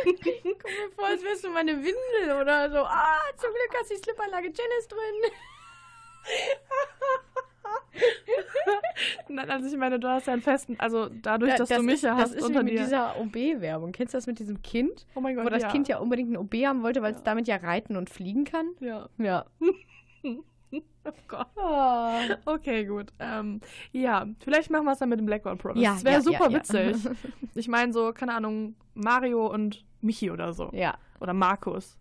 Guck 0.04 0.64
mir 0.64 0.92
vor, 0.96 1.06
als 1.08 1.22
wärst 1.24 1.44
du 1.44 1.50
meine 1.50 1.74
Windel 1.74 2.42
oder 2.42 2.72
so. 2.72 2.78
Ah, 2.78 3.20
zum 3.38 3.50
Glück 3.50 3.80
hast 3.80 3.92
du 3.92 3.96
die 3.96 4.02
Slipperlage 4.02 4.48
Janice 4.48 4.88
drin. 4.88 5.32
Nein, 9.28 9.50
also 9.50 9.68
ich 9.68 9.78
meine, 9.78 10.00
du 10.00 10.08
hast 10.08 10.28
ja 10.28 10.34
einen 10.34 10.42
festen, 10.42 10.80
also 10.80 11.10
dadurch, 11.10 11.56
dass 11.56 11.70
das 11.70 11.78
du 11.78 11.84
mich 11.84 11.96
ist, 11.96 12.04
ja 12.04 12.16
das 12.16 12.30
hast 12.30 12.36
ist 12.36 12.44
unter 12.46 12.62
wie 12.62 12.66
mit 12.66 12.74
dir. 12.74 12.84
dieser 12.84 13.20
OB-Werbung. 13.20 13.92
Kennst 13.92 14.14
du 14.14 14.18
das 14.18 14.28
mit 14.28 14.40
diesem 14.40 14.62
Kind? 14.62 15.06
oh 15.16 15.22
mein 15.22 15.36
Gott, 15.36 15.46
Wo 15.46 15.50
das 15.50 15.64
ja. 15.64 15.72
Kind 15.72 15.88
ja 15.88 16.00
unbedingt 16.00 16.32
ein 16.32 16.38
OB 16.38 16.54
haben 16.66 16.84
wollte, 16.84 17.02
weil 17.02 17.14
es 17.14 17.24
damit 17.24 17.48
ja 17.48 17.58
reiten 17.58 17.98
und 17.98 18.10
fliegen 18.10 18.46
kann? 18.46 18.70
Ja. 18.80 19.10
Ja. 19.18 19.46
oh 21.06 21.12
Gott. 21.28 21.48
Oh. 21.56 22.54
Okay, 22.54 22.86
gut. 22.86 23.12
Ähm, 23.20 23.62
ja, 23.92 24.26
vielleicht 24.40 24.70
machen 24.70 24.86
wir 24.86 24.94
es 24.94 25.00
dann 25.00 25.10
mit 25.10 25.20
dem 25.20 25.26
Blackwell 25.26 25.56
Promise. 25.56 25.84
Ja, 25.84 25.94
das 25.94 26.04
wäre 26.04 26.16
ja, 26.16 26.22
super 26.22 26.50
ja, 26.50 26.58
witzig. 26.58 26.98
Ich 27.56 27.68
meine, 27.68 27.94
so, 27.94 28.12
keine 28.14 28.34
Ahnung, 28.34 28.76
Mario 28.94 29.48
und 29.48 29.86
Michi 30.02 30.32
oder 30.32 30.54
so. 30.54 30.70
Ja. 30.74 30.98
Oder 31.20 31.34
Markus. 31.34 31.98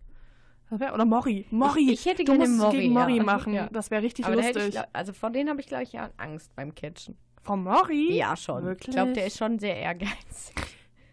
Oder 0.71 1.05
Mori. 1.05 1.45
Mori. 1.51 1.91
Ich 1.91 2.05
hätte 2.05 2.23
du 2.23 2.33
gerne 2.33 2.47
musst 2.47 2.59
Mori, 2.59 2.77
gegen. 2.77 2.93
Mori 2.93 3.19
machen. 3.19 3.69
Das 3.71 3.91
wäre 3.91 4.01
richtig 4.01 4.25
Aber 4.25 4.35
lustig. 4.35 4.57
ich, 4.65 4.71
glaub- 4.71 4.87
also 4.93 5.13
vor 5.13 5.29
denen 5.29 5.49
habe 5.49 5.61
ich, 5.61 5.67
glaube 5.67 5.83
ich, 5.83 5.93
ja 5.93 6.09
Angst 6.17 6.55
beim 6.55 6.73
Catchen. 6.73 7.15
Vom 7.43 7.63
Mori? 7.63 8.13
Ja, 8.13 8.35
schon. 8.35 8.63
Wirklich? 8.63 8.89
Ich 8.89 8.95
glaube, 8.95 9.13
der 9.13 9.27
ist 9.27 9.37
schon 9.37 9.59
sehr 9.59 9.77
ehrgeizig. 9.77 10.55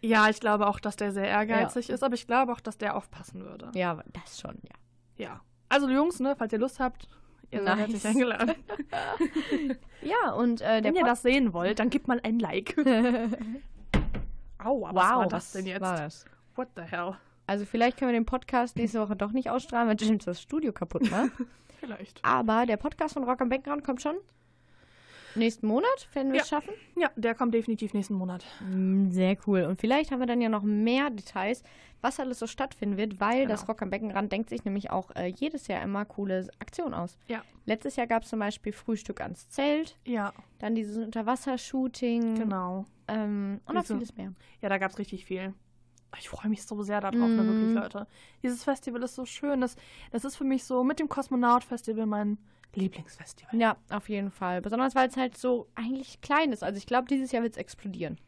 Ja, 0.01 0.29
ich 0.29 0.41
glaube 0.41 0.67
auch, 0.67 0.81
dass 0.81 0.97
der 0.97 1.13
sehr 1.13 1.27
ehrgeizig 1.27 1.89
ist, 1.91 2.03
aber 2.03 2.15
ich 2.15 2.27
glaube 2.27 2.53
auch, 2.53 2.61
dass 2.61 2.77
der 2.79 2.97
aufpassen 2.97 3.45
würde. 3.45 3.71
Ja, 3.75 4.03
das 4.13 4.41
schon, 4.41 4.59
ja. 4.63 4.75
Ja. 5.25 5.41
Also 5.69 5.89
Jungs, 5.89 6.19
ne, 6.19 6.35
falls 6.37 6.53
ihr 6.53 6.59
Lust 6.59 6.81
habt, 6.81 7.09
ihr 7.53 7.63
seid 7.63 7.77
Nice. 7.77 7.79
herzlich 7.79 8.07
eingeladen. 8.07 8.55
Ja, 10.03 10.33
und 10.33 10.61
äh, 10.63 10.81
Wenn 10.83 10.97
ihr 10.97 11.03
Pod- 11.03 11.11
das 11.11 11.23
sehen 11.23 11.53
wollt, 11.53 11.79
dann 11.79 11.89
gebt 11.89 12.09
mal 12.09 12.19
ein 12.25 12.41
Like. 12.41 12.75
Aua, 14.59 14.89
was 14.93 14.95
wow, 14.95 15.17
war 15.21 15.29
das 15.29 15.53
denn 15.53 15.67
jetzt? 15.67 15.81
war 15.81 15.97
das? 15.97 16.25
What 16.57 16.69
the 16.77 16.83
hell? 16.83 17.15
Also 17.47 17.65
vielleicht 17.65 17.99
können 17.99 18.11
wir 18.13 18.19
den 18.19 18.27
Podcast 18.27 18.77
nächste 18.77 19.01
Woche 19.01 19.15
doch 19.17 19.33
nicht 19.33 19.51
ausstrahlen, 19.51 19.89
weil 19.89 19.97
James 20.01 20.25
das 20.25 20.41
Studio 20.43 20.73
kaputt 20.73 21.09
macht. 21.11 21.31
Vielleicht. 21.81 22.21
Aber 22.25 22.67
der 22.67 22.77
Podcast 22.77 23.15
von 23.15 23.25
Rock 23.25 23.41
am 23.41 23.49
Background 23.49 23.85
kommt 23.85 24.03
schon 24.03 24.17
nächsten 25.35 25.67
Monat, 25.67 26.09
wenn 26.13 26.33
wir 26.33 26.41
es 26.43 26.49
schaffen. 26.49 26.73
Ja, 26.97 27.11
der 27.17 27.35
kommt 27.35 27.55
definitiv 27.55 27.95
nächsten 27.95 28.15
Monat. 28.15 28.45
Mm, 28.61 29.11
Sehr 29.11 29.37
cool. 29.47 29.63
Und 29.65 29.81
vielleicht 29.81 30.11
haben 30.11 30.21
wir 30.21 30.27
dann 30.27 30.41
ja 30.41 30.49
noch 30.49 30.63
mehr 30.63 31.11
Details, 31.11 31.63
was 32.01 32.19
alles 32.21 32.39
so 32.41 32.47
stattfinden 32.47 32.97
wird, 32.97 33.21
weil 33.21 33.43
Genau. 33.43 33.51
das 33.51 33.69
Rock 33.69 33.81
am 33.83 33.91
Beckenrand 33.91 34.33
denkt 34.33 34.51
sich 34.51 34.65
nämlich 34.65 34.91
auch 34.91 35.11
äh, 35.15 35.27
jedes 35.27 35.69
Jahr 35.69 35.83
immer 35.83 36.05
coole 36.05 36.49
Aktionen 36.59 36.95
aus. 36.95 37.17
Ja. 37.29 37.43
Letztes 37.65 37.97
Jahr 37.97 38.07
gab 38.09 38.25
es 38.25 38.29
zum 38.29 38.41
Beispiel 38.41 38.73
Frühstück 38.73 39.21
ans 39.21 39.49
Zelt, 39.51 39.97
Ja, 40.05 40.33
dann 40.59 40.75
dieses 40.75 40.97
Unterwassershooting 40.97 42.35
genau. 42.35 42.87
ähm, 43.09 43.61
und 43.67 43.75
noch 43.75 43.85
vieles 43.85 44.17
mehr. 44.17 44.33
Ja, 44.61 44.69
da 44.69 44.79
gab 44.79 44.91
es 44.91 44.99
richtig 44.99 45.25
viel. 45.25 45.55
Ich 46.19 46.29
freue 46.29 46.51
mich 46.51 46.65
so 46.65 46.83
sehr 46.83 47.01
darauf, 47.01 47.15
ne, 47.21 47.43
Mhm. 47.43 47.47
wirklich, 47.49 47.73
Leute. 47.75 48.07
Dieses 48.43 48.65
Festival 48.65 49.03
ist 49.03 49.15
so 49.15 49.25
schön. 49.25 49.63
Das, 49.63 49.77
das 50.11 50.25
ist 50.27 50.37
für 50.37 50.45
mich 50.45 50.65
so 50.65 50.85
mit 50.85 50.99
dem 50.99 51.09
Kosmonaut-Festival 51.09 52.05
mein 52.07 52.37
Lieblingsfestival. 52.77 53.59
Ja, 53.59 53.77
auf 53.91 54.09
jeden 54.09 54.31
Fall. 54.31 54.61
Besonders 54.63 54.95
weil 54.95 55.09
es 55.09 55.17
halt 55.17 55.37
so 55.37 55.69
eigentlich 55.75 56.21
klein 56.21 56.53
ist. 56.53 56.63
Also 56.65 56.79
ich 56.79 56.87
glaube, 56.87 57.07
dieses 57.09 57.33
Jahr 57.33 57.43
wird 57.43 57.53
es 57.55 57.59
explodieren. 57.59 58.19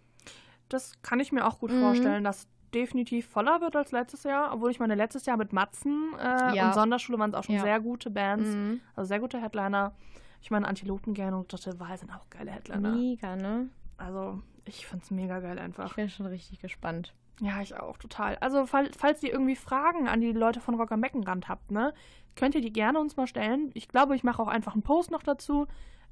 Das 0.68 1.01
kann 1.03 1.20
ich 1.20 1.32
mir 1.32 1.47
auch 1.47 1.59
gut 1.59 1.70
Mhm. 1.72 1.80
vorstellen, 1.80 2.24
dass 2.24 2.49
definitiv 2.74 3.28
voller 3.28 3.61
wird 3.61 3.76
als 3.76 3.92
letztes 3.92 4.24
Jahr. 4.24 4.53
Obwohl 4.53 4.70
ich 4.70 4.80
meine, 4.80 4.95
letztes 4.95 5.26
Jahr 5.26 5.36
mit 5.36 5.53
Matzen 5.53 6.12
äh, 6.18 6.57
Ja. 6.57 6.66
und 6.68 6.74
Sonderschule 6.74 7.18
waren 7.18 7.30
es 7.30 7.36
auch 7.36 7.45
schon 7.45 7.55
Ja. 7.55 7.62
sehr 7.62 7.80
gute 7.80 8.11
Bands. 8.11 8.49
Mhm. 8.49 8.80
Also 8.97 9.09
sehr 9.09 9.20
gute 9.20 9.40
Headliner. 9.40 9.95
Ich 10.42 10.51
meine, 10.51 10.66
Antilopen 10.68 11.16
und 11.34 11.53
Dritte 11.53 11.78
Wahl 11.80 11.97
sind 11.97 12.11
auch 12.11 12.28
geile 12.30 12.51
Headliner. 12.51 12.90
Mega, 12.95 13.36
ne? 13.36 13.68
Also, 13.97 14.42
ich 14.66 14.86
find's 14.86 15.11
mega 15.11 15.40
geil 15.40 15.57
Ich 15.57 15.62
einfach. 15.62 15.95
bin 15.95 16.09
schon 16.11 16.26
richtig 16.26 16.61
gespannt. 16.61 17.14
Ja, 17.40 17.61
ich 17.62 17.74
auch, 17.76 17.97
total. 17.99 18.36
Also, 18.36 18.66
fall, 18.66 18.90
falls 18.97 19.22
ihr 19.22 19.32
irgendwie 19.32 19.57
Fragen 19.57 20.07
an 20.09 20.20
die 20.20 20.32
Leute 20.32 20.61
von 20.61 20.74
Rock 20.74 20.92
am 20.92 21.01
Beckenrand 21.01 21.49
habt, 21.49 21.70
ne, 21.70 21.95
könnt 22.37 22.55
ihr 22.55 22.61
die 22.61 22.72
gerne 22.72 22.99
uns 23.01 23.16
mal 23.16 23.26
stellen. 23.26 23.70
Ich 23.74 23.89
glaube, 23.89 24.16
ich 24.16 24.24
mache 24.24 24.43
auch 24.43 24.49
einfach 24.49 24.74
einen 24.74 24.82
Post 24.82 25.11
noch 25.11 25.22
dazu. 25.22 25.66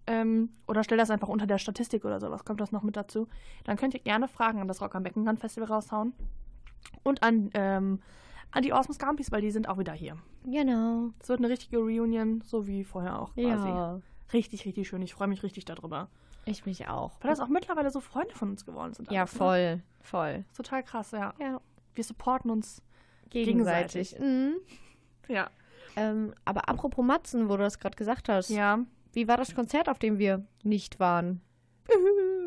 Ähm, 0.07 0.51
oder 0.67 0.83
stell 0.83 0.99
das 0.99 1.11
einfach 1.11 1.29
unter 1.29 1.47
der 1.47 1.59
Statistik 1.59 2.05
oder 2.05 2.19
sowas, 2.19 2.45
kommt 2.45 2.61
das 2.61 2.73
noch 2.73 2.83
mit 2.83 2.97
dazu. 2.97 3.29
Dann 3.65 3.77
könnt 3.77 3.95
ihr 3.95 4.01
gerne 4.01 4.27
Fragen 4.27 4.61
an 4.61 4.67
das 4.67 4.81
Rock 4.81 4.95
am 4.97 5.05
Beckenrand 5.05 5.39
Festival 5.39 5.69
raushauen. 5.69 6.13
Und 7.05 7.23
an, 7.23 7.51
ähm, 7.55 8.01
an 8.51 8.63
die 8.63 8.73
Awesome 8.73 8.95
Scampis, 8.95 9.31
weil 9.31 9.43
die 9.43 9.53
sind 9.53 9.69
auch 9.69 9.79
wieder 9.79 9.93
hier. 9.93 10.17
Genau. 10.45 11.11
Es 11.21 11.29
wird 11.29 11.39
eine 11.39 11.49
richtige 11.49 11.79
Reunion, 11.79 12.41
so 12.45 12.67
wie 12.67 12.83
vorher 12.83 13.21
auch 13.21 13.35
quasi. 13.35 13.69
Ja. 13.69 14.01
Richtig, 14.33 14.65
richtig 14.65 14.89
schön. 14.89 15.03
Ich 15.03 15.15
freue 15.15 15.29
mich 15.29 15.43
richtig 15.43 15.65
darüber. 15.65 16.09
Ich 16.45 16.67
mich 16.67 16.89
auch. 16.89 17.13
Weil 17.21 17.31
das 17.31 17.41
auch 17.41 17.49
mittlerweile 17.49 17.91
so 17.91 18.01
Freunde 18.01 18.35
von 18.35 18.51
uns 18.51 18.65
geworden 18.65 18.95
sind. 18.95 19.11
Ja, 19.13 19.21
alles, 19.21 19.33
ne? 19.35 19.39
voll. 19.39 19.83
Voll. 20.01 20.45
Ist 20.51 20.57
total 20.57 20.83
krass, 20.83 21.13
ja. 21.13 21.33
Ja. 21.39 21.61
Wir 21.95 22.05
supporten 22.05 22.51
uns. 22.51 22.83
Gegenseitig. 23.31 24.19
Mhm. 24.19 24.57
Ja. 25.29 25.49
Ähm, 25.97 26.35
aber 26.45 26.69
apropos 26.69 27.05
Matzen, 27.05 27.49
wo 27.49 27.57
du 27.57 27.63
das 27.63 27.79
gerade 27.79 27.97
gesagt 27.97 28.29
hast. 28.29 28.49
Ja. 28.51 28.81
Wie 29.13 29.29
war 29.29 29.37
das 29.37 29.55
Konzert, 29.55 29.89
auf 29.89 29.99
dem 29.99 30.19
wir 30.19 30.45
nicht 30.63 31.01
waren? 31.01 31.41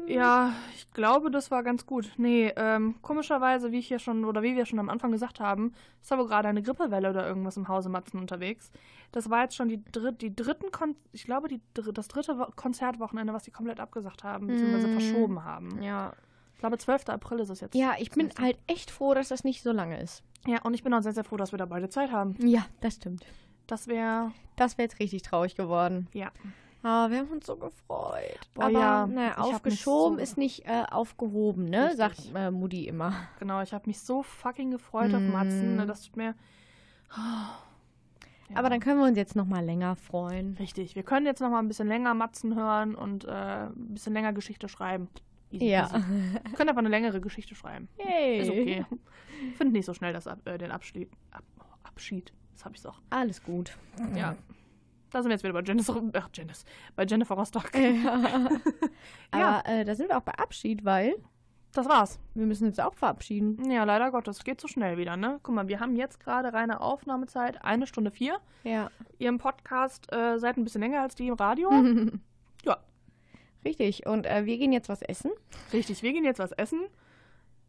Ja, 0.07 0.53
ich 0.75 0.91
glaube, 0.91 1.31
das 1.31 1.49
war 1.49 1.63
ganz 1.63 1.87
gut. 1.87 2.11
Nee, 2.17 2.53
ähm, 2.57 2.93
komischerweise, 3.01 3.71
wie 3.71 3.79
ich 3.79 3.89
ja 3.89 3.97
schon, 3.97 4.23
oder 4.23 4.43
wie 4.43 4.55
wir 4.55 4.67
schon 4.67 4.77
am 4.77 4.89
Anfang 4.91 5.11
gesagt 5.11 5.39
haben, 5.39 5.73
ist 5.99 6.11
aber 6.11 6.27
gerade 6.27 6.47
eine 6.47 6.61
Grippewelle 6.61 7.09
oder 7.09 7.27
irgendwas 7.27 7.57
im 7.57 7.67
Hause 7.67 7.89
Matzen 7.89 8.19
unterwegs. 8.19 8.69
Das 9.11 9.31
war 9.31 9.41
jetzt 9.41 9.55
schon 9.55 9.67
die, 9.67 9.83
dritt, 9.91 10.21
die 10.21 10.35
dritten, 10.35 10.71
Kon 10.71 10.95
ich 11.11 11.23
glaube, 11.23 11.47
die, 11.47 11.59
dr- 11.73 11.91
das 11.91 12.07
dritte 12.07 12.37
Wo 12.37 12.45
Konzertwochenende, 12.55 13.33
was 13.33 13.43
die 13.45 13.51
komplett 13.51 13.79
abgesagt 13.79 14.23
haben, 14.23 14.45
beziehungsweise 14.45 14.87
Mm. 14.89 14.91
verschoben 14.93 15.43
haben. 15.43 15.81
Ja. 15.81 16.13
Ich 16.53 16.59
glaube, 16.59 16.77
12. 16.77 17.09
April 17.09 17.39
ist 17.39 17.49
es 17.49 17.61
jetzt. 17.61 17.73
Ja, 17.73 17.95
ich 17.97 18.11
bin 18.11 18.29
halt 18.39 18.59
echt 18.67 18.91
froh, 18.91 19.15
dass 19.15 19.29
das 19.29 19.43
nicht 19.43 19.63
so 19.63 19.71
lange 19.71 19.99
ist. 19.99 20.21
Ja, 20.47 20.61
und 20.63 20.73
ich 20.73 20.83
bin 20.83 20.93
auch 20.93 21.01
sehr, 21.01 21.13
sehr 21.13 21.23
froh, 21.23 21.37
dass 21.37 21.51
wir 21.51 21.57
da 21.57 21.65
beide 21.65 21.89
Zeit 21.89 22.11
haben. 22.11 22.35
Ja, 22.39 22.65
das 22.81 22.95
stimmt. 22.95 23.25
Das 23.67 23.87
wäre, 23.87 24.31
Das 24.57 24.77
wäre 24.77 24.85
jetzt 24.87 24.99
richtig 24.99 25.21
traurig 25.23 25.55
geworden. 25.55 26.07
ja. 26.13 26.31
Ah, 26.87 27.09
wir 27.09 27.17
haben 27.17 27.29
uns 27.29 27.47
so 27.47 27.55
gefreut. 27.55 28.37
Boah, 28.53 28.65
Aber 28.65 28.71
ja, 28.71 29.07
naja, 29.07 29.39
aufgeschoben 29.39 30.17
so- 30.19 30.21
ist 30.23 30.37
nicht 30.37 30.67
äh, 30.67 30.83
aufgehoben, 30.91 31.65
ne? 31.65 31.85
Richtig. 31.85 31.97
Sagt 31.97 32.31
äh, 32.35 32.51
Mutti 32.51 32.87
immer. 32.87 33.11
Genau, 33.39 33.59
ich 33.63 33.73
habe 33.73 33.87
mich 33.87 33.99
so 33.99 34.21
fucking 34.21 34.69
gefreut 34.69 35.11
auf 35.15 35.19
Mm. 35.19 35.31
Matzen. 35.31 35.75
ne, 35.77 35.87
Das 35.87 36.03
tut 36.03 36.15
mir. 36.15 36.35
Ja. 37.17 38.57
Aber 38.57 38.69
dann 38.69 38.79
können 38.81 38.99
wir 38.99 39.07
uns 39.07 39.17
jetzt 39.17 39.35
noch 39.35 39.45
mal 39.47 39.65
länger 39.65 39.95
freuen. 39.95 40.55
Richtig, 40.59 40.95
wir 40.95 41.01
können 41.01 41.25
jetzt 41.25 41.39
noch 41.41 41.49
mal 41.49 41.57
ein 41.57 41.67
bisschen 41.67 41.87
länger 41.87 42.13
Matzen 42.13 42.53
hören 42.55 42.93
und 42.93 43.25
äh, 43.25 43.65
ein 43.65 43.93
bisschen 43.95 44.13
länger 44.13 44.33
Geschichte 44.33 44.69
schreiben. 44.69 45.09
Easy 45.56 45.70
Ja. 45.72 45.89
Wir 46.43 46.53
können 46.53 46.70
einfach 46.70 46.80
eine 46.80 46.89
längere 46.89 47.20
Geschichte 47.22 47.56
schreiben. 47.56 47.88
Yay. 47.97 48.39
Ist 48.39 48.49
okay. 48.49 48.86
Ich 49.51 49.58
finde 49.58 49.74
nicht 49.74 49.86
so 49.86 49.93
schnell 49.93 50.14
das, 50.14 50.26
äh, 50.28 50.58
den 50.58 50.72
Abschied. 50.72 51.10
Ab, 51.32 51.43
Abschied. 51.84 52.34
Das 52.53 52.66
habe 52.66 52.76
ich 52.76 52.82
doch. 52.82 53.01
Alles 53.10 53.43
gut. 53.43 53.78
Ja. 54.16 54.36
Da 55.12 55.22
sind 55.22 55.30
wir 55.30 55.36
jetzt 55.36 55.43
wieder 55.43 55.53
bei 55.53 55.62
Jennifer, 55.62 56.01
ach, 56.14 56.30
Janice, 56.34 56.66
bei 56.95 57.06
Jennifer 57.06 57.36
Rostock. 57.36 57.72
Ja. 57.76 58.49
Ja. 59.34 59.62
Aber 59.62 59.70
äh, 59.70 59.86
da 59.86 59.95
sind 59.95 60.10
wir 60.10 60.18
auch 60.18 60.22
bei 60.24 60.34
Abschied, 60.34 60.84
weil 60.86 61.16
Das 61.74 61.88
war's. 61.88 62.20
wir 62.34 62.45
müssen 62.45 62.68
uns 62.68 62.80
auch 62.80 62.93
verabschieden. 62.95 63.70
Ja, 63.70 63.84
leider 63.84 64.12
Gottes. 64.12 64.43
Geht 64.43 64.62
so 64.62 64.68
schnell 64.68 64.97
wieder, 64.97 65.18
ne? 65.18 65.39
Guck 65.43 65.53
mal, 65.56 65.68
wir 65.68 65.80
haben 65.82 65.95
jetzt 65.95 66.20
gerade 66.22 66.53
reine 66.53 66.80
Aufnahmezeit, 66.82 67.64
eine 67.64 67.86
Stunde 67.88 68.12
vier. 68.12 68.39
Ja. 68.64 68.89
Ihr 69.20 69.30
im 69.30 69.38
Podcast 69.38 70.12
äh, 70.14 70.38
seid 70.39 70.58
ein 70.58 70.64
bisschen 70.64 70.82
länger 70.82 71.01
als 71.01 71.16
die 71.16 71.28
im 71.28 71.34
Radio. 71.36 71.70
Ja. 72.66 72.78
Richtig. 73.66 74.05
Und 74.05 74.26
äh, 74.28 74.45
wir 74.45 74.57
gehen 74.57 74.72
jetzt 74.72 74.89
was 74.89 75.01
essen. 75.01 75.32
Richtig, 75.74 76.03
wir 76.03 76.13
gehen 76.13 76.24
jetzt 76.24 76.39
was 76.39 76.51
essen, 76.53 76.82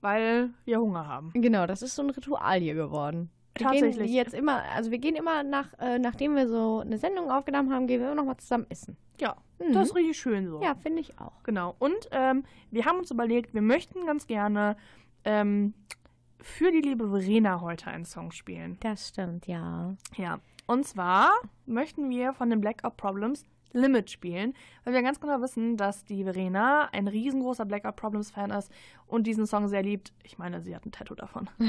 weil 0.00 0.50
wir 0.64 0.80
Hunger 0.80 1.06
haben. 1.06 1.30
Genau, 1.34 1.66
das 1.66 1.82
ist 1.82 1.96
so 1.96 2.02
ein 2.02 2.10
Ritual 2.10 2.60
hier 2.60 2.74
geworden. 2.74 3.30
Wir 3.58 3.66
Tatsächlich. 3.66 4.06
Gehen 4.08 4.14
jetzt 4.16 4.34
immer, 4.34 4.62
also 4.74 4.90
wir 4.90 4.98
gehen 4.98 5.16
immer 5.16 5.42
nach, 5.42 5.72
äh, 5.78 5.98
nachdem 5.98 6.36
wir 6.36 6.46
so 6.46 6.80
eine 6.80 6.98
Sendung 6.98 7.30
aufgenommen 7.30 7.72
haben, 7.72 7.86
gehen 7.86 8.00
wir 8.00 8.08
immer 8.08 8.16
noch 8.16 8.26
mal 8.26 8.36
zusammen 8.36 8.66
essen. 8.68 8.96
Ja, 9.18 9.36
Mhm. 9.58 9.72
das 9.72 9.88
ist 9.88 9.94
richtig 9.96 10.18
schön 10.18 10.46
so. 10.46 10.60
Ja, 10.62 10.74
finde 10.74 11.00
ich 11.00 11.18
auch. 11.18 11.42
Genau. 11.42 11.74
Und 11.78 12.08
ähm, 12.10 12.44
wir 12.70 12.84
haben 12.84 12.98
uns 12.98 13.10
überlegt, 13.10 13.54
wir 13.54 13.62
möchten 13.62 14.04
ganz 14.04 14.26
gerne 14.26 14.76
ähm, 15.24 15.72
für 16.38 16.70
die 16.70 16.82
liebe 16.82 17.08
Verena 17.08 17.62
heute 17.62 17.86
einen 17.86 18.04
Song 18.04 18.30
spielen. 18.30 18.76
Das 18.80 19.08
stimmt, 19.08 19.46
ja. 19.46 19.96
Ja. 20.16 20.40
Und 20.66 20.84
zwar 20.86 21.30
möchten 21.64 22.10
wir 22.10 22.34
von 22.34 22.50
den 22.50 22.60
Blackout 22.60 22.98
Problems 22.98 23.44
Limit 23.72 24.10
spielen, 24.10 24.54
weil 24.84 24.94
wir 24.94 25.02
ganz 25.02 25.20
genau 25.20 25.40
wissen, 25.40 25.76
dass 25.76 26.04
die 26.04 26.24
Verena 26.24 26.88
ein 26.92 27.08
riesengroßer 27.08 27.64
Blackout 27.64 27.96
Problems 27.96 28.30
Fan 28.30 28.50
ist 28.50 28.70
und 29.06 29.26
diesen 29.26 29.46
Song 29.46 29.68
sehr 29.68 29.82
liebt. 29.82 30.12
Ich 30.22 30.38
meine, 30.38 30.60
sie 30.60 30.74
hat 30.74 30.86
ein 30.86 30.92
Tattoo 30.92 31.14
davon. 31.14 31.50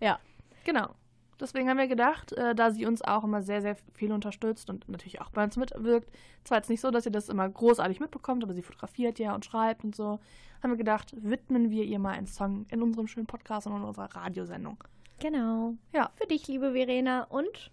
Ja. 0.00 0.18
Genau. 0.64 0.94
Deswegen 1.38 1.68
haben 1.68 1.78
wir 1.78 1.86
gedacht, 1.86 2.32
äh, 2.32 2.54
da 2.54 2.70
sie 2.70 2.86
uns 2.86 3.02
auch 3.02 3.22
immer 3.22 3.42
sehr, 3.42 3.60
sehr 3.60 3.76
viel 3.94 4.12
unterstützt 4.12 4.70
und 4.70 4.88
natürlich 4.88 5.20
auch 5.20 5.30
bei 5.30 5.44
uns 5.44 5.56
mitwirkt, 5.56 6.10
zwar 6.44 6.58
jetzt 6.58 6.70
nicht 6.70 6.80
so, 6.80 6.90
dass 6.90 7.04
ihr 7.04 7.12
das 7.12 7.28
immer 7.28 7.48
großartig 7.48 8.00
mitbekommt, 8.00 8.42
aber 8.42 8.54
sie 8.54 8.62
fotografiert 8.62 9.18
ja 9.18 9.34
und 9.34 9.44
schreibt 9.44 9.84
und 9.84 9.94
so, 9.94 10.18
haben 10.62 10.70
wir 10.70 10.76
gedacht, 10.76 11.14
widmen 11.16 11.70
wir 11.70 11.84
ihr 11.84 11.98
mal 11.98 12.12
einen 12.12 12.26
Song 12.26 12.64
in 12.70 12.82
unserem 12.82 13.06
schönen 13.06 13.26
Podcast 13.26 13.66
und 13.66 13.76
in 13.76 13.82
unserer 13.82 14.14
Radiosendung. 14.16 14.82
Genau. 15.20 15.74
Ja. 15.92 16.10
Für 16.16 16.26
dich, 16.26 16.46
liebe 16.48 16.72
Verena. 16.72 17.24
Und 17.24 17.44
wir 17.44 17.70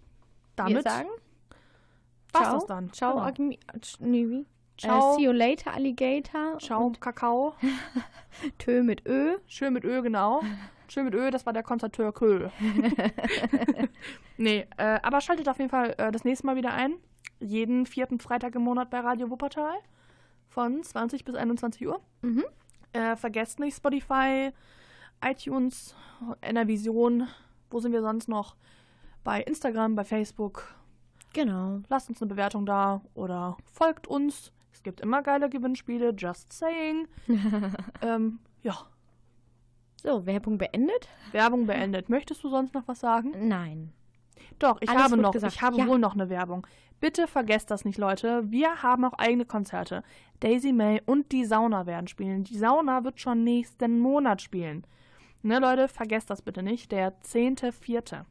Damit 0.56 0.84
sagen 0.84 1.08
war's 2.34 2.52
das 2.54 2.66
dann. 2.66 2.92
Ciao, 2.92 3.12
Genau. 3.14 3.24
Agni 3.24 3.58
tsch- 3.78 3.96
nee, 4.00 4.26
wie? 4.28 4.46
Ciao. 4.76 5.12
Äh, 5.12 5.16
see 5.16 5.22
you 5.24 5.32
later, 5.32 5.72
Alligator. 5.72 6.58
Ciao, 6.58 6.90
Kakao. 6.98 7.54
Tö 8.58 8.82
mit 8.82 9.06
Ö. 9.06 9.36
Schön 9.46 9.72
mit 9.72 9.84
Ö, 9.84 10.02
genau. 10.02 10.42
Schön 10.88 11.04
mit 11.04 11.14
Ö, 11.14 11.30
das 11.30 11.46
war 11.46 11.52
der 11.52 11.62
Konzerteur 11.62 12.12
Köhl. 12.12 12.50
nee, 14.36 14.66
äh, 14.76 14.98
aber 15.02 15.20
schaltet 15.20 15.48
auf 15.48 15.58
jeden 15.58 15.70
Fall 15.70 15.94
äh, 15.98 16.12
das 16.12 16.24
nächste 16.24 16.46
Mal 16.46 16.56
wieder 16.56 16.72
ein. 16.72 16.94
Jeden 17.40 17.86
vierten 17.86 18.18
Freitag 18.20 18.54
im 18.54 18.62
Monat 18.62 18.90
bei 18.90 19.00
Radio 19.00 19.30
Wuppertal. 19.30 19.74
Von 20.48 20.82
20 20.82 21.24
bis 21.24 21.34
21 21.34 21.86
Uhr. 21.86 22.00
Mhm. 22.22 22.44
Äh, 22.92 23.16
vergesst 23.16 23.58
nicht 23.58 23.76
Spotify, 23.76 24.50
iTunes, 25.24 25.96
NRVision. 26.42 27.26
Wo 27.70 27.80
sind 27.80 27.92
wir 27.92 28.02
sonst 28.02 28.28
noch? 28.28 28.54
Bei 29.24 29.40
Instagram, 29.42 29.94
bei 29.96 30.04
Facebook. 30.04 30.74
Genau. 31.34 31.80
Lasst 31.88 32.08
uns 32.08 32.22
eine 32.22 32.28
Bewertung 32.30 32.64
da 32.64 33.02
oder 33.14 33.56
folgt 33.72 34.06
uns. 34.06 34.52
Es 34.72 34.82
gibt 34.82 35.00
immer 35.00 35.22
geile 35.22 35.48
Gewinnspiele, 35.50 36.14
just 36.16 36.52
saying. 36.52 37.06
ähm, 38.02 38.38
ja, 38.62 38.76
So, 40.02 40.24
Werbung 40.26 40.58
beendet? 40.58 41.08
Werbung 41.32 41.66
beendet. 41.66 42.08
Möchtest 42.08 42.42
du 42.42 42.48
sonst 42.48 42.74
noch 42.74 42.88
was 42.88 43.00
sagen? 43.00 43.32
Nein. 43.48 43.92
Doch, 44.58 44.78
ich 44.80 44.88
Alles 44.88 45.02
habe 45.02 45.16
noch, 45.16 45.32
gesagt. 45.32 45.54
ich 45.54 45.62
habe 45.62 45.76
Ja. 45.78 45.86
wohl 45.86 45.98
noch 45.98 46.14
eine 46.14 46.28
Werbung. 46.28 46.66
Bitte 47.00 47.26
vergesst 47.26 47.70
das 47.70 47.84
nicht, 47.84 47.98
Leute. 47.98 48.50
Wir 48.50 48.82
haben 48.82 49.04
auch 49.04 49.14
eigene 49.18 49.44
Konzerte. 49.44 50.02
Daisy 50.40 50.72
May 50.72 51.02
und 51.06 51.32
die 51.32 51.44
Sauna 51.44 51.86
werden 51.86 52.06
spielen. 52.08 52.44
Die 52.44 52.56
Sauna 52.56 53.04
wird 53.04 53.20
schon 53.20 53.44
nächsten 53.44 53.98
Monat 53.98 54.40
spielen. 54.42 54.86
Ne, 55.42 55.58
Leute, 55.58 55.88
vergesst 55.88 56.30
das 56.30 56.40
bitte 56.42 56.62
nicht. 56.62 56.92
Der 56.92 57.20
10.4. 57.22 58.24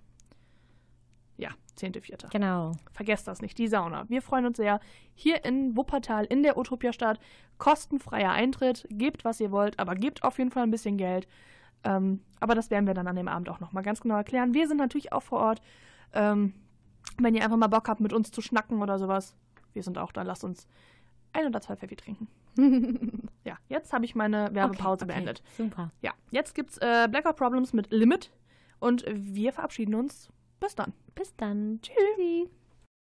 Ja, 1.82 1.88
10.4. 1.90 2.30
Genau. 2.32 2.72
Vergesst 2.92 3.28
das 3.28 3.42
nicht, 3.42 3.58
die 3.58 3.68
Sauna. 3.68 4.06
Wir 4.10 4.22
freuen 4.22 4.46
uns 4.46 4.58
sehr. 4.58 4.80
Hier 5.16 5.44
in 5.46 5.76
Wuppertal, 5.76 6.26
in 6.26 6.44
der 6.44 6.58
Utopiastadt, 6.58 7.20
kostenfreier 7.58 8.32
Eintritt. 8.32 8.88
Gebt, 8.90 9.26
was 9.26 9.40
ihr 9.40 9.52
wollt, 9.52 9.80
aber 9.80 9.96
gebt 9.96 10.24
auf 10.24 10.38
jeden 10.38 10.52
Fall 10.52 10.64
ein 10.64 10.72
bisschen 10.72 10.98
Geld. 10.98 11.28
Ähm, 11.84 12.22
aber 12.40 12.56
das 12.56 12.70
werden 12.70 12.88
wir 12.88 12.94
dann 12.94 13.08
an 13.08 13.16
dem 13.16 13.28
Abend 13.28 13.50
auch 13.50 13.60
nochmal 13.60 13.84
ganz 13.84 14.02
genau 14.02 14.16
erklären. 14.16 14.54
Wir 14.54 14.68
sind 14.68 14.78
natürlich 14.78 15.12
auch 15.12 15.24
vor 15.24 15.40
Ort. 15.40 15.62
Ähm, 16.14 16.54
wenn 17.18 17.36
ihr 17.36 17.44
einfach 17.44 17.58
mal 17.58 17.68
Bock 17.68 17.90
habt, 17.90 18.00
mit 18.00 18.14
uns 18.14 18.32
zu 18.32 18.42
schnacken 18.42 18.82
oder 18.82 18.98
sowas, 18.98 19.36
wir 19.74 19.84
sind 19.84 19.98
auch 19.98 20.12
da. 20.12 20.22
Lasst 20.22 20.44
uns 20.44 20.68
ein 21.34 21.48
oder 21.48 21.62
zwei 21.62 21.76
Pfeffi 21.76 21.96
trinken. 21.96 22.28
Ja, 23.46 23.58
jetzt 23.68 23.92
habe 23.92 24.06
ich 24.06 24.16
meine 24.16 24.54
Werbepause 24.54 25.04
Okay, 25.04 25.04
okay. 25.04 25.06
beendet. 25.14 25.44
Super. 25.58 25.92
Ja, 26.02 26.14
jetzt 26.32 26.56
gibt's 26.56 26.78
äh, 26.78 27.10
Blackout 27.12 27.36
Problems 27.36 27.74
mit 27.74 27.92
Limit 27.92 28.32
und 28.80 29.04
wir 29.10 29.52
verabschieden 29.52 29.96
uns. 29.96 30.30
Bis 30.64 30.76
dann. 30.76 30.94
Bis 31.14 31.36
dann. 31.36 31.82
Tschüssi. 31.82 32.50